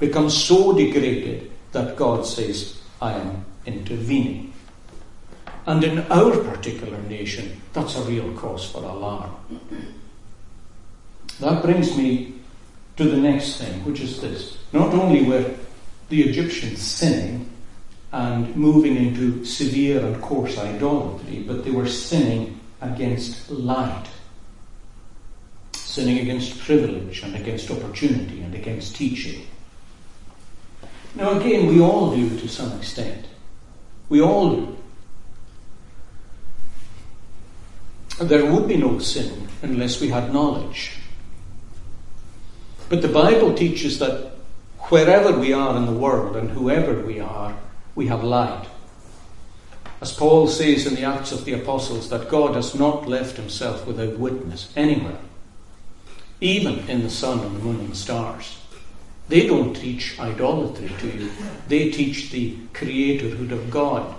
become 0.00 0.30
so 0.30 0.72
degraded 0.72 1.50
that 1.72 1.96
God 1.96 2.24
says, 2.24 2.80
I 3.00 3.12
am 3.12 3.44
intervening. 3.66 4.52
And 5.66 5.84
in 5.84 6.00
our 6.10 6.36
particular 6.42 6.98
nation, 7.02 7.60
that's 7.72 7.96
a 7.96 8.02
real 8.02 8.32
cause 8.34 8.70
for 8.70 8.82
alarm. 8.82 9.30
That 11.40 11.62
brings 11.62 11.96
me 11.96 12.34
to 12.96 13.04
the 13.04 13.16
next 13.16 13.56
thing, 13.56 13.84
which 13.84 14.00
is 14.00 14.20
this. 14.20 14.58
Not 14.72 14.92
only 14.92 15.22
were 15.22 15.54
the 16.08 16.22
Egyptians 16.22 16.80
sinning 16.80 17.48
and 18.12 18.54
moving 18.54 18.96
into 18.96 19.44
severe 19.44 20.04
and 20.04 20.20
coarse 20.20 20.58
idolatry, 20.58 21.44
but 21.46 21.64
they 21.64 21.70
were 21.70 21.88
sinning 21.88 22.60
against 22.80 23.50
light, 23.50 24.06
sinning 25.72 26.18
against 26.18 26.60
privilege 26.60 27.22
and 27.22 27.36
against 27.36 27.70
opportunity 27.70 28.42
and 28.42 28.54
against 28.54 28.96
teaching. 28.96 29.46
Now, 31.14 31.38
again, 31.38 31.66
we 31.66 31.80
all 31.80 32.14
do 32.14 32.38
to 32.38 32.48
some 32.48 32.76
extent. 32.78 33.26
We 34.08 34.20
all 34.20 34.56
do. 34.56 34.76
There 38.20 38.50
would 38.50 38.68
be 38.68 38.76
no 38.76 38.98
sin 38.98 39.48
unless 39.62 40.00
we 40.00 40.08
had 40.08 40.32
knowledge. 40.32 40.98
But 42.88 43.02
the 43.02 43.08
Bible 43.08 43.54
teaches 43.54 43.98
that 44.00 44.32
wherever 44.90 45.38
we 45.38 45.52
are 45.52 45.76
in 45.76 45.86
the 45.86 45.92
world 45.92 46.36
and 46.36 46.50
whoever 46.50 47.00
we 47.00 47.20
are, 47.20 47.56
we 47.94 48.08
have 48.08 48.22
light. 48.22 48.66
As 50.00 50.12
Paul 50.12 50.48
says 50.48 50.86
in 50.86 50.96
the 50.96 51.04
Acts 51.04 51.32
of 51.32 51.44
the 51.44 51.52
Apostles, 51.52 52.10
that 52.10 52.28
God 52.28 52.56
has 52.56 52.74
not 52.74 53.08
left 53.08 53.36
himself 53.36 53.86
without 53.86 54.18
witness 54.18 54.72
anywhere, 54.76 55.18
even 56.40 56.80
in 56.88 57.02
the 57.02 57.10
sun 57.10 57.40
and 57.40 57.56
the 57.56 57.60
moon 57.60 57.80
and 57.80 57.92
the 57.92 57.96
stars. 57.96 58.58
They 59.32 59.46
don't 59.46 59.72
teach 59.72 60.20
idolatry 60.20 60.90
to 60.98 61.06
you, 61.06 61.30
they 61.66 61.90
teach 61.90 62.30
the 62.30 62.54
creatorhood 62.74 63.50
of 63.50 63.70
God. 63.70 64.14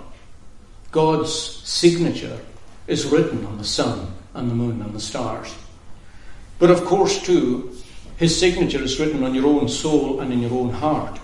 God's 0.90 1.32
signature 1.32 2.40
is 2.88 3.06
written 3.06 3.46
on 3.46 3.56
the 3.56 3.64
sun 3.64 4.12
and 4.34 4.50
the 4.50 4.56
moon 4.56 4.82
and 4.82 4.92
the 4.92 4.98
stars. 4.98 5.54
But 6.58 6.72
of 6.72 6.84
course, 6.84 7.22
too, 7.22 7.76
his 8.16 8.36
signature 8.36 8.82
is 8.82 8.98
written 8.98 9.22
on 9.22 9.36
your 9.36 9.46
own 9.46 9.68
soul 9.68 10.18
and 10.18 10.32
in 10.32 10.42
your 10.42 10.58
own 10.58 10.70
heart. 10.70 11.20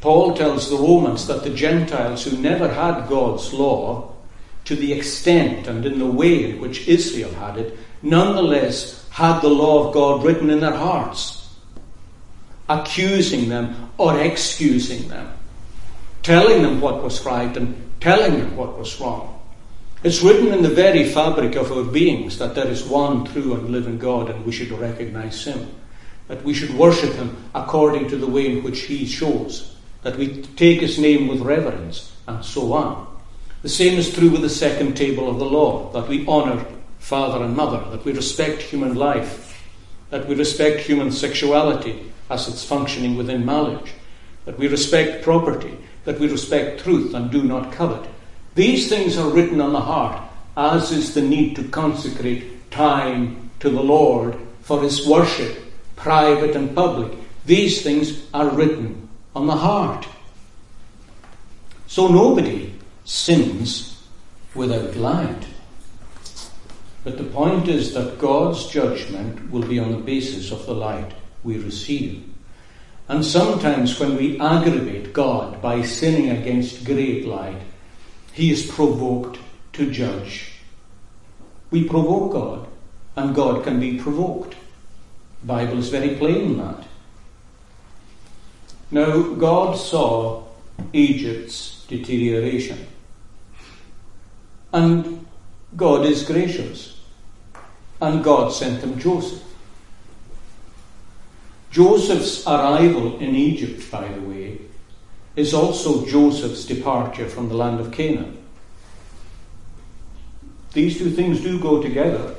Paul 0.00 0.32
tells 0.34 0.70
the 0.70 0.76
Romans 0.76 1.26
that 1.26 1.42
the 1.42 1.50
Gentiles 1.50 2.24
who 2.24 2.38
never 2.38 2.68
had 2.68 3.10
God's 3.10 3.52
law, 3.52 4.14
to 4.64 4.74
the 4.74 4.94
extent 4.94 5.66
and 5.66 5.84
in 5.84 5.98
the 5.98 6.06
way 6.06 6.52
in 6.52 6.62
which 6.62 6.88
Israel 6.88 7.34
had 7.34 7.58
it, 7.58 7.78
nonetheless 8.00 9.06
had 9.10 9.42
the 9.42 9.50
law 9.50 9.86
of 9.86 9.92
God 9.92 10.24
written 10.24 10.48
in 10.48 10.60
their 10.60 10.76
hearts, 10.76 11.39
accusing 12.70 13.48
them 13.48 13.90
or 13.98 14.18
excusing 14.20 15.08
them, 15.08 15.28
telling 16.22 16.62
them 16.62 16.80
what 16.80 17.02
was 17.02 17.24
right 17.26 17.54
and 17.56 17.90
telling 18.00 18.38
them 18.38 18.56
what 18.56 18.78
was 18.78 19.00
wrong. 19.00 19.38
It's 20.02 20.22
written 20.22 20.54
in 20.54 20.62
the 20.62 20.70
very 20.70 21.04
fabric 21.04 21.56
of 21.56 21.72
our 21.72 21.84
beings 21.84 22.38
that 22.38 22.54
there 22.54 22.68
is 22.68 22.84
one 22.84 23.26
true 23.26 23.54
and 23.54 23.68
living 23.68 23.98
God 23.98 24.30
and 24.30 24.46
we 24.46 24.52
should 24.52 24.70
recognize 24.70 25.44
Him. 25.44 25.68
That 26.28 26.44
we 26.44 26.54
should 26.54 26.72
worship 26.72 27.12
Him 27.14 27.36
according 27.54 28.08
to 28.08 28.16
the 28.16 28.26
way 28.26 28.46
in 28.46 28.62
which 28.62 28.82
He 28.82 29.04
shows. 29.04 29.76
That 30.02 30.16
we 30.16 30.42
take 30.56 30.80
His 30.80 30.98
name 30.98 31.28
with 31.28 31.42
reverence 31.42 32.16
and 32.26 32.42
so 32.44 32.72
on. 32.72 33.06
The 33.62 33.68
same 33.68 33.98
is 33.98 34.14
true 34.14 34.30
with 34.30 34.40
the 34.40 34.48
second 34.48 34.96
table 34.96 35.28
of 35.28 35.38
the 35.38 35.44
law 35.44 35.92
that 35.92 36.08
we 36.08 36.26
honour 36.26 36.64
father 36.98 37.44
and 37.44 37.54
mother, 37.54 37.90
that 37.90 38.04
we 38.04 38.12
respect 38.12 38.62
human 38.62 38.94
life, 38.94 39.60
that 40.08 40.26
we 40.26 40.34
respect 40.34 40.80
human 40.80 41.10
sexuality 41.10 42.10
as 42.30 42.48
it's 42.48 42.64
functioning 42.64 43.16
within 43.16 43.44
knowledge, 43.44 43.92
that 44.44 44.58
we 44.58 44.68
respect 44.68 45.22
property, 45.22 45.76
that 46.04 46.18
we 46.18 46.28
respect 46.28 46.80
truth 46.82 47.14
and 47.14 47.30
do 47.30 47.42
not 47.42 47.72
covet 47.72 48.06
these 48.54 48.88
things 48.88 49.16
are 49.16 49.30
written 49.30 49.60
on 49.60 49.72
the 49.72 49.80
heart, 49.80 50.20
as 50.56 50.90
is 50.90 51.14
the 51.14 51.22
need 51.22 51.56
to 51.56 51.68
consecrate 51.68 52.70
time 52.70 53.50
to 53.60 53.70
the 53.70 53.82
Lord 53.82 54.36
for 54.62 54.82
his 54.82 55.06
worship, 55.06 55.56
private 55.96 56.56
and 56.56 56.74
public. 56.74 57.12
These 57.46 57.82
things 57.82 58.26
are 58.34 58.50
written 58.50 59.08
on 59.34 59.46
the 59.46 59.56
heart. 59.56 60.06
So 61.86 62.08
nobody 62.08 62.74
sins 63.04 64.02
without 64.54 64.96
light. 64.96 65.46
But 67.02 67.18
the 67.18 67.24
point 67.24 67.68
is 67.68 67.94
that 67.94 68.18
God's 68.18 68.66
judgment 68.68 69.50
will 69.50 69.66
be 69.66 69.78
on 69.78 69.92
the 69.92 69.98
basis 69.98 70.52
of 70.52 70.66
the 70.66 70.74
light 70.74 71.12
we 71.44 71.58
receive. 71.58 72.24
And 73.08 73.24
sometimes 73.24 73.98
when 73.98 74.16
we 74.16 74.38
aggravate 74.38 75.12
God 75.12 75.60
by 75.60 75.82
sinning 75.82 76.30
against 76.30 76.84
great 76.84 77.26
light, 77.26 77.60
he 78.32 78.52
is 78.52 78.70
provoked 78.70 79.38
to 79.72 79.90
judge. 79.90 80.52
We 81.70 81.88
provoke 81.88 82.32
God, 82.32 82.68
and 83.16 83.34
God 83.34 83.64
can 83.64 83.80
be 83.80 83.98
provoked. 83.98 84.54
The 85.40 85.46
Bible 85.46 85.78
is 85.78 85.88
very 85.88 86.16
plain 86.16 86.52
in 86.52 86.58
that. 86.58 86.84
Now, 88.92 89.22
God 89.34 89.74
saw 89.76 90.44
Egypt's 90.92 91.84
deterioration. 91.86 92.86
And 94.72 95.26
God 95.76 96.06
is 96.06 96.22
gracious. 96.24 97.00
And 98.00 98.24
God 98.24 98.52
sent 98.52 98.80
them 98.80 98.98
Joseph. 98.98 99.42
Joseph's 101.70 102.46
arrival 102.46 103.18
in 103.18 103.34
Egypt, 103.36 103.90
by 103.90 104.08
the 104.08 104.20
way, 104.22 104.58
is 105.36 105.54
also 105.54 106.04
Joseph's 106.06 106.64
departure 106.64 107.28
from 107.28 107.48
the 107.48 107.54
land 107.54 107.78
of 107.80 107.92
Canaan. 107.92 108.38
These 110.72 110.98
two 110.98 111.10
things 111.10 111.40
do 111.40 111.60
go 111.60 111.82
together. 111.82 112.34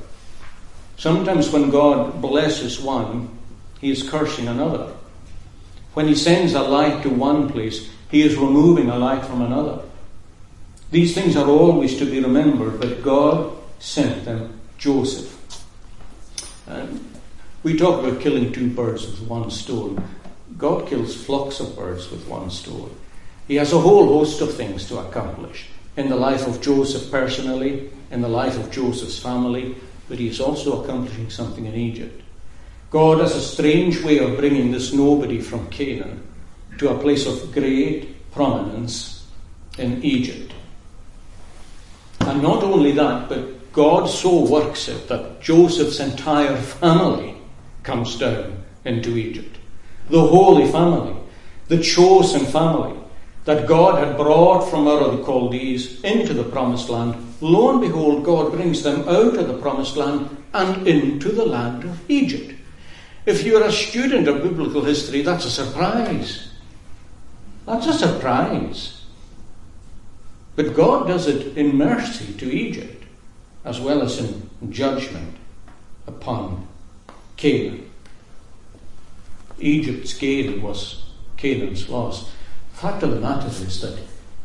Sometimes 0.98 1.50
when 1.50 1.70
God 1.70 2.22
blesses 2.22 2.80
one, 2.80 3.30
he 3.80 3.92
is 3.92 4.08
cursing 4.08 4.48
another. 4.48 4.94
When 5.94 6.08
he 6.08 6.16
sends 6.16 6.54
a 6.54 6.62
light 6.62 7.02
to 7.04 7.10
one 7.10 7.50
place, 7.50 7.90
he 8.10 8.22
is 8.22 8.36
removing 8.36 8.90
a 8.90 8.98
light 8.98 9.26
from 9.26 9.42
another. 9.42 9.82
These 10.92 11.16
things 11.16 11.36
are 11.36 11.48
always 11.48 11.98
to 11.98 12.06
be 12.06 12.20
remembered, 12.20 12.80
but 12.80 13.02
God 13.02 13.56
sent 13.80 14.26
them 14.26 14.60
Joseph. 14.78 15.38
And 16.68 17.11
we 17.64 17.78
talk 17.78 18.04
about 18.04 18.22
killing 18.22 18.52
two 18.52 18.70
birds 18.70 19.06
with 19.06 19.22
one 19.22 19.52
stone. 19.52 20.04
God 20.58 20.88
kills 20.88 21.16
flocks 21.16 21.60
of 21.60 21.76
birds 21.76 22.10
with 22.10 22.28
one 22.28 22.50
stone. 22.50 22.96
He 23.48 23.56
has 23.56 23.74
a 23.74 23.80
whole 23.80 24.08
host 24.08 24.42
of 24.42 24.54
things 24.54 24.88
to 24.88 25.00
accomplish 25.00 25.68
in 25.96 26.10
the 26.10 26.16
life 26.16 26.48
of 26.48 26.62
Joseph 26.62 27.12
personally, 27.12 27.92
in 28.10 28.22
the 28.22 28.28
life 28.28 28.58
of 28.58 28.72
Joseph's 28.72 29.20
family, 29.20 29.76
but 30.10 30.18
he 30.18 30.28
is 30.28 30.42
also 30.42 30.84
accomplishing 30.84 31.30
something 31.30 31.66
in 31.66 31.76
Egypt. 31.76 32.22
God 32.90 33.20
has 33.20 33.36
a 33.36 33.42
strange 33.42 34.02
way 34.02 34.20
of 34.20 34.38
bringing 34.38 34.72
this 34.72 34.94
nobody 34.94 35.40
from 35.40 35.70
Canaan 35.70 36.28
to 36.78 36.90
a 36.90 37.00
place 37.00 37.26
of 37.26 37.54
great 37.54 38.32
prominence 38.32 39.28
in 39.78 40.04
Egypt. 40.04 40.54
And 42.22 42.42
not 42.42 42.64
only 42.64 42.92
that, 42.94 43.30
but 43.30 43.72
God 43.72 44.08
so 44.08 44.46
works 44.46 44.88
it 44.88 45.08
that 45.08 45.42
Joseph's 45.42 46.00
entire 46.00 46.58
family 46.58 47.41
comes 47.84 48.18
down 48.18 48.64
into 48.86 49.18
Egypt. 49.18 49.58
The 50.10 50.22
Holy 50.22 50.72
Family, 50.72 51.16
the 51.68 51.82
chosen 51.82 52.46
family 52.46 52.98
that 53.46 53.68
God 53.68 54.04
had 54.04 54.18
brought 54.18 54.70
from 54.70 54.88
Ur 54.88 55.00
of 55.00 55.18
the 55.18 55.24
Chaldees 55.24 56.02
into 56.04 56.34
the 56.34 56.44
promised 56.44 56.90
land. 56.90 57.16
Lo 57.42 57.72
and 57.72 57.82
behold, 57.82 58.24
God 58.24 58.52
brings 58.52 58.84
them 58.84 59.08
out 59.10 59.38
of 59.38 59.48
the 59.48 59.58
promised 59.58 59.98
land 59.98 60.38
and 60.54 60.88
into 60.88 61.30
the 61.30 61.46
land 61.46 61.84
of 61.84 62.10
Egypt. 62.10 62.54
If 63.26 63.44
you're 63.44 63.64
a 63.64 63.72
student 63.72 64.28
of 64.28 64.44
biblical 64.44 64.84
history, 64.84 65.22
that's 65.22 65.46
a 65.46 65.52
surprise. 65.52 66.52
That's 67.66 67.88
a 67.88 67.94
surprise. 67.94 69.06
But 70.56 70.76
God 70.76 71.08
does 71.08 71.28
it 71.28 71.58
in 71.58 71.76
mercy 71.76 72.34
to 72.34 72.52
Egypt, 72.52 73.06
as 73.64 73.80
well 73.80 74.02
as 74.02 74.20
in 74.20 74.50
judgment 74.72 75.38
upon 76.06 76.68
Canaan. 77.42 77.90
Egypt's 79.58 80.14
gain 80.14 80.62
was 80.62 81.06
Canaan's 81.38 81.90
loss. 81.90 82.32
Fact 82.74 83.02
of 83.02 83.10
the 83.10 83.20
matter 83.20 83.48
is 83.48 83.82
that 83.82 83.98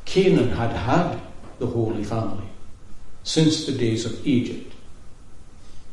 Canaan 0.06 0.48
had 0.48 0.72
had 0.72 1.20
the 1.58 1.66
Holy 1.66 2.02
Family 2.02 2.48
since 3.22 3.66
the 3.66 3.72
days 3.72 4.06
of 4.06 4.26
Egypt 4.26 4.72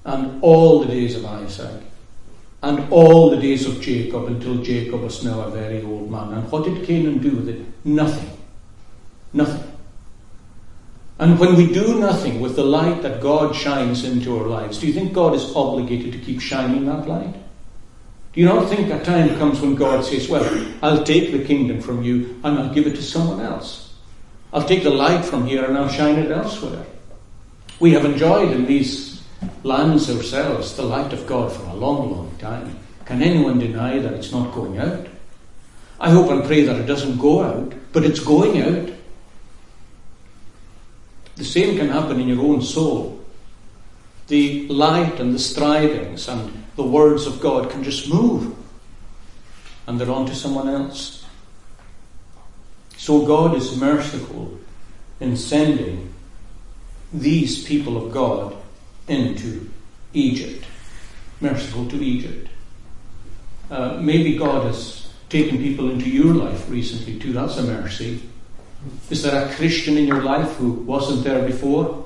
and 0.05 0.41
all 0.41 0.79
the 0.79 0.87
days 0.87 1.17
of 1.17 1.25
Isaac 1.25 1.83
and 2.61 2.89
all 2.89 3.29
the 3.29 3.41
days 3.41 3.65
of 3.65 3.81
Jacob 3.81 4.27
until 4.27 4.63
Jacob 4.63 5.01
was 5.01 5.25
now 5.25 5.41
a 5.41 5.51
very 5.51 5.83
old 5.83 6.09
man. 6.09 6.31
And 6.31 6.49
what 6.49 6.63
did 6.63 6.87
Canaan 6.87 7.17
do 7.17 7.31
with 7.31 7.49
it? 7.49 7.65
Nothing. 7.83 8.31
Nothing. 9.33 9.72
And 11.23 11.39
when 11.39 11.55
we 11.55 11.71
do 11.71 12.01
nothing 12.01 12.41
with 12.41 12.57
the 12.57 12.65
light 12.65 13.01
that 13.01 13.21
God 13.21 13.55
shines 13.55 14.03
into 14.03 14.37
our 14.37 14.45
lives, 14.45 14.77
do 14.77 14.87
you 14.87 14.91
think 14.91 15.13
God 15.13 15.33
is 15.33 15.55
obligated 15.55 16.11
to 16.11 16.19
keep 16.19 16.41
shining 16.41 16.85
that 16.87 17.07
light? 17.07 17.33
Do 18.33 18.41
you 18.41 18.45
not 18.45 18.67
think 18.67 18.91
a 18.91 19.01
time 19.05 19.29
comes 19.37 19.61
when 19.61 19.75
God 19.75 20.03
says, 20.03 20.27
Well, 20.27 20.43
I'll 20.81 21.05
take 21.05 21.31
the 21.31 21.45
kingdom 21.45 21.79
from 21.79 22.03
you 22.03 22.41
and 22.43 22.59
I'll 22.59 22.73
give 22.73 22.87
it 22.87 22.95
to 22.95 23.01
someone 23.01 23.39
else? 23.39 23.93
I'll 24.51 24.67
take 24.67 24.83
the 24.83 24.89
light 24.89 25.23
from 25.23 25.47
here 25.47 25.63
and 25.63 25.77
I'll 25.77 25.87
shine 25.87 26.19
it 26.19 26.29
elsewhere. 26.29 26.85
We 27.79 27.93
have 27.93 28.03
enjoyed 28.03 28.51
in 28.51 28.65
these 28.65 29.23
lands 29.63 30.13
ourselves 30.13 30.75
the 30.75 30.83
light 30.83 31.13
of 31.13 31.25
God 31.25 31.53
for 31.53 31.63
a 31.69 31.73
long, 31.73 32.11
long 32.11 32.35
time. 32.37 32.77
Can 33.05 33.21
anyone 33.21 33.59
deny 33.59 33.97
that 33.97 34.11
it's 34.11 34.33
not 34.33 34.53
going 34.53 34.77
out? 34.77 35.07
I 36.01 36.09
hope 36.09 36.29
and 36.31 36.43
pray 36.43 36.63
that 36.63 36.81
it 36.81 36.85
doesn't 36.85 37.17
go 37.17 37.43
out, 37.43 37.73
but 37.93 38.03
it's 38.03 38.19
going 38.19 38.61
out. 38.61 38.89
The 41.35 41.45
same 41.45 41.77
can 41.77 41.89
happen 41.89 42.19
in 42.19 42.27
your 42.27 42.41
own 42.41 42.61
soul. 42.61 43.23
The 44.27 44.67
light 44.67 45.19
and 45.19 45.33
the 45.33 45.39
strivings 45.39 46.27
and 46.27 46.65
the 46.75 46.83
words 46.83 47.25
of 47.25 47.39
God 47.39 47.69
can 47.69 47.83
just 47.83 48.09
move 48.09 48.55
and 49.87 49.99
they're 49.99 50.09
on 50.09 50.25
to 50.27 50.35
someone 50.35 50.69
else. 50.69 51.25
So 52.97 53.25
God 53.25 53.55
is 53.55 53.75
merciful 53.77 54.59
in 55.19 55.35
sending 55.35 56.13
these 57.11 57.63
people 57.65 57.97
of 57.97 58.13
God 58.13 58.55
into 59.07 59.69
Egypt. 60.13 60.65
Merciful 61.41 61.87
to 61.89 62.01
Egypt. 62.01 62.47
Uh, 63.69 63.97
maybe 63.99 64.37
God 64.37 64.65
has 64.67 65.13
taken 65.29 65.57
people 65.57 65.89
into 65.89 66.09
your 66.09 66.33
life 66.33 66.69
recently 66.69 67.19
too. 67.19 67.33
That's 67.33 67.57
a 67.57 67.63
mercy. 67.63 68.21
Is 69.09 69.23
there 69.23 69.45
a 69.45 69.53
Christian 69.55 69.97
in 69.97 70.07
your 70.07 70.21
life 70.21 70.55
who 70.55 70.73
wasn't 70.73 71.23
there 71.23 71.45
before? 71.45 72.03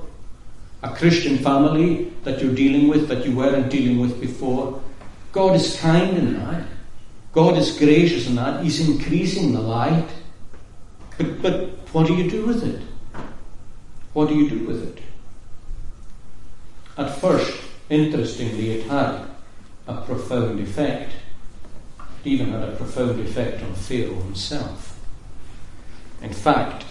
a 0.82 0.94
Christian 0.94 1.38
family 1.38 2.12
that 2.22 2.40
you're 2.40 2.54
dealing 2.54 2.88
with 2.88 3.08
that 3.08 3.24
you 3.24 3.34
weren't 3.34 3.70
dealing 3.70 3.98
with 3.98 4.20
before. 4.20 4.80
God 5.32 5.56
is 5.56 5.78
kind 5.80 6.16
in 6.16 6.34
that. 6.34 6.66
God 7.32 7.58
is 7.58 7.76
gracious 7.76 8.26
in 8.28 8.36
that. 8.36 8.62
He's 8.62 8.88
increasing 8.88 9.52
the 9.52 9.60
light. 9.60 10.08
But, 11.16 11.42
but 11.42 11.54
what 11.92 12.06
do 12.06 12.14
you 12.14 12.30
do 12.30 12.46
with 12.46 12.62
it? 12.62 12.80
What 14.12 14.28
do 14.28 14.36
you 14.36 14.48
do 14.48 14.66
with 14.66 14.82
it? 14.84 15.02
At 16.96 17.16
first, 17.18 17.60
interestingly, 17.90 18.80
it 18.80 18.86
had 18.86 19.26
a 19.86 20.00
profound 20.02 20.60
effect. 20.60 21.12
It 22.24 22.28
even 22.28 22.50
had 22.50 22.62
a 22.62 22.76
profound 22.76 23.20
effect 23.20 23.62
on 23.62 23.74
Pharaoh 23.74 24.20
himself. 24.22 24.97
In 26.22 26.32
fact, 26.32 26.84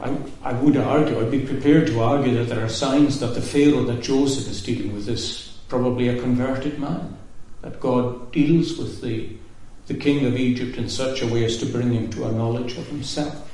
I, 0.00 0.16
I 0.42 0.52
would 0.52 0.76
argue, 0.76 1.20
I'd 1.20 1.30
be 1.30 1.46
prepared 1.46 1.86
to 1.88 2.00
argue 2.00 2.34
that 2.34 2.52
there 2.52 2.64
are 2.64 2.68
signs 2.68 3.20
that 3.20 3.34
the 3.34 3.42
Pharaoh 3.42 3.84
that 3.84 4.02
Joseph 4.02 4.48
is 4.48 4.62
dealing 4.62 4.94
with 4.94 5.08
is 5.08 5.58
probably 5.68 6.08
a 6.08 6.20
converted 6.20 6.78
man. 6.78 7.16
That 7.62 7.80
God 7.80 8.32
deals 8.32 8.76
with 8.76 9.00
the, 9.00 9.30
the 9.86 9.94
king 9.94 10.26
of 10.26 10.36
Egypt 10.36 10.76
in 10.76 10.88
such 10.88 11.22
a 11.22 11.26
way 11.26 11.44
as 11.44 11.56
to 11.58 11.66
bring 11.66 11.92
him 11.92 12.10
to 12.10 12.26
a 12.26 12.32
knowledge 12.32 12.76
of 12.76 12.88
himself. 12.88 13.48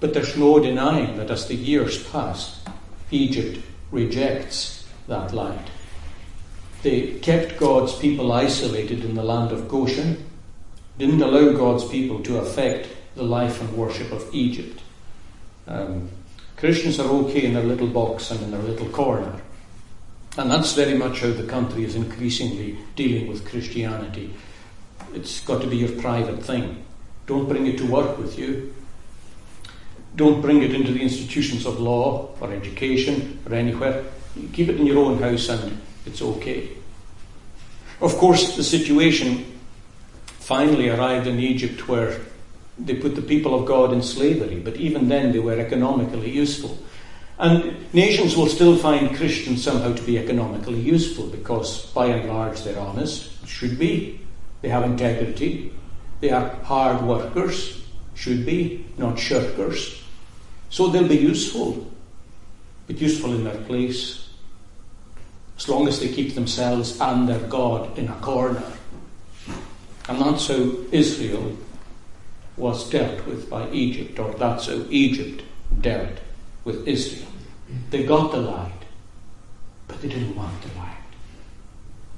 But 0.00 0.12
there's 0.12 0.36
no 0.36 0.58
denying 0.58 1.16
that 1.16 1.30
as 1.30 1.48
the 1.48 1.54
years 1.54 2.02
pass, 2.10 2.62
Egypt 3.10 3.64
rejects 3.90 4.86
that 5.08 5.32
light. 5.32 5.70
They 6.82 7.18
kept 7.20 7.58
God's 7.58 7.94
people 7.94 8.30
isolated 8.32 9.02
in 9.02 9.14
the 9.14 9.22
land 9.22 9.52
of 9.52 9.68
Goshen, 9.68 10.28
didn't 10.98 11.22
allow 11.22 11.52
God's 11.52 11.86
people 11.86 12.22
to 12.24 12.38
affect 12.38 12.88
the 13.14 13.22
life 13.22 13.60
and 13.60 13.76
worship 13.76 14.10
of 14.12 14.28
Egypt. 14.34 14.80
Um, 15.66 16.10
Christians 16.56 16.98
are 17.00 17.08
okay 17.08 17.44
in 17.44 17.54
their 17.54 17.62
little 17.62 17.86
box 17.86 18.30
and 18.30 18.40
in 18.42 18.50
their 18.50 18.62
little 18.62 18.88
corner. 18.88 19.40
And 20.36 20.50
that's 20.50 20.72
very 20.72 20.94
much 20.94 21.20
how 21.20 21.30
the 21.30 21.44
country 21.46 21.84
is 21.84 21.94
increasingly 21.94 22.78
dealing 22.96 23.28
with 23.28 23.48
Christianity. 23.48 24.34
It's 25.14 25.40
got 25.44 25.62
to 25.62 25.68
be 25.68 25.76
your 25.76 26.00
private 26.00 26.42
thing. 26.42 26.84
Don't 27.26 27.48
bring 27.48 27.66
it 27.66 27.78
to 27.78 27.86
work 27.86 28.18
with 28.18 28.38
you. 28.38 28.74
Don't 30.16 30.40
bring 30.40 30.62
it 30.62 30.74
into 30.74 30.92
the 30.92 31.02
institutions 31.02 31.66
of 31.66 31.80
law 31.80 32.30
or 32.40 32.52
education 32.52 33.40
or 33.46 33.54
anywhere. 33.54 34.04
Keep 34.52 34.68
it 34.70 34.80
in 34.80 34.86
your 34.86 35.04
own 35.04 35.18
house 35.18 35.48
and 35.48 35.80
it's 36.06 36.22
okay. 36.22 36.70
Of 38.00 38.16
course, 38.16 38.56
the 38.56 38.64
situation 38.64 39.58
finally 40.24 40.88
arrived 40.88 41.26
in 41.26 41.38
Egypt 41.38 41.88
where 41.88 42.20
they 42.78 42.94
put 42.94 43.14
the 43.14 43.22
people 43.22 43.58
of 43.58 43.66
God 43.66 43.92
in 43.92 44.02
slavery, 44.02 44.56
but 44.56 44.76
even 44.76 45.08
then 45.08 45.32
they 45.32 45.38
were 45.38 45.58
economically 45.58 46.30
useful. 46.30 46.78
And 47.38 47.92
nations 47.92 48.36
will 48.36 48.46
still 48.46 48.76
find 48.76 49.16
Christians 49.16 49.62
somehow 49.62 49.94
to 49.94 50.02
be 50.02 50.18
economically 50.18 50.78
useful 50.80 51.26
because, 51.26 51.86
by 51.92 52.06
and 52.06 52.28
large, 52.28 52.62
they're 52.62 52.78
honest, 52.78 53.46
should 53.46 53.78
be. 53.78 54.20
They 54.62 54.68
have 54.68 54.84
integrity. 54.84 55.72
They 56.20 56.30
are 56.30 56.48
hard 56.62 57.02
workers, 57.02 57.84
should 58.14 58.46
be, 58.46 58.86
not 58.96 59.16
shirkers. 59.16 60.00
So 60.70 60.88
they'll 60.88 61.08
be 61.08 61.16
useful, 61.16 61.90
but 62.86 63.00
useful 63.00 63.34
in 63.34 63.44
their 63.44 63.60
place, 63.64 64.28
as 65.56 65.68
long 65.68 65.86
as 65.86 66.00
they 66.00 66.08
keep 66.08 66.34
themselves 66.34 67.00
and 67.00 67.28
their 67.28 67.46
God 67.48 67.96
in 67.98 68.08
a 68.08 68.14
corner. 68.20 68.62
And 70.08 70.20
that's 70.20 70.48
how 70.48 70.70
Israel 70.92 71.56
was 72.56 72.88
dealt 72.90 73.26
with 73.26 73.50
by 73.50 73.68
Egypt, 73.70 74.18
or 74.18 74.32
that's 74.34 74.66
so 74.66 74.86
Egypt 74.90 75.42
dealt 75.80 76.18
with 76.64 76.86
Israel. 76.86 77.28
They 77.90 78.04
got 78.04 78.30
the 78.32 78.38
light, 78.38 78.70
but 79.88 80.00
they 80.00 80.08
didn't 80.08 80.36
want 80.36 80.62
the 80.62 80.78
light. 80.78 80.96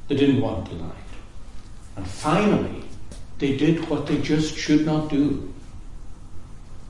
They 0.08 0.16
didn't 0.16 0.40
want 0.40 0.68
the 0.68 0.76
light. 0.76 0.92
And 1.96 2.06
finally, 2.06 2.84
they 3.38 3.56
did 3.56 3.88
what 3.88 4.06
they 4.06 4.20
just 4.20 4.56
should 4.56 4.84
not 4.84 5.08
do. 5.08 5.52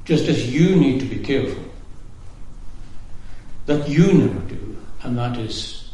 Just 0.04 0.28
as 0.28 0.52
you 0.52 0.76
need 0.76 1.00
to 1.00 1.06
be 1.06 1.18
careful 1.18 1.64
that 3.66 3.88
you 3.88 4.12
never 4.12 4.38
do, 4.48 4.76
and 5.02 5.18
that 5.18 5.36
is 5.38 5.90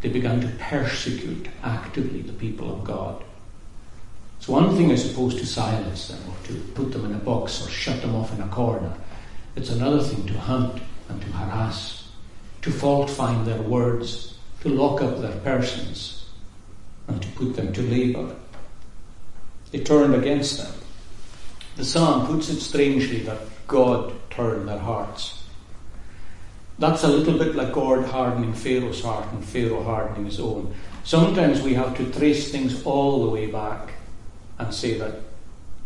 they 0.00 0.08
began 0.08 0.40
to 0.40 0.48
persecute 0.60 1.48
actively 1.62 2.22
the 2.22 2.32
people 2.32 2.72
of 2.72 2.84
God. 2.84 3.24
It's 4.38 4.48
one 4.48 4.76
thing, 4.76 4.90
is 4.90 5.04
supposed 5.08 5.38
to 5.38 5.46
silence 5.46 6.08
them 6.08 6.20
or 6.28 6.46
to 6.46 6.54
put 6.74 6.92
them 6.92 7.04
in 7.04 7.12
a 7.12 7.18
box 7.18 7.66
or 7.66 7.68
shut 7.68 8.00
them 8.00 8.14
off 8.14 8.32
in 8.32 8.40
a 8.40 8.48
corner. 8.48 8.94
It's 9.56 9.70
another 9.70 10.00
thing 10.00 10.26
to 10.26 10.38
hunt 10.38 10.80
and 11.08 11.20
to 11.20 11.26
harass, 11.28 12.08
to 12.62 12.70
fault 12.70 13.10
find 13.10 13.44
their 13.44 13.60
words, 13.60 14.38
to 14.60 14.68
lock 14.68 15.02
up 15.02 15.20
their 15.20 15.36
persons, 15.40 16.30
and 17.08 17.20
to 17.20 17.28
put 17.30 17.56
them 17.56 17.72
to 17.72 17.82
labour. 17.82 18.36
They 19.72 19.80
turned 19.80 20.14
against 20.14 20.58
them. 20.58 20.72
The 21.76 21.84
psalm 21.84 22.28
puts 22.28 22.48
it 22.48 22.60
strangely 22.60 23.20
that 23.20 23.40
God 23.66 24.14
turned 24.30 24.68
their 24.68 24.78
hearts. 24.78 25.44
That's 26.78 27.02
a 27.02 27.08
little 27.08 27.36
bit 27.36 27.56
like 27.56 27.72
God 27.72 28.04
hardening 28.06 28.54
Pharaoh's 28.54 29.02
heart 29.02 29.26
and 29.32 29.44
Pharaoh 29.44 29.82
hardening 29.82 30.26
his 30.26 30.38
own. 30.38 30.72
Sometimes 31.02 31.60
we 31.60 31.74
have 31.74 31.96
to 31.96 32.10
trace 32.12 32.52
things 32.52 32.84
all 32.84 33.24
the 33.24 33.30
way 33.30 33.46
back 33.46 33.94
and 34.58 34.74
say 34.74 34.98
that 34.98 35.14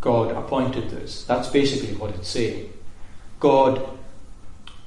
God 0.00 0.32
appointed 0.32 0.90
this. 0.90 1.24
That's 1.24 1.48
basically 1.48 1.94
what 1.94 2.10
it's 2.14 2.28
saying. 2.28 2.72
God 3.38 3.88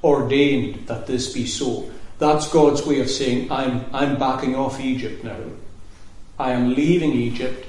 ordained 0.04 0.86
that 0.88 1.06
this 1.06 1.32
be 1.32 1.46
so. 1.46 1.90
That's 2.18 2.48
God's 2.48 2.86
way 2.86 3.00
of 3.00 3.10
saying, 3.10 3.50
I'm, 3.50 3.86
I'm 3.92 4.18
backing 4.18 4.54
off 4.54 4.80
Egypt 4.80 5.24
now. 5.24 5.40
I 6.38 6.52
am 6.52 6.74
leaving 6.74 7.12
Egypt, 7.12 7.66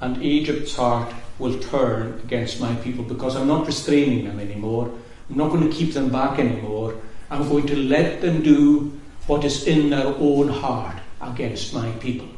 and 0.00 0.22
Egypt's 0.22 0.76
heart 0.76 1.12
will 1.38 1.58
turn 1.58 2.20
against 2.24 2.60
my 2.60 2.74
people 2.76 3.04
because 3.04 3.34
I'm 3.34 3.48
not 3.48 3.66
restraining 3.66 4.26
them 4.26 4.38
anymore. 4.38 4.92
I'm 5.30 5.36
not 5.36 5.50
going 5.50 5.68
to 5.68 5.74
keep 5.74 5.94
them 5.94 6.10
back 6.10 6.38
anymore. 6.38 6.96
I'm 7.30 7.48
going 7.48 7.66
to 7.68 7.76
let 7.76 8.20
them 8.20 8.42
do 8.42 9.00
what 9.26 9.44
is 9.44 9.66
in 9.66 9.88
their 9.88 10.06
own 10.06 10.48
heart 10.48 10.96
against 11.22 11.72
my 11.72 11.90
people, 11.92 12.28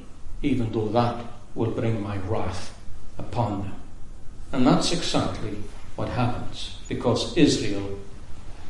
even 0.42 0.70
though 0.70 0.88
that 0.88 1.24
will 1.54 1.70
bring 1.70 2.00
my 2.02 2.18
wrath 2.18 2.78
upon 3.18 3.62
them. 3.62 3.74
And 4.52 4.66
that's 4.66 4.92
exactly 4.92 5.56
what 5.96 6.08
happens 6.08 6.76
because 6.88 7.36
Israel 7.36 7.98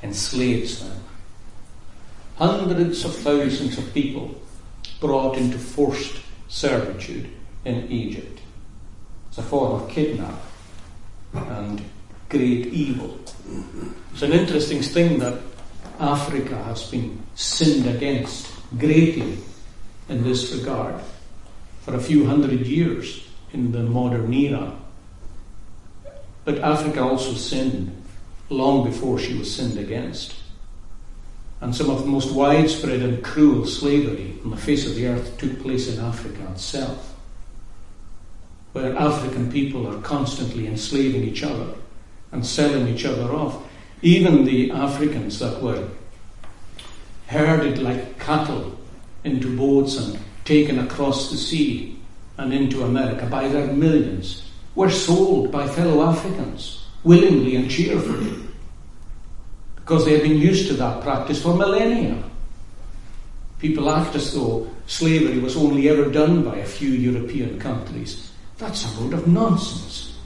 enslaves 0.02 0.80
them. 0.80 1.02
Hundreds 2.36 3.04
of 3.04 3.14
thousands 3.16 3.78
of 3.78 3.92
people 3.92 4.40
brought 5.00 5.36
into 5.36 5.58
forced 5.58 6.20
servitude 6.48 7.28
in 7.64 7.90
Egypt. 7.90 8.40
It's 9.28 9.38
a 9.38 9.42
form 9.42 9.82
of 9.82 9.88
kidnap 9.88 10.40
and 11.32 11.82
great 12.28 12.66
evil. 12.66 13.18
It's 14.12 14.22
an 14.22 14.32
interesting 14.32 14.82
thing 14.82 15.18
that 15.18 15.40
Africa 15.98 16.56
has 16.64 16.90
been 16.90 17.22
sinned 17.34 17.86
against 17.86 18.52
greatly 18.78 19.38
in 20.08 20.24
this 20.24 20.52
regard 20.52 21.00
for 21.82 21.94
a 21.94 22.00
few 22.00 22.26
hundred 22.26 22.66
years 22.66 23.26
in 23.52 23.72
the 23.72 23.82
modern 23.82 24.32
era. 24.32 24.72
But 26.44 26.58
Africa 26.58 27.02
also 27.02 27.34
sinned 27.34 28.02
long 28.48 28.84
before 28.84 29.18
she 29.18 29.36
was 29.36 29.54
sinned 29.54 29.78
against. 29.78 30.34
And 31.60 31.74
some 31.74 31.90
of 31.90 32.00
the 32.00 32.06
most 32.06 32.32
widespread 32.32 33.00
and 33.00 33.22
cruel 33.22 33.66
slavery 33.66 34.34
on 34.44 34.50
the 34.50 34.56
face 34.56 34.86
of 34.86 34.96
the 34.96 35.06
earth 35.06 35.38
took 35.38 35.60
place 35.62 35.88
in 35.88 36.04
Africa 36.04 36.48
itself, 36.50 37.14
where 38.72 38.96
African 38.96 39.50
people 39.52 39.86
are 39.86 40.00
constantly 40.00 40.66
enslaving 40.66 41.22
each 41.22 41.44
other 41.44 41.74
and 42.32 42.44
selling 42.44 42.88
each 42.88 43.04
other 43.04 43.32
off. 43.32 43.62
Even 44.00 44.44
the 44.44 44.72
Africans 44.72 45.38
that 45.38 45.62
were 45.62 45.88
herded 47.28 47.78
like 47.78 48.18
cattle 48.18 48.76
into 49.22 49.56
boats 49.56 49.96
and 49.96 50.18
taken 50.44 50.80
across 50.80 51.30
the 51.30 51.36
sea 51.36 51.91
and 52.38 52.52
into 52.52 52.84
America 52.84 53.26
by 53.26 53.48
their 53.48 53.72
millions 53.72 54.50
were 54.74 54.90
sold 54.90 55.52
by 55.52 55.66
fellow 55.66 56.02
Africans 56.02 56.86
willingly 57.04 57.56
and 57.56 57.70
cheerfully 57.70 58.42
because 59.76 60.04
they 60.04 60.12
had 60.12 60.22
been 60.22 60.38
used 60.38 60.68
to 60.68 60.74
that 60.74 61.02
practice 61.02 61.42
for 61.42 61.54
millennia. 61.54 62.22
People 63.58 63.90
act 63.90 64.14
as 64.14 64.32
though 64.32 64.70
slavery 64.86 65.38
was 65.38 65.56
only 65.56 65.88
ever 65.88 66.10
done 66.10 66.44
by 66.44 66.56
a 66.56 66.66
few 66.66 66.90
European 66.90 67.58
countries. 67.58 68.30
That's 68.58 68.84
a 68.84 69.00
load 69.00 69.14
of 69.14 69.26
nonsense. 69.26 70.18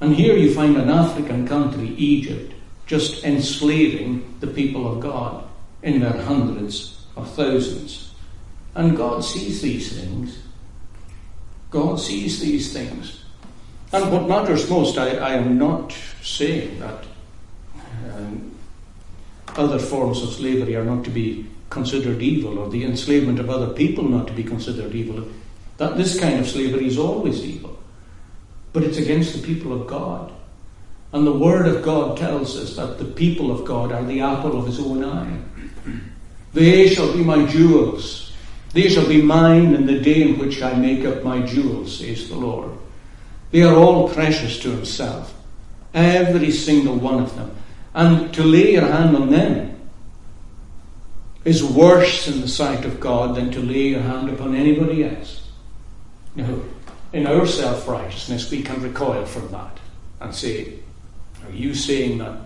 And 0.00 0.14
here 0.14 0.36
you 0.36 0.52
find 0.52 0.76
an 0.76 0.90
African 0.90 1.46
country, 1.46 1.88
Egypt, 1.90 2.54
just 2.86 3.24
enslaving 3.24 4.34
the 4.40 4.48
people 4.48 4.92
of 4.92 5.00
God 5.00 5.44
in 5.82 6.00
their 6.00 6.20
hundreds 6.22 7.06
of 7.16 7.30
thousands. 7.34 8.12
And 8.74 8.96
God 8.96 9.24
sees 9.24 9.62
these 9.62 9.92
things. 9.92 10.41
God 11.72 11.98
sees 11.98 12.38
these 12.38 12.72
things. 12.72 13.24
And 13.92 14.12
what 14.12 14.28
matters 14.28 14.68
most, 14.70 14.98
I, 14.98 15.16
I 15.16 15.32
am 15.32 15.58
not 15.58 15.92
saying 16.22 16.78
that 16.80 17.04
um, 18.14 18.54
other 19.56 19.78
forms 19.78 20.22
of 20.22 20.34
slavery 20.34 20.76
are 20.76 20.84
not 20.84 21.04
to 21.04 21.10
be 21.10 21.46
considered 21.70 22.22
evil 22.22 22.58
or 22.58 22.68
the 22.68 22.84
enslavement 22.84 23.38
of 23.38 23.48
other 23.48 23.72
people 23.72 24.04
not 24.04 24.26
to 24.26 24.32
be 24.34 24.44
considered 24.44 24.94
evil. 24.94 25.26
That 25.78 25.96
this 25.96 26.20
kind 26.20 26.38
of 26.38 26.46
slavery 26.46 26.86
is 26.86 26.98
always 26.98 27.42
evil. 27.42 27.78
But 28.74 28.84
it's 28.84 28.98
against 28.98 29.34
the 29.34 29.46
people 29.46 29.72
of 29.72 29.86
God. 29.86 30.32
And 31.12 31.26
the 31.26 31.32
Word 31.32 31.66
of 31.66 31.82
God 31.82 32.18
tells 32.18 32.56
us 32.56 32.76
that 32.76 32.98
the 32.98 33.04
people 33.04 33.50
of 33.50 33.66
God 33.66 33.92
are 33.92 34.04
the 34.04 34.20
apple 34.20 34.58
of 34.58 34.66
His 34.66 34.78
own 34.78 35.04
eye. 35.04 35.38
They 36.54 36.86
shall 36.86 37.10
be 37.10 37.24
my 37.24 37.46
jewels. 37.46 38.31
They 38.72 38.88
shall 38.88 39.06
be 39.06 39.20
mine 39.20 39.74
in 39.74 39.86
the 39.86 40.00
day 40.00 40.22
in 40.22 40.38
which 40.38 40.62
I 40.62 40.74
make 40.74 41.04
up 41.04 41.22
my 41.22 41.40
jewels, 41.42 41.98
says 41.98 42.28
the 42.28 42.36
Lord. 42.36 42.70
They 43.50 43.62
are 43.62 43.74
all 43.74 44.08
precious 44.08 44.58
to 44.60 44.70
Himself, 44.70 45.34
every 45.92 46.50
single 46.50 46.96
one 46.96 47.22
of 47.22 47.34
them. 47.36 47.54
And 47.94 48.32
to 48.32 48.42
lay 48.42 48.72
your 48.72 48.86
hand 48.86 49.14
on 49.14 49.30
them 49.30 49.78
is 51.44 51.62
worse 51.62 52.28
in 52.28 52.40
the 52.40 52.48
sight 52.48 52.84
of 52.84 53.00
God 53.00 53.36
than 53.36 53.50
to 53.50 53.60
lay 53.60 53.88
your 53.88 54.00
hand 54.00 54.30
upon 54.30 54.54
anybody 54.54 55.04
else. 55.04 55.50
Now, 56.34 56.60
in 57.12 57.26
our 57.26 57.46
self 57.46 57.86
righteousness, 57.86 58.50
we 58.50 58.62
can 58.62 58.80
recoil 58.80 59.26
from 59.26 59.50
that 59.50 59.78
and 60.20 60.34
say, 60.34 60.78
Are 61.44 61.52
you 61.52 61.74
saying 61.74 62.18
that 62.18 62.38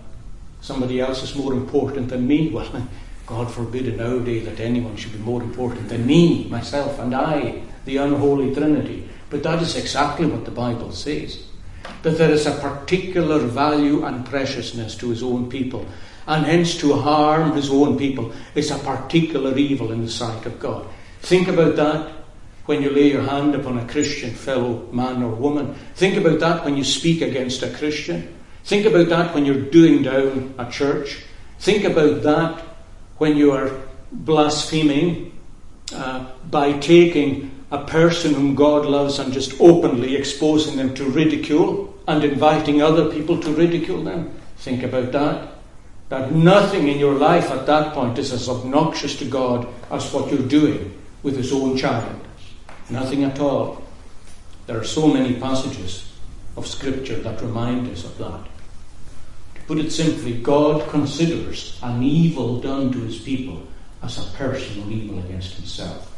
somebody 0.59 0.99
else 0.99 1.23
is 1.23 1.35
more 1.35 1.53
important 1.53 2.09
than 2.09 2.27
me? 2.27 2.49
Well, 2.57 2.89
God 3.27 3.51
forbid 3.51 3.87
in 3.87 3.99
our 3.99 4.19
day 4.19 4.39
that 4.39 4.59
anyone 4.59 4.95
should 4.95 5.11
be 5.11 5.19
more 5.19 5.43
important 5.43 5.89
than 5.89 6.07
me, 6.07 6.47
myself, 6.47 6.97
and 6.97 7.13
I, 7.13 7.61
the 7.85 7.97
unholy 7.97 8.53
Trinity. 8.55 9.07
But 9.29 9.43
that 9.43 9.61
is 9.61 9.75
exactly 9.75 10.25
what 10.25 10.45
the 10.45 10.51
Bible 10.51 10.91
says 10.91 11.43
that 12.03 12.17
there 12.17 12.31
is 12.31 12.45
a 12.45 12.59
particular 12.59 13.39
value 13.39 14.05
and 14.05 14.25
preciousness 14.25 14.95
to 14.95 15.09
his 15.09 15.23
own 15.23 15.49
people, 15.49 15.85
and 16.27 16.45
hence 16.45 16.77
to 16.77 16.93
harm 16.93 17.53
his 17.53 17.69
own 17.69 17.97
people 17.97 18.31
is 18.55 18.71
a 18.71 18.77
particular 18.79 19.57
evil 19.57 19.91
in 19.91 20.03
the 20.03 20.09
sight 20.09 20.45
of 20.45 20.59
God. 20.59 20.85
Think 21.21 21.47
about 21.47 21.75
that 21.77 22.11
when 22.65 22.81
you 22.81 22.89
lay 22.89 23.11
your 23.11 23.23
hand 23.23 23.55
upon 23.55 23.77
a 23.77 23.87
Christian 23.87 24.31
fellow 24.31 24.87
man 24.91 25.23
or 25.23 25.33
woman. 25.33 25.73
Think 25.95 26.17
about 26.17 26.39
that 26.39 26.65
when 26.65 26.75
you 26.75 26.83
speak 26.83 27.21
against 27.21 27.63
a 27.63 27.71
Christian. 27.71 28.35
Think 28.65 28.85
about 28.85 29.07
that 29.09 29.33
when 29.33 29.45
you're 29.45 29.69
doing 29.69 30.03
down 30.03 30.53
a 30.57 30.69
church. 30.69 31.23
Think 31.59 31.85
about 31.85 32.23
that 32.23 32.66
when 33.17 33.37
you 33.37 33.51
are 33.51 33.71
blaspheming 34.11 35.37
uh, 35.93 36.25
by 36.49 36.73
taking 36.73 37.51
a 37.71 37.83
person 37.85 38.33
whom 38.33 38.55
God 38.55 38.85
loves 38.85 39.19
and 39.19 39.33
just 39.33 39.59
openly 39.59 40.15
exposing 40.15 40.77
them 40.77 40.93
to 40.95 41.05
ridicule 41.05 41.93
and 42.07 42.23
inviting 42.23 42.81
other 42.81 43.11
people 43.11 43.39
to 43.41 43.51
ridicule 43.51 44.03
them. 44.03 44.31
Think 44.57 44.83
about 44.83 45.11
that. 45.11 45.53
That 46.09 46.31
nothing 46.31 46.87
in 46.87 46.99
your 46.99 47.15
life 47.15 47.51
at 47.51 47.65
that 47.65 47.93
point 47.93 48.17
is 48.17 48.31
as 48.31 48.47
obnoxious 48.47 49.17
to 49.19 49.25
God 49.25 49.67
as 49.91 50.11
what 50.13 50.31
you're 50.31 50.47
doing 50.47 50.97
with 51.21 51.35
His 51.35 51.51
own 51.51 51.75
child. 51.75 52.15
Nothing 52.89 53.25
at 53.25 53.39
all. 53.39 53.83
There 54.67 54.79
are 54.79 54.85
so 54.85 55.07
many 55.07 55.33
passages 55.37 56.13
of 56.55 56.65
Scripture 56.65 57.17
that 57.17 57.41
remind 57.41 57.91
us 57.91 58.05
of 58.05 58.17
that. 58.19 58.47
Put 59.67 59.79
it 59.79 59.91
simply, 59.91 60.41
God 60.41 60.89
considers 60.89 61.77
an 61.83 62.01
evil 62.01 62.59
done 62.61 62.91
to 62.93 62.99
His 62.99 63.19
people 63.19 63.67
as 64.01 64.17
a 64.17 64.31
personal 64.37 64.89
evil 64.91 65.19
against 65.19 65.55
Himself. 65.55 66.17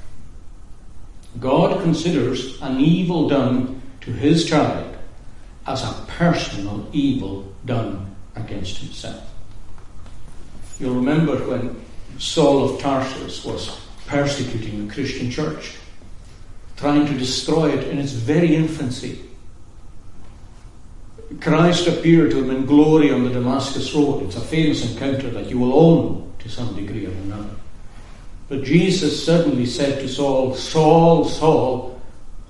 God 1.39 1.81
considers 1.83 2.59
an 2.61 2.79
evil 2.79 3.29
done 3.29 3.81
to 4.01 4.11
his 4.11 4.45
child 4.45 4.97
as 5.67 5.83
a 5.83 5.93
personal 6.07 6.87
evil 6.91 7.53
done 7.65 8.15
against 8.35 8.77
himself. 8.77 9.23
You'll 10.79 10.95
remember 10.95 11.35
when 11.47 11.79
Saul 12.17 12.73
of 12.73 12.81
Tarsus 12.81 13.45
was 13.45 13.79
persecuting 14.07 14.87
the 14.87 14.93
Christian 14.93 15.29
church, 15.29 15.75
trying 16.77 17.05
to 17.05 17.17
destroy 17.17 17.69
it 17.69 17.87
in 17.87 17.99
its 17.99 18.13
very 18.13 18.55
infancy. 18.55 19.28
Christ 21.41 21.87
appeared 21.87 22.31
to 22.31 22.43
him 22.43 22.49
in 22.49 22.65
glory 22.65 23.11
on 23.11 23.23
the 23.23 23.29
Damascus 23.29 23.93
Road. 23.93 24.23
It's 24.23 24.35
a 24.35 24.41
famous 24.41 24.89
encounter 24.89 25.29
that 25.29 25.49
you 25.49 25.59
will 25.59 25.73
all 25.73 26.03
know 26.03 26.33
to 26.39 26.49
some 26.49 26.75
degree 26.75 27.05
or 27.05 27.11
another. 27.11 27.49
But 28.47 28.63
Jesus 28.63 29.23
suddenly 29.23 29.67
said 29.67 29.99
to 29.99 30.09
Saul, 30.09 30.55
Saul, 30.55 31.25
Saul, 31.25 32.01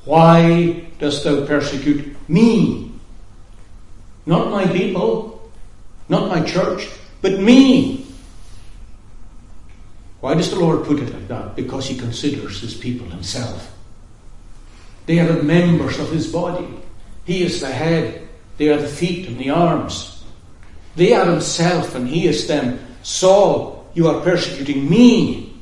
why 0.05 0.85
dost 0.97 1.25
thou 1.25 1.45
persecute 1.45 2.15
me? 2.29 2.91
Not 4.25 4.49
my 4.49 4.65
people, 4.65 5.51
not 6.07 6.29
my 6.29 6.41
church, 6.43 6.87
but 7.21 7.39
me. 7.39 8.05
Why 10.21 10.35
does 10.35 10.51
the 10.51 10.59
Lord 10.59 10.85
put 10.85 10.99
it 10.99 11.13
like 11.13 11.27
that? 11.27 11.55
Because 11.55 11.87
he 11.87 11.97
considers 11.97 12.61
his 12.61 12.73
people 12.73 13.07
himself. 13.09 13.75
They 15.05 15.19
are 15.19 15.27
the 15.27 15.43
members 15.43 15.99
of 15.99 16.11
his 16.11 16.31
body. 16.31 16.67
He 17.25 17.43
is 17.43 17.59
the 17.59 17.67
head. 17.67 18.28
They 18.59 18.67
are 18.67 18.77
the 18.77 18.89
feet 18.89 19.25
and 19.25 19.39
the 19.39 19.51
arms. 19.51 20.21
They 20.97 21.13
are 21.13 21.25
himself 21.25 21.95
and 21.95 22.05
he 22.05 22.27
is 22.27 22.45
them. 22.45 22.77
Saul, 23.03 23.89
you 23.93 24.09
are 24.09 24.19
persecuting 24.19 24.89
me. 24.89 25.55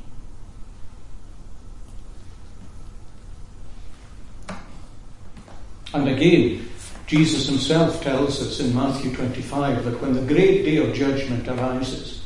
And 5.94 6.10
again, 6.10 6.68
Jesus 7.06 7.48
himself 7.48 8.02
tells 8.02 8.42
us 8.42 8.60
in 8.60 8.76
Matthew 8.76 9.16
25 9.16 9.86
that 9.86 10.02
when 10.02 10.14
the 10.14 10.34
great 10.34 10.64
day 10.64 10.78
of 10.78 10.96
judgment 10.96 11.48
arises, 11.48 12.26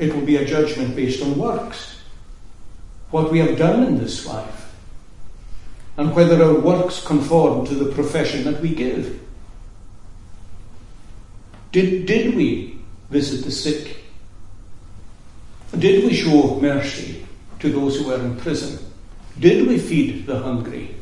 it 0.00 0.12
will 0.12 0.26
be 0.26 0.36
a 0.36 0.44
judgment 0.44 0.96
based 0.96 1.22
on 1.22 1.38
works. 1.38 2.00
What 3.12 3.30
we 3.30 3.38
have 3.38 3.56
done 3.56 3.84
in 3.84 3.98
this 3.98 4.26
life. 4.26 4.74
And 5.96 6.12
whether 6.12 6.42
our 6.42 6.58
works 6.58 7.04
conform 7.04 7.66
to 7.66 7.74
the 7.76 7.92
profession 7.92 8.42
that 8.44 8.60
we 8.60 8.74
give. 8.74 9.20
Did, 11.72 12.06
did 12.06 12.34
we 12.34 12.78
visit 13.10 13.44
the 13.44 13.50
sick? 13.50 13.96
Did 15.78 16.04
we 16.04 16.14
show 16.14 16.60
mercy 16.60 17.26
to 17.60 17.70
those 17.72 17.98
who 17.98 18.06
were 18.06 18.20
in 18.20 18.36
prison? 18.36 18.78
Did 19.40 19.66
we 19.66 19.78
feed 19.78 20.26
the 20.26 20.38
hungry 20.38 20.94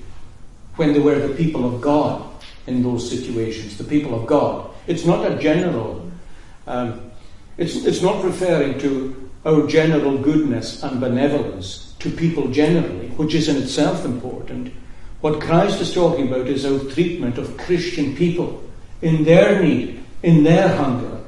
when 0.77 0.93
they 0.93 1.01
were 1.01 1.19
the 1.19 1.35
people 1.35 1.67
of 1.67 1.81
God 1.81 2.25
in 2.69 2.83
those 2.83 3.11
situations? 3.11 3.77
The 3.77 3.85
people 3.85 4.15
of 4.19 4.27
God. 4.27 4.71
It's 4.87 5.05
not 5.05 5.31
a 5.31 5.37
general, 5.37 6.09
um, 6.69 7.11
it's, 7.57 7.85
it's 7.85 8.03
not 8.03 8.25
referring 8.25 8.79
to 8.79 9.31
our 9.45 9.67
general 9.67 10.19
goodness 10.19 10.83
and 10.83 11.01
benevolence 11.01 11.95
to 11.99 12.11
people 12.11 12.49
generally, 12.49 13.09
which 13.09 13.35
is 13.35 13.49
in 13.49 13.57
itself 13.57 14.05
important. 14.05 14.73
What 15.21 15.41
Christ 15.41 15.81
is 15.81 15.93
talking 15.93 16.29
about 16.29 16.47
is 16.47 16.65
our 16.65 16.79
treatment 16.93 17.39
of 17.39 17.57
Christian 17.59 18.15
people 18.17 18.63
in 19.03 19.25
their 19.25 19.63
need, 19.63 20.03
in 20.23 20.45
their 20.45 20.69
hunger, 20.77 21.19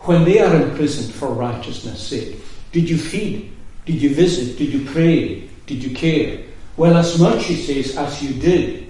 when 0.00 0.24
they 0.24 0.40
are 0.40 0.54
imprisoned 0.54 1.14
for 1.14 1.28
righteousness' 1.28 2.06
sake. 2.06 2.38
Did 2.72 2.88
you 2.88 2.98
feed? 2.98 3.52
Did 3.86 4.02
you 4.02 4.14
visit? 4.14 4.58
Did 4.58 4.72
you 4.72 4.84
pray? 4.90 5.48
Did 5.66 5.82
you 5.84 5.94
care? 5.94 6.44
Well, 6.76 6.96
as 6.96 7.20
much, 7.20 7.44
he 7.44 7.56
says, 7.56 7.96
as 7.96 8.22
you 8.22 8.34
did 8.40 8.82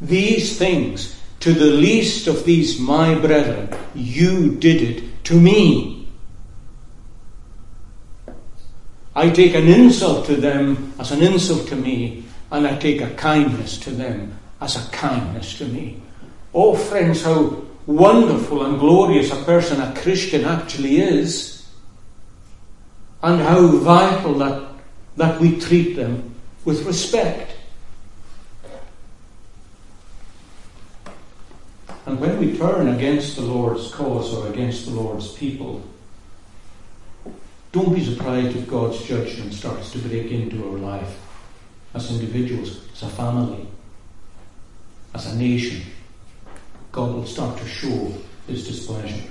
these 0.00 0.58
things 0.58 1.20
to 1.40 1.52
the 1.52 1.66
least 1.66 2.26
of 2.26 2.44
these 2.44 2.78
my 2.78 3.14
brethren, 3.14 3.68
you 3.94 4.56
did 4.56 4.82
it 4.82 5.24
to 5.24 5.40
me. 5.40 6.08
I 9.14 9.30
take 9.30 9.54
an 9.54 9.66
insult 9.66 10.26
to 10.26 10.36
them 10.36 10.92
as 10.98 11.12
an 11.12 11.22
insult 11.22 11.68
to 11.68 11.76
me, 11.76 12.24
and 12.50 12.66
I 12.66 12.76
take 12.76 13.00
a 13.00 13.10
kindness 13.14 13.78
to 13.78 13.90
them 13.90 14.38
as 14.60 14.76
a 14.76 14.90
kindness 14.90 15.56
to 15.58 15.64
me. 15.64 16.00
Oh, 16.52 16.74
friends, 16.74 17.22
how 17.22 17.62
wonderful 17.86 18.64
and 18.64 18.78
glorious 18.78 19.32
a 19.32 19.42
person 19.44 19.80
a 19.80 19.94
Christian 20.00 20.44
actually 20.44 20.98
is, 20.98 21.68
and 23.22 23.40
how 23.40 23.66
vital 23.68 24.34
that, 24.34 24.70
that 25.16 25.40
we 25.40 25.58
treat 25.58 25.94
them 25.94 26.34
with 26.64 26.84
respect. 26.84 27.52
And 32.06 32.20
when 32.20 32.38
we 32.38 32.56
turn 32.56 32.88
against 32.88 33.36
the 33.36 33.42
Lord's 33.42 33.92
cause 33.92 34.32
or 34.32 34.48
against 34.48 34.86
the 34.86 34.92
Lord's 34.92 35.32
people, 35.32 35.82
don't 37.72 37.94
be 37.94 38.04
surprised 38.04 38.56
if 38.56 38.68
God's 38.68 39.02
judgment 39.04 39.52
starts 39.52 39.92
to 39.92 39.98
break 39.98 40.30
into 40.30 40.66
our 40.68 40.78
life 40.78 41.18
as 41.94 42.10
individuals, 42.10 42.80
as 42.92 43.02
a 43.02 43.08
family, 43.08 43.66
as 45.14 45.32
a 45.32 45.36
nation. 45.36 45.82
God 46.96 47.12
will 47.12 47.26
start 47.26 47.58
to 47.58 47.68
show 47.68 48.10
his 48.48 48.66
displeasure. 48.66 49.28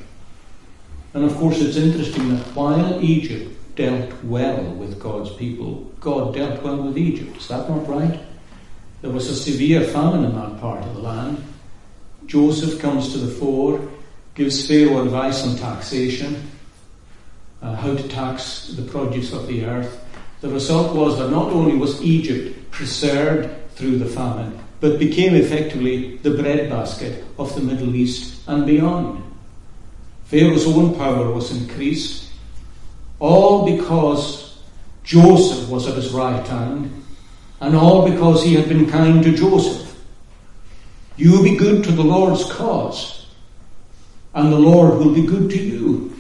And 1.16 1.26
of 1.26 1.36
course, 1.36 1.60
it's 1.60 1.78
interesting 1.78 2.30
that 2.30 2.46
while 2.56 3.04
Egypt 3.04 3.56
dealt 3.76 4.12
well 4.24 4.64
with 4.76 5.00
God's 5.00 5.32
people. 5.32 5.92
God 6.00 6.34
dealt 6.34 6.64
well 6.64 6.78
with 6.78 6.98
Egypt. 6.98 7.38
Is 7.38 7.48
that 7.50 7.70
not 7.70 7.88
right? 7.88 8.22
There 9.02 9.12
was 9.12 9.30
a 9.30 9.36
severe 9.36 9.82
famine 9.82 10.24
in 10.24 10.36
that 10.36 10.60
part 10.60 10.84
of 10.84 10.96
the 10.96 11.02
land. 11.02 11.44
Joseph 12.26 12.80
comes 12.80 13.12
to 13.12 13.18
the 13.18 13.34
fore, 13.34 13.88
gives 14.34 14.68
Pharaoh 14.68 15.04
advice 15.04 15.46
on 15.46 15.58
taxation, 15.58 16.50
uh, 17.62 17.76
how 17.76 17.96
to 17.96 18.08
tax 18.08 18.70
the 18.70 18.82
produce 18.84 19.34
of 19.34 19.48
the 19.48 19.66
earth. 19.66 20.02
The 20.42 20.50
result 20.50 20.96
was 20.96 21.18
that 21.18 21.30
not 21.30 21.52
only 21.52 21.76
was 21.76 22.02
Egypt 22.02 22.72
preserved 22.72 23.50
through 23.76 23.98
the 23.98 24.06
famine, 24.06 24.58
but 24.80 25.00
became 25.00 25.36
effectively 25.36 26.18
the 26.18 26.32
breadbasket 26.32 27.24
of 27.38 27.54
the 27.56 27.62
Middle 27.62 27.96
East 27.96 28.42
and 28.48 28.66
beyond. 28.66 29.24
Pharaoh's 30.26 30.68
own 30.68 30.96
power 30.96 31.32
was 31.32 31.52
increased 31.52 32.26
all 33.20 33.66
because 33.66 34.58
Joseph 35.04 35.70
was 35.70 35.88
at 35.88 35.96
his 35.96 36.12
right 36.12 36.46
hand, 36.48 37.04
and 37.62 37.76
all 37.76 38.10
because 38.10 38.44
he 38.44 38.56
had 38.56 38.68
been 38.68 38.90
kind 38.90 39.24
to 39.24 39.36
Joseph. 39.36 39.96
You 41.18 41.32
will 41.32 41.44
be 41.44 41.56
good 41.56 41.84
to 41.86 41.92
the 41.92 42.04
Lord's 42.04 42.52
cause, 42.52 43.28
and 44.34 44.52
the 44.52 44.60
Lord 44.60 44.98
will 45.00 45.14
be 45.14 45.26
good 45.26 45.50
to 45.52 45.58
you. 45.58 46.18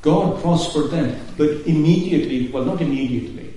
God 0.00 0.42
prospered 0.42 0.90
them, 0.90 1.20
but 1.36 1.48
immediately, 1.66 2.48
well, 2.48 2.64
not 2.64 2.80
immediately, 2.80 3.51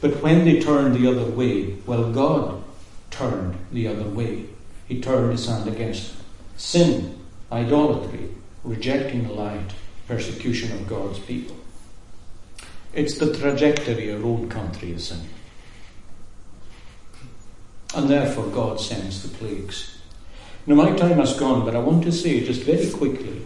but 0.00 0.22
when 0.22 0.44
they 0.44 0.60
turned 0.60 0.94
the 0.94 1.10
other 1.10 1.24
way, 1.30 1.74
well, 1.86 2.12
God 2.12 2.62
turned 3.10 3.56
the 3.72 3.88
other 3.88 4.08
way. 4.08 4.46
He 4.86 5.00
turned 5.00 5.32
his 5.32 5.46
hand 5.46 5.68
against 5.68 6.14
sin, 6.56 7.18
idolatry, 7.50 8.30
rejecting 8.64 9.24
the 9.24 9.32
light, 9.32 9.72
persecution 10.06 10.72
of 10.72 10.88
God's 10.88 11.18
people. 11.18 11.56
It's 12.92 13.18
the 13.18 13.36
trajectory 13.36 14.12
our 14.12 14.22
own 14.22 14.48
country 14.48 14.92
is 14.92 15.10
in. 15.10 15.20
And 17.94 18.08
therefore 18.08 18.46
God 18.46 18.80
sends 18.80 19.22
the 19.22 19.36
plagues. 19.36 19.98
Now 20.66 20.76
my 20.76 20.96
time 20.96 21.18
has 21.18 21.38
gone, 21.38 21.64
but 21.64 21.74
I 21.74 21.78
want 21.78 22.04
to 22.04 22.12
say 22.12 22.44
just 22.44 22.62
very 22.62 22.90
quickly 22.90 23.44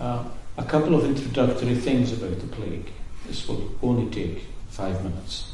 uh, 0.00 0.24
a 0.56 0.64
couple 0.64 0.94
of 0.94 1.04
introductory 1.04 1.74
things 1.74 2.12
about 2.12 2.38
the 2.40 2.46
plague. 2.46 2.90
This 3.26 3.46
will 3.46 3.70
only 3.82 4.10
take 4.10 4.44
five 4.68 5.02
minutes. 5.04 5.51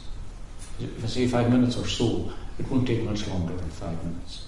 If 0.81 1.05
I 1.05 1.07
say 1.07 1.27
five 1.27 1.51
minutes 1.51 1.77
or 1.77 1.87
so, 1.87 2.33
it 2.59 2.71
won't 2.71 2.87
take 2.87 3.03
much 3.03 3.27
longer 3.29 3.55
than 3.55 3.71
five 3.71 4.03
minutes. 4.05 4.47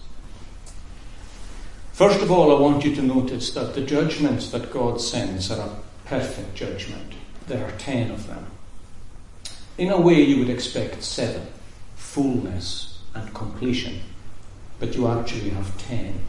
First 1.93 2.23
of 2.23 2.31
all, 2.31 2.57
I 2.57 2.61
want 2.61 2.85
you 2.85 2.95
to 2.95 3.03
notice 3.03 3.53
that 3.53 3.75
the 3.75 3.83
judgments 3.83 4.51
that 4.51 4.73
God 4.73 5.01
sends 5.01 5.51
are 5.51 5.61
a 5.61 5.77
perfect 6.07 6.55
judgment. 6.55 7.15
There 7.47 7.65
are 7.65 7.73
ten 7.79 8.11
of 8.11 8.27
them. 8.27 8.47
In 9.77 9.91
a 9.91 10.01
way, 10.01 10.23
you 10.23 10.39
would 10.39 10.51
expect 10.51 11.03
seven 11.03 11.47
fullness 11.97 12.99
and 13.15 13.33
completion, 13.35 14.01
but 14.79 14.95
you 14.95 15.09
actually 15.09 15.51
have 15.51 15.79
ten, 15.79 16.21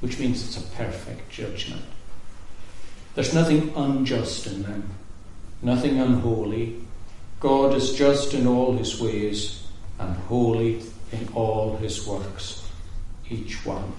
which 0.00 0.18
means 0.18 0.44
it's 0.44 0.56
a 0.56 0.76
perfect 0.76 1.30
judgment. 1.30 1.82
There's 3.14 3.34
nothing 3.34 3.72
unjust 3.76 4.46
in 4.46 4.62
them, 4.62 4.90
nothing 5.62 5.98
unholy. 5.98 6.80
God 7.42 7.74
is 7.74 7.92
just 7.92 8.34
in 8.34 8.46
all 8.46 8.76
his 8.76 9.00
ways 9.00 9.66
and 9.98 10.14
holy 10.28 10.80
in 11.10 11.28
all 11.34 11.76
his 11.76 12.06
works, 12.06 12.70
each 13.28 13.66
one. 13.66 13.92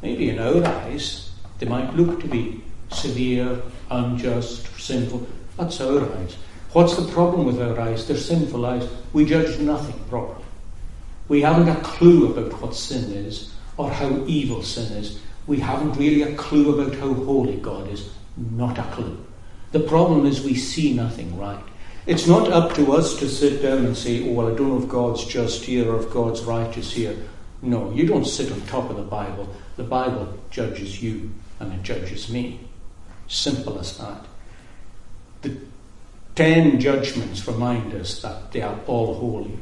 Maybe 0.00 0.30
in 0.30 0.38
our 0.38 0.64
eyes, 0.64 1.30
they 1.58 1.66
might 1.66 1.94
look 1.94 2.20
to 2.20 2.26
be 2.26 2.64
severe, 2.90 3.60
unjust, 3.90 4.66
sinful. 4.80 5.26
That's 5.58 5.78
our 5.82 6.10
eyes. 6.16 6.38
What's 6.72 6.96
the 6.96 7.12
problem 7.12 7.44
with 7.44 7.60
our 7.60 7.78
eyes? 7.78 8.08
They're 8.08 8.16
sinful 8.16 8.64
eyes. 8.64 8.88
We 9.12 9.26
judge 9.26 9.58
nothing 9.58 10.02
properly. 10.08 10.46
We 11.28 11.42
haven't 11.42 11.68
a 11.68 11.78
clue 11.82 12.32
about 12.32 12.62
what 12.62 12.74
sin 12.74 13.12
is 13.12 13.52
or 13.76 13.90
how 13.90 14.24
evil 14.26 14.62
sin 14.62 14.90
is. 14.96 15.20
We 15.46 15.60
haven't 15.60 15.98
really 15.98 16.22
a 16.22 16.34
clue 16.34 16.80
about 16.80 16.98
how 16.98 17.12
holy 17.12 17.56
God 17.56 17.90
is. 17.90 18.08
Not 18.38 18.78
a 18.78 18.84
clue. 18.84 19.22
The 19.72 19.80
problem 19.80 20.24
is 20.24 20.42
we 20.42 20.54
see 20.54 20.94
nothing 20.94 21.38
right. 21.38 21.62
It's 22.06 22.26
not 22.26 22.52
up 22.52 22.74
to 22.74 22.92
us 22.92 23.18
to 23.18 23.28
sit 23.28 23.62
down 23.62 23.86
and 23.86 23.96
say, 23.96 24.28
oh, 24.28 24.32
well, 24.32 24.52
I 24.52 24.54
don't 24.54 24.68
know 24.68 24.82
if 24.82 24.88
God's 24.88 25.24
just 25.24 25.64
here 25.64 25.90
or 25.90 26.02
if 26.02 26.10
God's 26.10 26.42
righteous 26.42 26.92
here. 26.92 27.16
No, 27.62 27.90
you 27.92 28.06
don't 28.06 28.26
sit 28.26 28.52
on 28.52 28.60
top 28.62 28.90
of 28.90 28.96
the 28.96 29.02
Bible. 29.02 29.48
The 29.76 29.84
Bible 29.84 30.38
judges 30.50 31.02
you 31.02 31.32
and 31.60 31.72
it 31.72 31.82
judges 31.82 32.28
me. 32.28 32.60
Simple 33.26 33.78
as 33.78 33.96
that. 33.96 34.26
The 35.40 35.56
ten 36.34 36.78
judgments 36.78 37.46
remind 37.48 37.94
us 37.94 38.20
that 38.20 38.52
they 38.52 38.60
are 38.60 38.78
all 38.86 39.14
holy 39.14 39.58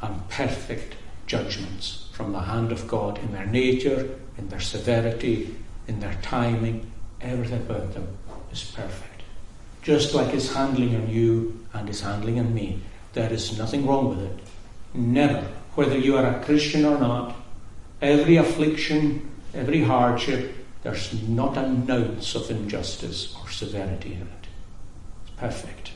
and 0.00 0.26
perfect 0.30 0.96
judgments 1.26 2.08
from 2.12 2.32
the 2.32 2.40
hand 2.40 2.72
of 2.72 2.88
God 2.88 3.18
in 3.18 3.32
their 3.32 3.46
nature, 3.46 4.18
in 4.38 4.48
their 4.48 4.60
severity, 4.60 5.54
in 5.86 6.00
their 6.00 6.18
timing. 6.22 6.90
Everything 7.20 7.60
about 7.60 7.92
them 7.92 8.08
is 8.52 8.64
perfect. 8.74 9.13
Just 9.84 10.14
like 10.14 10.32
His 10.32 10.52
handling 10.52 10.96
on 10.96 11.08
you 11.08 11.64
and 11.72 11.86
His 11.86 12.00
handling 12.00 12.40
on 12.40 12.52
me. 12.52 12.80
There 13.12 13.32
is 13.32 13.56
nothing 13.56 13.86
wrong 13.86 14.08
with 14.08 14.18
it. 14.18 14.40
Never 14.92 15.46
whether 15.74 15.98
you 15.98 16.16
are 16.16 16.26
a 16.26 16.44
Christian 16.44 16.84
or 16.84 16.98
not, 16.98 17.36
every 18.00 18.36
affliction, 18.36 19.28
every 19.52 19.82
hardship, 19.82 20.54
there's 20.82 21.12
not 21.28 21.56
an 21.56 21.90
ounce 21.90 22.34
of 22.34 22.50
injustice 22.50 23.34
or 23.40 23.48
severity 23.48 24.12
in 24.12 24.22
it. 24.22 24.46
It's 25.26 25.36
perfect. 25.36 25.92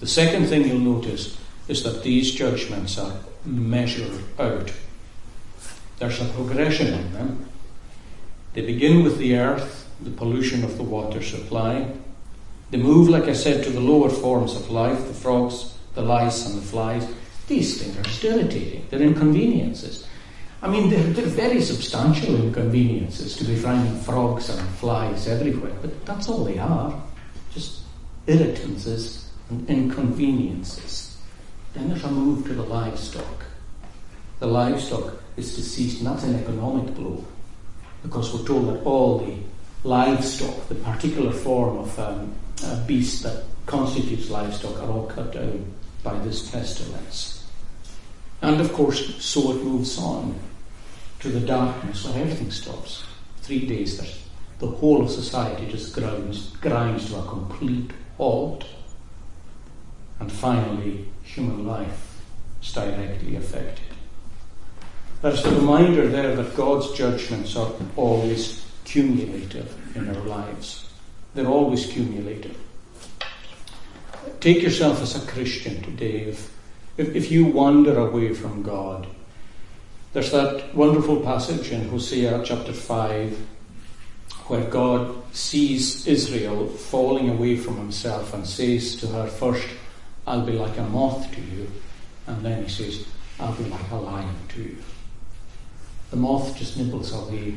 The 0.00 0.06
second 0.06 0.46
thing 0.46 0.66
you'll 0.66 0.78
notice 0.78 1.38
is 1.68 1.82
that 1.82 2.02
these 2.02 2.32
judgments 2.32 2.98
are 2.98 3.16
measured 3.44 4.22
out. 4.38 4.72
There's 5.98 6.20
a 6.20 6.26
progression 6.26 6.94
in 6.94 7.12
them. 7.12 7.46
They 8.54 8.62
begin 8.62 9.02
with 9.02 9.18
the 9.18 9.36
earth, 9.36 9.88
the 10.00 10.10
pollution 10.10 10.64
of 10.64 10.76
the 10.76 10.82
water 10.82 11.22
supply. 11.22 11.92
They 12.74 12.82
move, 12.82 13.08
like 13.08 13.28
I 13.28 13.34
said, 13.34 13.62
to 13.62 13.70
the 13.70 13.78
lower 13.78 14.10
forms 14.10 14.56
of 14.56 14.68
life, 14.68 15.06
the 15.06 15.14
frogs, 15.14 15.78
the 15.94 16.02
lice, 16.02 16.44
and 16.44 16.58
the 16.58 16.66
flies. 16.66 17.06
These 17.46 17.80
things 17.80 17.96
are 17.96 18.26
irritating. 18.26 18.84
They're 18.90 19.00
inconveniences. 19.00 20.08
I 20.60 20.66
mean, 20.66 20.90
they're, 20.90 21.04
they're 21.12 21.24
very 21.24 21.62
substantial 21.62 22.34
inconveniences 22.34 23.36
to 23.36 23.44
be 23.44 23.54
finding 23.54 23.94
frogs 24.00 24.48
and 24.48 24.68
flies 24.70 25.28
everywhere, 25.28 25.70
but 25.82 26.04
that's 26.04 26.28
all 26.28 26.42
they 26.42 26.58
are. 26.58 27.00
Just 27.52 27.82
irritances 28.26 29.26
and 29.50 29.70
inconveniences. 29.70 31.16
Then 31.74 31.90
there's 31.90 32.02
a 32.02 32.10
move 32.10 32.44
to 32.48 32.54
the 32.54 32.64
livestock. 32.64 33.44
The 34.40 34.48
livestock 34.48 35.22
is 35.36 35.54
deceased, 35.54 35.98
and 35.98 36.08
that's 36.08 36.24
an 36.24 36.34
economic 36.34 36.92
blow, 36.96 37.24
because 38.02 38.34
we're 38.34 38.44
told 38.44 38.66
that 38.66 38.82
all 38.82 39.18
the 39.18 39.36
livestock, 39.84 40.68
the 40.68 40.74
particular 40.74 41.30
form 41.30 41.78
of 41.78 41.98
um, 41.98 42.34
beast 42.86 43.22
that 43.22 43.44
constitutes 43.66 44.30
livestock, 44.30 44.82
are 44.82 44.90
all 44.90 45.06
cut 45.06 45.32
down 45.32 45.72
by 46.02 46.18
this 46.20 46.50
pestilence. 46.50 47.46
And 48.42 48.60
of 48.60 48.72
course, 48.72 49.22
so 49.24 49.52
it 49.52 49.62
moves 49.62 49.98
on 49.98 50.38
to 51.20 51.28
the 51.28 51.40
darkness 51.40 52.04
where 52.04 52.20
everything 52.20 52.50
stops. 52.50 53.04
Three 53.42 53.66
days, 53.66 54.00
the 54.58 54.66
whole 54.66 55.02
of 55.02 55.10
society 55.10 55.66
just 55.70 55.94
grinds 55.94 57.10
to 57.10 57.18
a 57.18 57.26
complete 57.26 57.90
halt. 58.16 58.64
And 60.20 60.30
finally, 60.30 61.08
human 61.22 61.66
life 61.66 62.20
is 62.62 62.72
directly 62.72 63.36
affected. 63.36 63.84
There's 65.22 65.44
a 65.44 65.54
reminder 65.54 66.08
there 66.08 66.36
that 66.36 66.54
God's 66.54 66.92
judgments 66.92 67.56
are 67.56 67.72
always 67.96 68.63
cumulative 68.84 69.74
in 69.96 70.08
our 70.08 70.22
lives. 70.22 70.90
They're 71.34 71.46
always 71.46 71.86
cumulative. 71.86 72.56
Take 74.40 74.62
yourself 74.62 75.02
as 75.02 75.16
a 75.16 75.26
Christian 75.26 75.82
today. 75.82 76.22
If, 76.22 76.54
if, 76.96 77.14
if 77.14 77.30
you 77.30 77.46
wander 77.46 77.98
away 77.98 78.34
from 78.34 78.62
God, 78.62 79.06
there's 80.12 80.30
that 80.30 80.74
wonderful 80.74 81.20
passage 81.20 81.72
in 81.72 81.88
Hosea 81.88 82.42
chapter 82.44 82.72
5 82.72 83.46
where 84.46 84.64
God 84.64 85.16
sees 85.34 86.06
Israel 86.06 86.68
falling 86.68 87.30
away 87.30 87.56
from 87.56 87.76
himself 87.76 88.34
and 88.34 88.46
says 88.46 88.96
to 88.96 89.06
her, 89.08 89.26
First, 89.26 89.66
I'll 90.26 90.44
be 90.44 90.52
like 90.52 90.76
a 90.78 90.82
moth 90.82 91.32
to 91.34 91.40
you, 91.40 91.70
and 92.26 92.44
then 92.44 92.62
he 92.62 92.68
says, 92.68 93.06
I'll 93.40 93.54
be 93.54 93.64
like 93.64 93.90
a 93.90 93.96
lion 93.96 94.34
to 94.50 94.62
you. 94.62 94.76
The 96.10 96.16
moth 96.16 96.56
just 96.56 96.76
nibbles 96.76 97.12
away. 97.12 97.56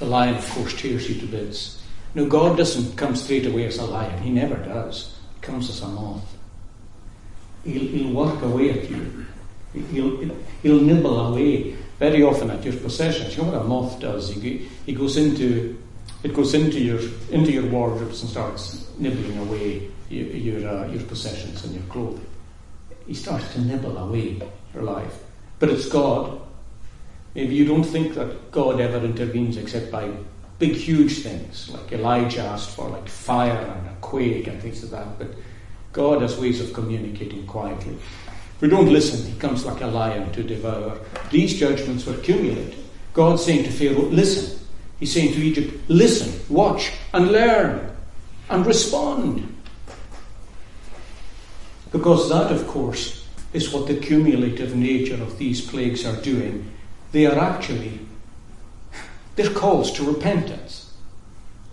The 0.00 0.06
lion, 0.06 0.34
of 0.34 0.50
course, 0.50 0.74
tears 0.74 1.08
you 1.08 1.20
to 1.20 1.26
bits. 1.26 1.82
No, 2.14 2.26
God 2.26 2.56
doesn't 2.56 2.96
come 2.96 3.14
straight 3.14 3.46
away 3.46 3.66
as 3.66 3.78
a 3.78 3.84
lion. 3.84 4.20
He 4.22 4.30
never 4.30 4.56
does. 4.56 5.14
He 5.34 5.40
comes 5.42 5.70
as 5.70 5.82
a 5.82 5.88
moth. 5.88 6.36
He'll, 7.64 7.86
he'll 7.86 8.12
work 8.12 8.42
away 8.42 8.70
at 8.70 8.90
you. 8.90 9.26
He'll, 9.72 10.34
he'll 10.62 10.80
nibble 10.80 11.20
away 11.28 11.76
very 11.98 12.22
often 12.22 12.50
at 12.50 12.64
your 12.64 12.74
possessions. 12.74 13.36
You 13.36 13.42
know 13.42 13.50
what 13.50 13.60
a 13.60 13.64
moth 13.64 14.00
does? 14.00 14.32
He, 14.32 14.68
he 14.86 14.94
goes 14.94 15.16
into 15.16 15.78
it 16.22 16.34
goes 16.34 16.54
into 16.54 16.80
your 16.80 17.00
into 17.30 17.52
your 17.52 17.66
wardrobes 17.66 18.22
and 18.22 18.30
starts 18.30 18.90
nibbling 18.98 19.38
away 19.38 19.88
your 20.08 20.26
your, 20.26 20.68
uh, 20.68 20.86
your 20.88 21.02
possessions 21.04 21.64
and 21.64 21.74
your 21.74 21.84
clothing. 21.84 22.26
He 23.06 23.14
starts 23.14 23.52
to 23.54 23.60
nibble 23.60 23.96
away 23.96 24.40
your 24.74 24.82
life, 24.82 25.14
but 25.58 25.68
it's 25.68 25.88
God 25.88 26.40
Maybe 27.34 27.54
you 27.54 27.64
don't 27.64 27.84
think 27.84 28.14
that 28.14 28.50
God 28.50 28.80
ever 28.80 29.04
intervenes 29.04 29.56
except 29.56 29.90
by 29.90 30.10
big, 30.58 30.72
huge 30.72 31.22
things, 31.22 31.70
like 31.70 31.92
Elijah 31.92 32.42
asked 32.42 32.70
for, 32.70 32.88
like 32.88 33.08
fire 33.08 33.56
and 33.56 33.88
a 33.88 33.94
quake 34.00 34.46
and 34.46 34.60
things 34.60 34.82
like 34.82 34.92
that. 34.92 35.18
But 35.18 35.38
God 35.92 36.22
has 36.22 36.38
ways 36.38 36.60
of 36.60 36.72
communicating 36.72 37.46
quietly. 37.46 37.94
If 37.94 38.60
we 38.60 38.68
don't 38.68 38.92
listen, 38.92 39.30
he 39.30 39.38
comes 39.38 39.64
like 39.64 39.80
a 39.80 39.86
lion 39.86 40.32
to 40.32 40.42
devour. 40.42 40.98
These 41.30 41.58
judgments 41.58 42.04
were 42.04 42.16
cumulative. 42.18 42.76
God's 43.14 43.44
saying 43.44 43.64
to 43.64 43.70
Pharaoh, 43.70 44.02
listen. 44.02 44.58
He's 44.98 45.12
saying 45.14 45.32
to 45.32 45.40
Egypt, 45.40 45.88
listen, 45.88 46.38
watch, 46.54 46.92
and 47.14 47.32
learn, 47.32 47.96
and 48.50 48.66
respond. 48.66 49.56
Because 51.90 52.28
that, 52.28 52.52
of 52.52 52.66
course, 52.66 53.26
is 53.52 53.72
what 53.72 53.86
the 53.86 53.96
cumulative 53.96 54.76
nature 54.76 55.20
of 55.22 55.38
these 55.38 55.60
plagues 55.66 56.04
are 56.04 56.20
doing 56.20 56.70
they 57.12 57.26
are 57.26 57.38
actually 57.38 58.00
they're 59.36 59.50
calls 59.50 59.92
to 59.92 60.04
repentance. 60.04 60.92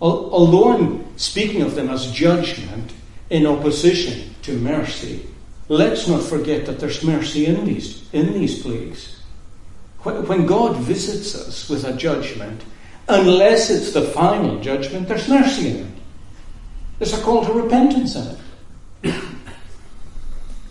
Although 0.00 0.72
I'm 0.72 1.18
speaking 1.18 1.62
of 1.62 1.74
them 1.74 1.90
as 1.90 2.12
judgment 2.12 2.92
in 3.30 3.46
opposition 3.46 4.34
to 4.42 4.56
mercy, 4.56 5.26
let's 5.68 6.06
not 6.06 6.22
forget 6.22 6.66
that 6.66 6.78
there's 6.78 7.02
mercy 7.02 7.46
in 7.46 7.64
these, 7.64 8.08
in 8.12 8.32
these 8.32 8.62
plagues. 8.62 9.20
When 10.02 10.46
God 10.46 10.76
visits 10.76 11.34
us 11.34 11.68
with 11.68 11.84
a 11.84 11.92
judgment, 11.94 12.62
unless 13.08 13.70
it's 13.70 13.92
the 13.92 14.02
final 14.02 14.60
judgment, 14.60 15.08
there's 15.08 15.28
mercy 15.28 15.68
in 15.68 15.76
it. 15.76 15.92
There's 16.98 17.18
a 17.18 17.22
call 17.22 17.44
to 17.44 17.52
repentance 17.52 18.14
in 18.14 18.28
it. 18.28 18.38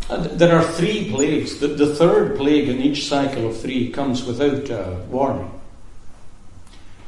There 0.10 0.58
are 0.58 0.64
three 0.64 1.12
plagues. 1.12 1.60
The, 1.60 1.68
the, 1.68 1.93
third 1.95 2.38
plague 2.38 2.70
in 2.70 2.82
each 2.82 3.08
cycle 3.08 3.47
of 3.47 3.60
three 3.60 3.91
comes 3.91 4.24
without 4.24 4.70
uh, 4.72 4.95
warning. 5.10 5.51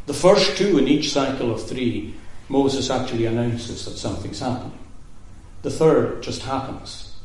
The 0.05 0.13
first 0.13 0.57
two 0.57 0.77
in 0.77 0.87
each 0.87 1.13
cycle 1.13 1.51
of 1.51 1.65
three, 1.65 2.15
Moses 2.49 2.89
actually 2.89 3.25
announces 3.25 3.85
that 3.85 3.97
something's 3.97 4.39
happening. 4.39 4.77
The 5.61 5.71
third 5.71 6.23
just 6.23 6.41
happens. 6.41 7.15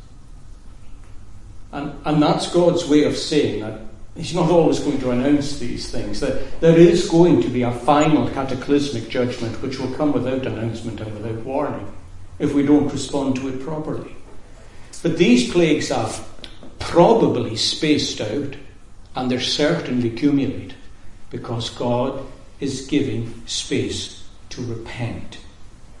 And, 1.73 1.93
and 2.05 2.21
that's 2.23 2.51
God's 2.53 2.87
way 2.87 3.03
of 3.03 3.17
saying 3.17 3.61
that 3.61 3.81
He's 4.15 4.33
not 4.33 4.49
always 4.49 4.79
going 4.79 4.99
to 4.99 5.11
announce 5.11 5.59
these 5.59 5.91
things. 5.91 6.21
That 6.21 6.61
there 6.61 6.77
is 6.77 7.09
going 7.09 7.41
to 7.41 7.49
be 7.49 7.63
a 7.63 7.71
final 7.71 8.29
cataclysmic 8.29 9.09
judgment 9.09 9.61
which 9.61 9.77
will 9.77 9.93
come 9.95 10.13
without 10.13 10.45
announcement 10.45 11.01
and 11.01 11.13
without 11.13 11.43
warning 11.43 11.91
if 12.39 12.53
we 12.53 12.65
don't 12.65 12.91
respond 12.91 13.35
to 13.35 13.49
it 13.49 13.61
properly. 13.61 14.15
But 15.05 15.17
these 15.17 15.51
plagues 15.51 15.91
are 15.91 16.09
probably 16.79 17.57
spaced 17.57 18.19
out 18.19 18.55
and 19.15 19.29
they're 19.29 19.39
certainly 19.39 20.09
cumulated 20.09 20.73
because 21.29 21.69
God 21.69 22.25
is 22.59 22.87
giving 22.87 23.45
space 23.45 24.27
to 24.49 24.65
repent. 24.65 25.37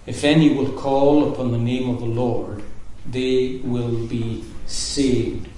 If 0.07 0.23
any 0.23 0.55
will 0.55 0.71
call 0.71 1.31
upon 1.31 1.51
the 1.51 1.59
name 1.59 1.87
of 1.87 1.99
the 1.99 2.07
Lord, 2.07 2.63
they 3.05 3.61
will 3.63 4.07
be 4.07 4.43
saved. 4.65 5.49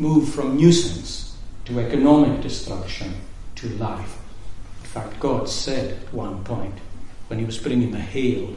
Move 0.00 0.34
from 0.34 0.56
nuisance 0.56 1.38
to 1.66 1.78
economic 1.78 2.40
destruction 2.40 3.14
to 3.54 3.68
life. 3.76 4.18
In 4.80 4.88
fact, 4.88 5.20
God 5.20 5.48
said 5.48 6.02
at 6.02 6.12
one 6.12 6.42
point 6.42 6.74
when 7.28 7.38
He 7.38 7.44
was 7.44 7.58
bringing 7.58 7.92
the 7.92 8.00
hail 8.00 8.56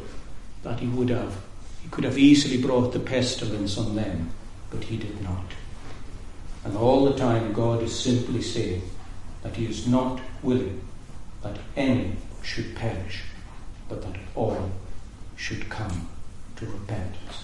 that 0.64 0.80
He 0.80 0.88
would 0.88 1.10
have 1.10 1.38
he 1.82 1.90
could 1.90 2.04
have 2.04 2.18
easily 2.18 2.62
brought 2.62 2.94
the 2.94 3.00
pestilence 3.00 3.78
on 3.78 3.96
them, 3.96 4.30
but 4.70 4.84
he 4.84 4.98
did 4.98 5.22
not. 5.22 5.46
And 6.64 6.76
all 6.78 7.06
the 7.06 7.18
time, 7.18 7.54
God 7.54 7.82
is 7.82 7.98
simply 7.98 8.42
saying 8.42 8.82
that 9.44 9.56
he 9.56 9.66
is 9.66 9.88
not 9.88 10.20
willing 10.44 10.82
that 11.42 11.58
any 11.76 12.16
should 12.44 12.76
perish, 12.76 13.24
but 13.88 14.02
that 14.02 14.18
all 14.36 14.72
should 15.36 15.70
come 15.70 16.10
to 16.58 16.66
repentance. 16.66 17.44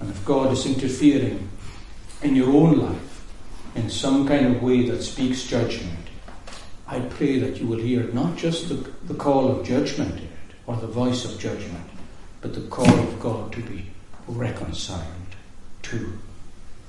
And 0.00 0.10
if 0.10 0.24
God 0.24 0.52
is 0.52 0.66
interfering 0.66 1.48
in 2.22 2.34
your 2.34 2.50
own 2.50 2.78
life 2.78 3.26
in 3.74 3.90
some 3.90 4.26
kind 4.26 4.46
of 4.46 4.62
way 4.62 4.88
that 4.88 5.02
speaks 5.02 5.44
judgment, 5.44 6.08
I 6.86 7.00
pray 7.00 7.38
that 7.38 7.58
you 7.58 7.66
will 7.66 7.78
hear 7.78 8.04
not 8.12 8.36
just 8.36 8.68
the, 8.68 8.76
the 9.06 9.14
call 9.14 9.50
of 9.50 9.66
judgment 9.66 10.20
or 10.66 10.76
the 10.76 10.86
voice 10.86 11.24
of 11.24 11.38
judgment, 11.38 11.84
but 12.44 12.52
the 12.52 12.60
call 12.68 12.98
of 12.98 13.18
God 13.20 13.54
to 13.54 13.62
be 13.62 13.86
reconciled 14.28 15.34
to 15.80 16.18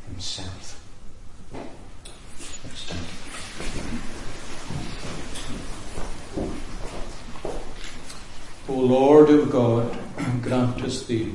Himself. 0.10 0.82
O 8.68 8.74
Lord 8.74 9.30
of 9.30 9.49
God, 9.49 9.97
grant 10.41 10.84
us 10.84 11.06
the 11.06 11.30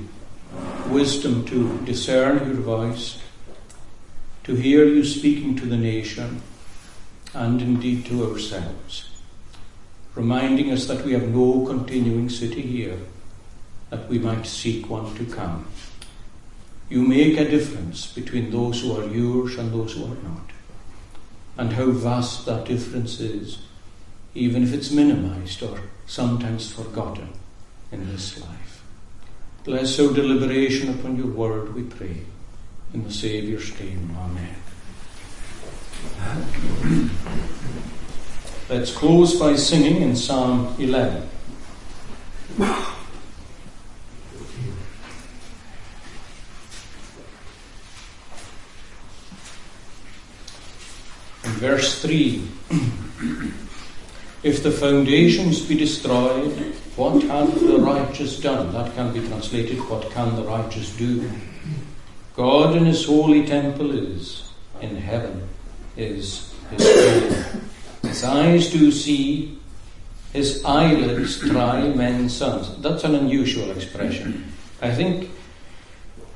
wisdom 0.89 1.47
to 1.47 1.79
discern 1.87 2.47
your 2.47 2.61
voice, 2.61 3.23
to 4.45 4.55
hear 4.55 4.85
you 4.85 5.03
speaking 5.03 5.57
to 5.57 5.65
the 5.65 5.79
nation, 5.79 6.43
and 7.33 7.63
indeed 7.63 8.05
to 8.05 8.31
ourselves, 8.31 9.13
reminding 10.15 10.71
us 10.71 10.87
that 10.89 11.07
we 11.07 11.15
have 11.15 11.27
no 11.29 11.65
continuing 11.65 12.29
city 12.29 12.61
here 12.61 12.99
that 13.91 14.09
we 14.09 14.19
might 14.19 14.47
seek 14.47 14.89
one 14.89 15.15
to 15.17 15.25
come. 15.27 15.67
You 16.89 17.03
make 17.03 17.39
a 17.39 17.49
difference 17.49 18.07
between 18.07 18.51
those 18.51 18.81
who 18.83 18.97
are 18.97 19.07
yours 19.07 19.57
and 19.59 19.73
those 19.73 19.93
who 19.93 20.05
are 20.05 20.23
not. 20.23 20.51
and 21.61 21.75
how 21.75 21.91
vast 21.91 22.47
that 22.47 22.65
difference 22.65 23.21
is, 23.21 23.59
even 24.35 24.63
if 24.63 24.73
it's 24.73 24.91
minimized 24.91 25.63
or 25.63 25.79
sometimes 26.07 26.73
forgotten 26.73 27.29
in 27.93 28.11
this 28.11 28.41
life. 28.41 28.83
Bless 29.65 30.01
our 30.01 30.11
deliberation 30.11 30.89
upon 30.89 31.17
your 31.17 31.27
word, 31.27 31.75
we 31.75 31.83
pray. 31.83 32.23
In 32.95 33.05
the 33.05 33.13
Saviour's 33.13 33.79
name, 33.79 34.17
Amen. 34.19 34.57
Let's 38.71 38.93
close 38.93 39.39
by 39.39 39.55
singing 39.57 40.01
in 40.01 40.17
Psalm 40.17 40.75
11. 40.79 41.29
Verse 51.61 52.01
3 52.01 52.43
If 54.43 54.63
the 54.63 54.71
foundations 54.71 55.61
be 55.61 55.77
destroyed, 55.77 56.57
what 56.97 57.23
hath 57.25 57.55
the 57.61 57.79
righteous 57.79 58.41
done? 58.41 58.73
That 58.73 58.95
can 58.95 59.13
be 59.13 59.21
translated, 59.29 59.79
What 59.91 60.11
can 60.11 60.37
the 60.37 60.43
righteous 60.43 60.97
do? 60.97 61.31
God 62.35 62.75
in 62.77 62.87
his 62.87 63.05
holy 63.05 63.45
temple 63.45 63.93
is, 63.93 64.49
in 64.81 64.97
heaven 64.97 65.47
is 65.99 66.55
his 66.71 66.81
throne. 66.81 67.63
His 68.03 68.25
eyes 68.25 68.73
do 68.73 68.91
see, 68.91 69.59
his 70.33 70.65
eyelids 70.65 71.41
try 71.41 71.87
men's 71.89 72.35
sons. 72.35 72.75
That's 72.81 73.05
an 73.05 73.15
unusual 73.15 73.71
expression. 73.73 74.51
I 74.81 74.95
think 74.95 75.29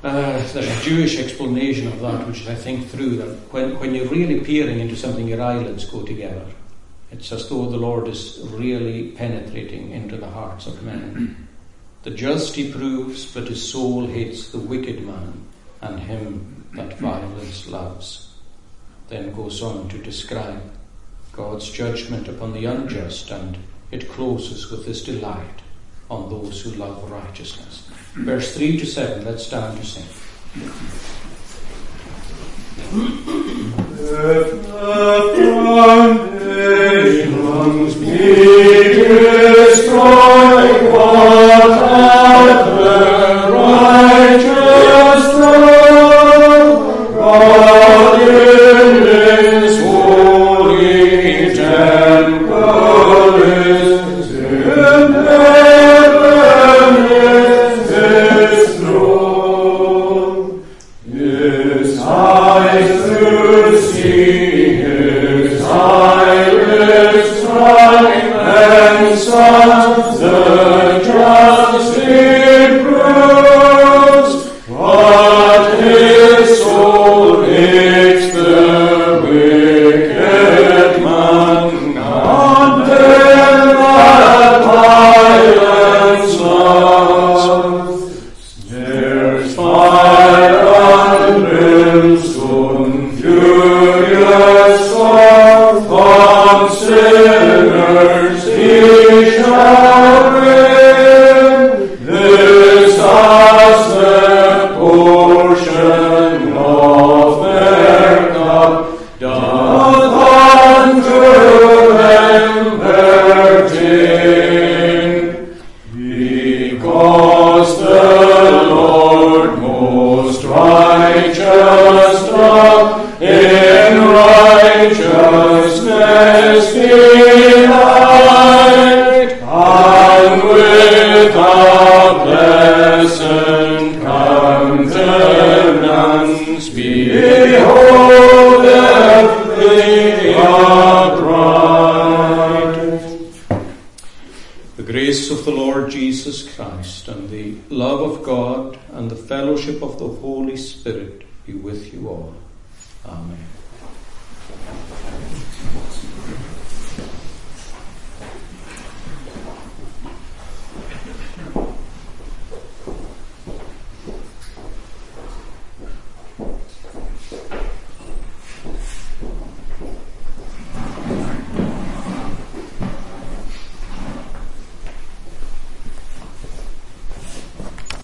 uh, 0.04 0.52
there's 0.52 0.56
a 0.56 0.82
Jewish 0.82 1.18
explanation 1.18 1.88
of 1.88 1.98
that, 2.00 2.26
which 2.26 2.46
I 2.46 2.54
think 2.54 2.88
through 2.88 3.16
that 3.16 3.52
when, 3.52 3.78
when 3.80 3.94
you're 3.94 4.08
really 4.08 4.40
peering 4.40 4.80
into 4.80 4.96
something, 4.96 5.26
your 5.26 5.40
eyelids 5.40 5.86
go 5.86 6.02
together. 6.02 6.44
It's 7.10 7.32
as 7.32 7.48
though 7.48 7.70
the 7.70 7.78
Lord 7.78 8.08
is 8.08 8.40
really 8.50 9.12
penetrating 9.12 9.92
into 9.92 10.16
the 10.16 10.28
hearts 10.28 10.66
of 10.66 10.82
men. 10.82 11.48
The 12.02 12.10
just 12.10 12.54
he 12.54 12.70
proves, 12.70 13.24
but 13.24 13.48
his 13.48 13.66
soul 13.66 14.06
hates 14.06 14.48
the 14.48 14.58
wicked 14.58 15.06
man 15.06 15.46
and 15.80 16.00
him 16.00 16.66
that 16.74 16.98
violence 16.98 17.66
loves. 17.66 18.34
Then 19.08 19.34
goes 19.34 19.62
on 19.62 19.88
to 19.88 19.98
describe 19.98 20.62
God's 21.32 21.70
judgment 21.70 22.28
upon 22.28 22.52
the 22.52 22.66
unjust, 22.66 23.30
and 23.30 23.56
it 23.90 24.10
closes 24.10 24.70
with 24.70 24.84
his 24.84 25.02
delight 25.02 25.62
on 26.10 26.28
those 26.28 26.60
who 26.60 26.70
love 26.72 27.10
righteousness. 27.10 27.88
Verse 28.14 28.54
3 28.54 28.78
to 28.78 28.86
7, 28.86 29.24
let's 29.24 29.46
stand 29.46 29.76
to 29.76 29.84
sing. 29.84 30.04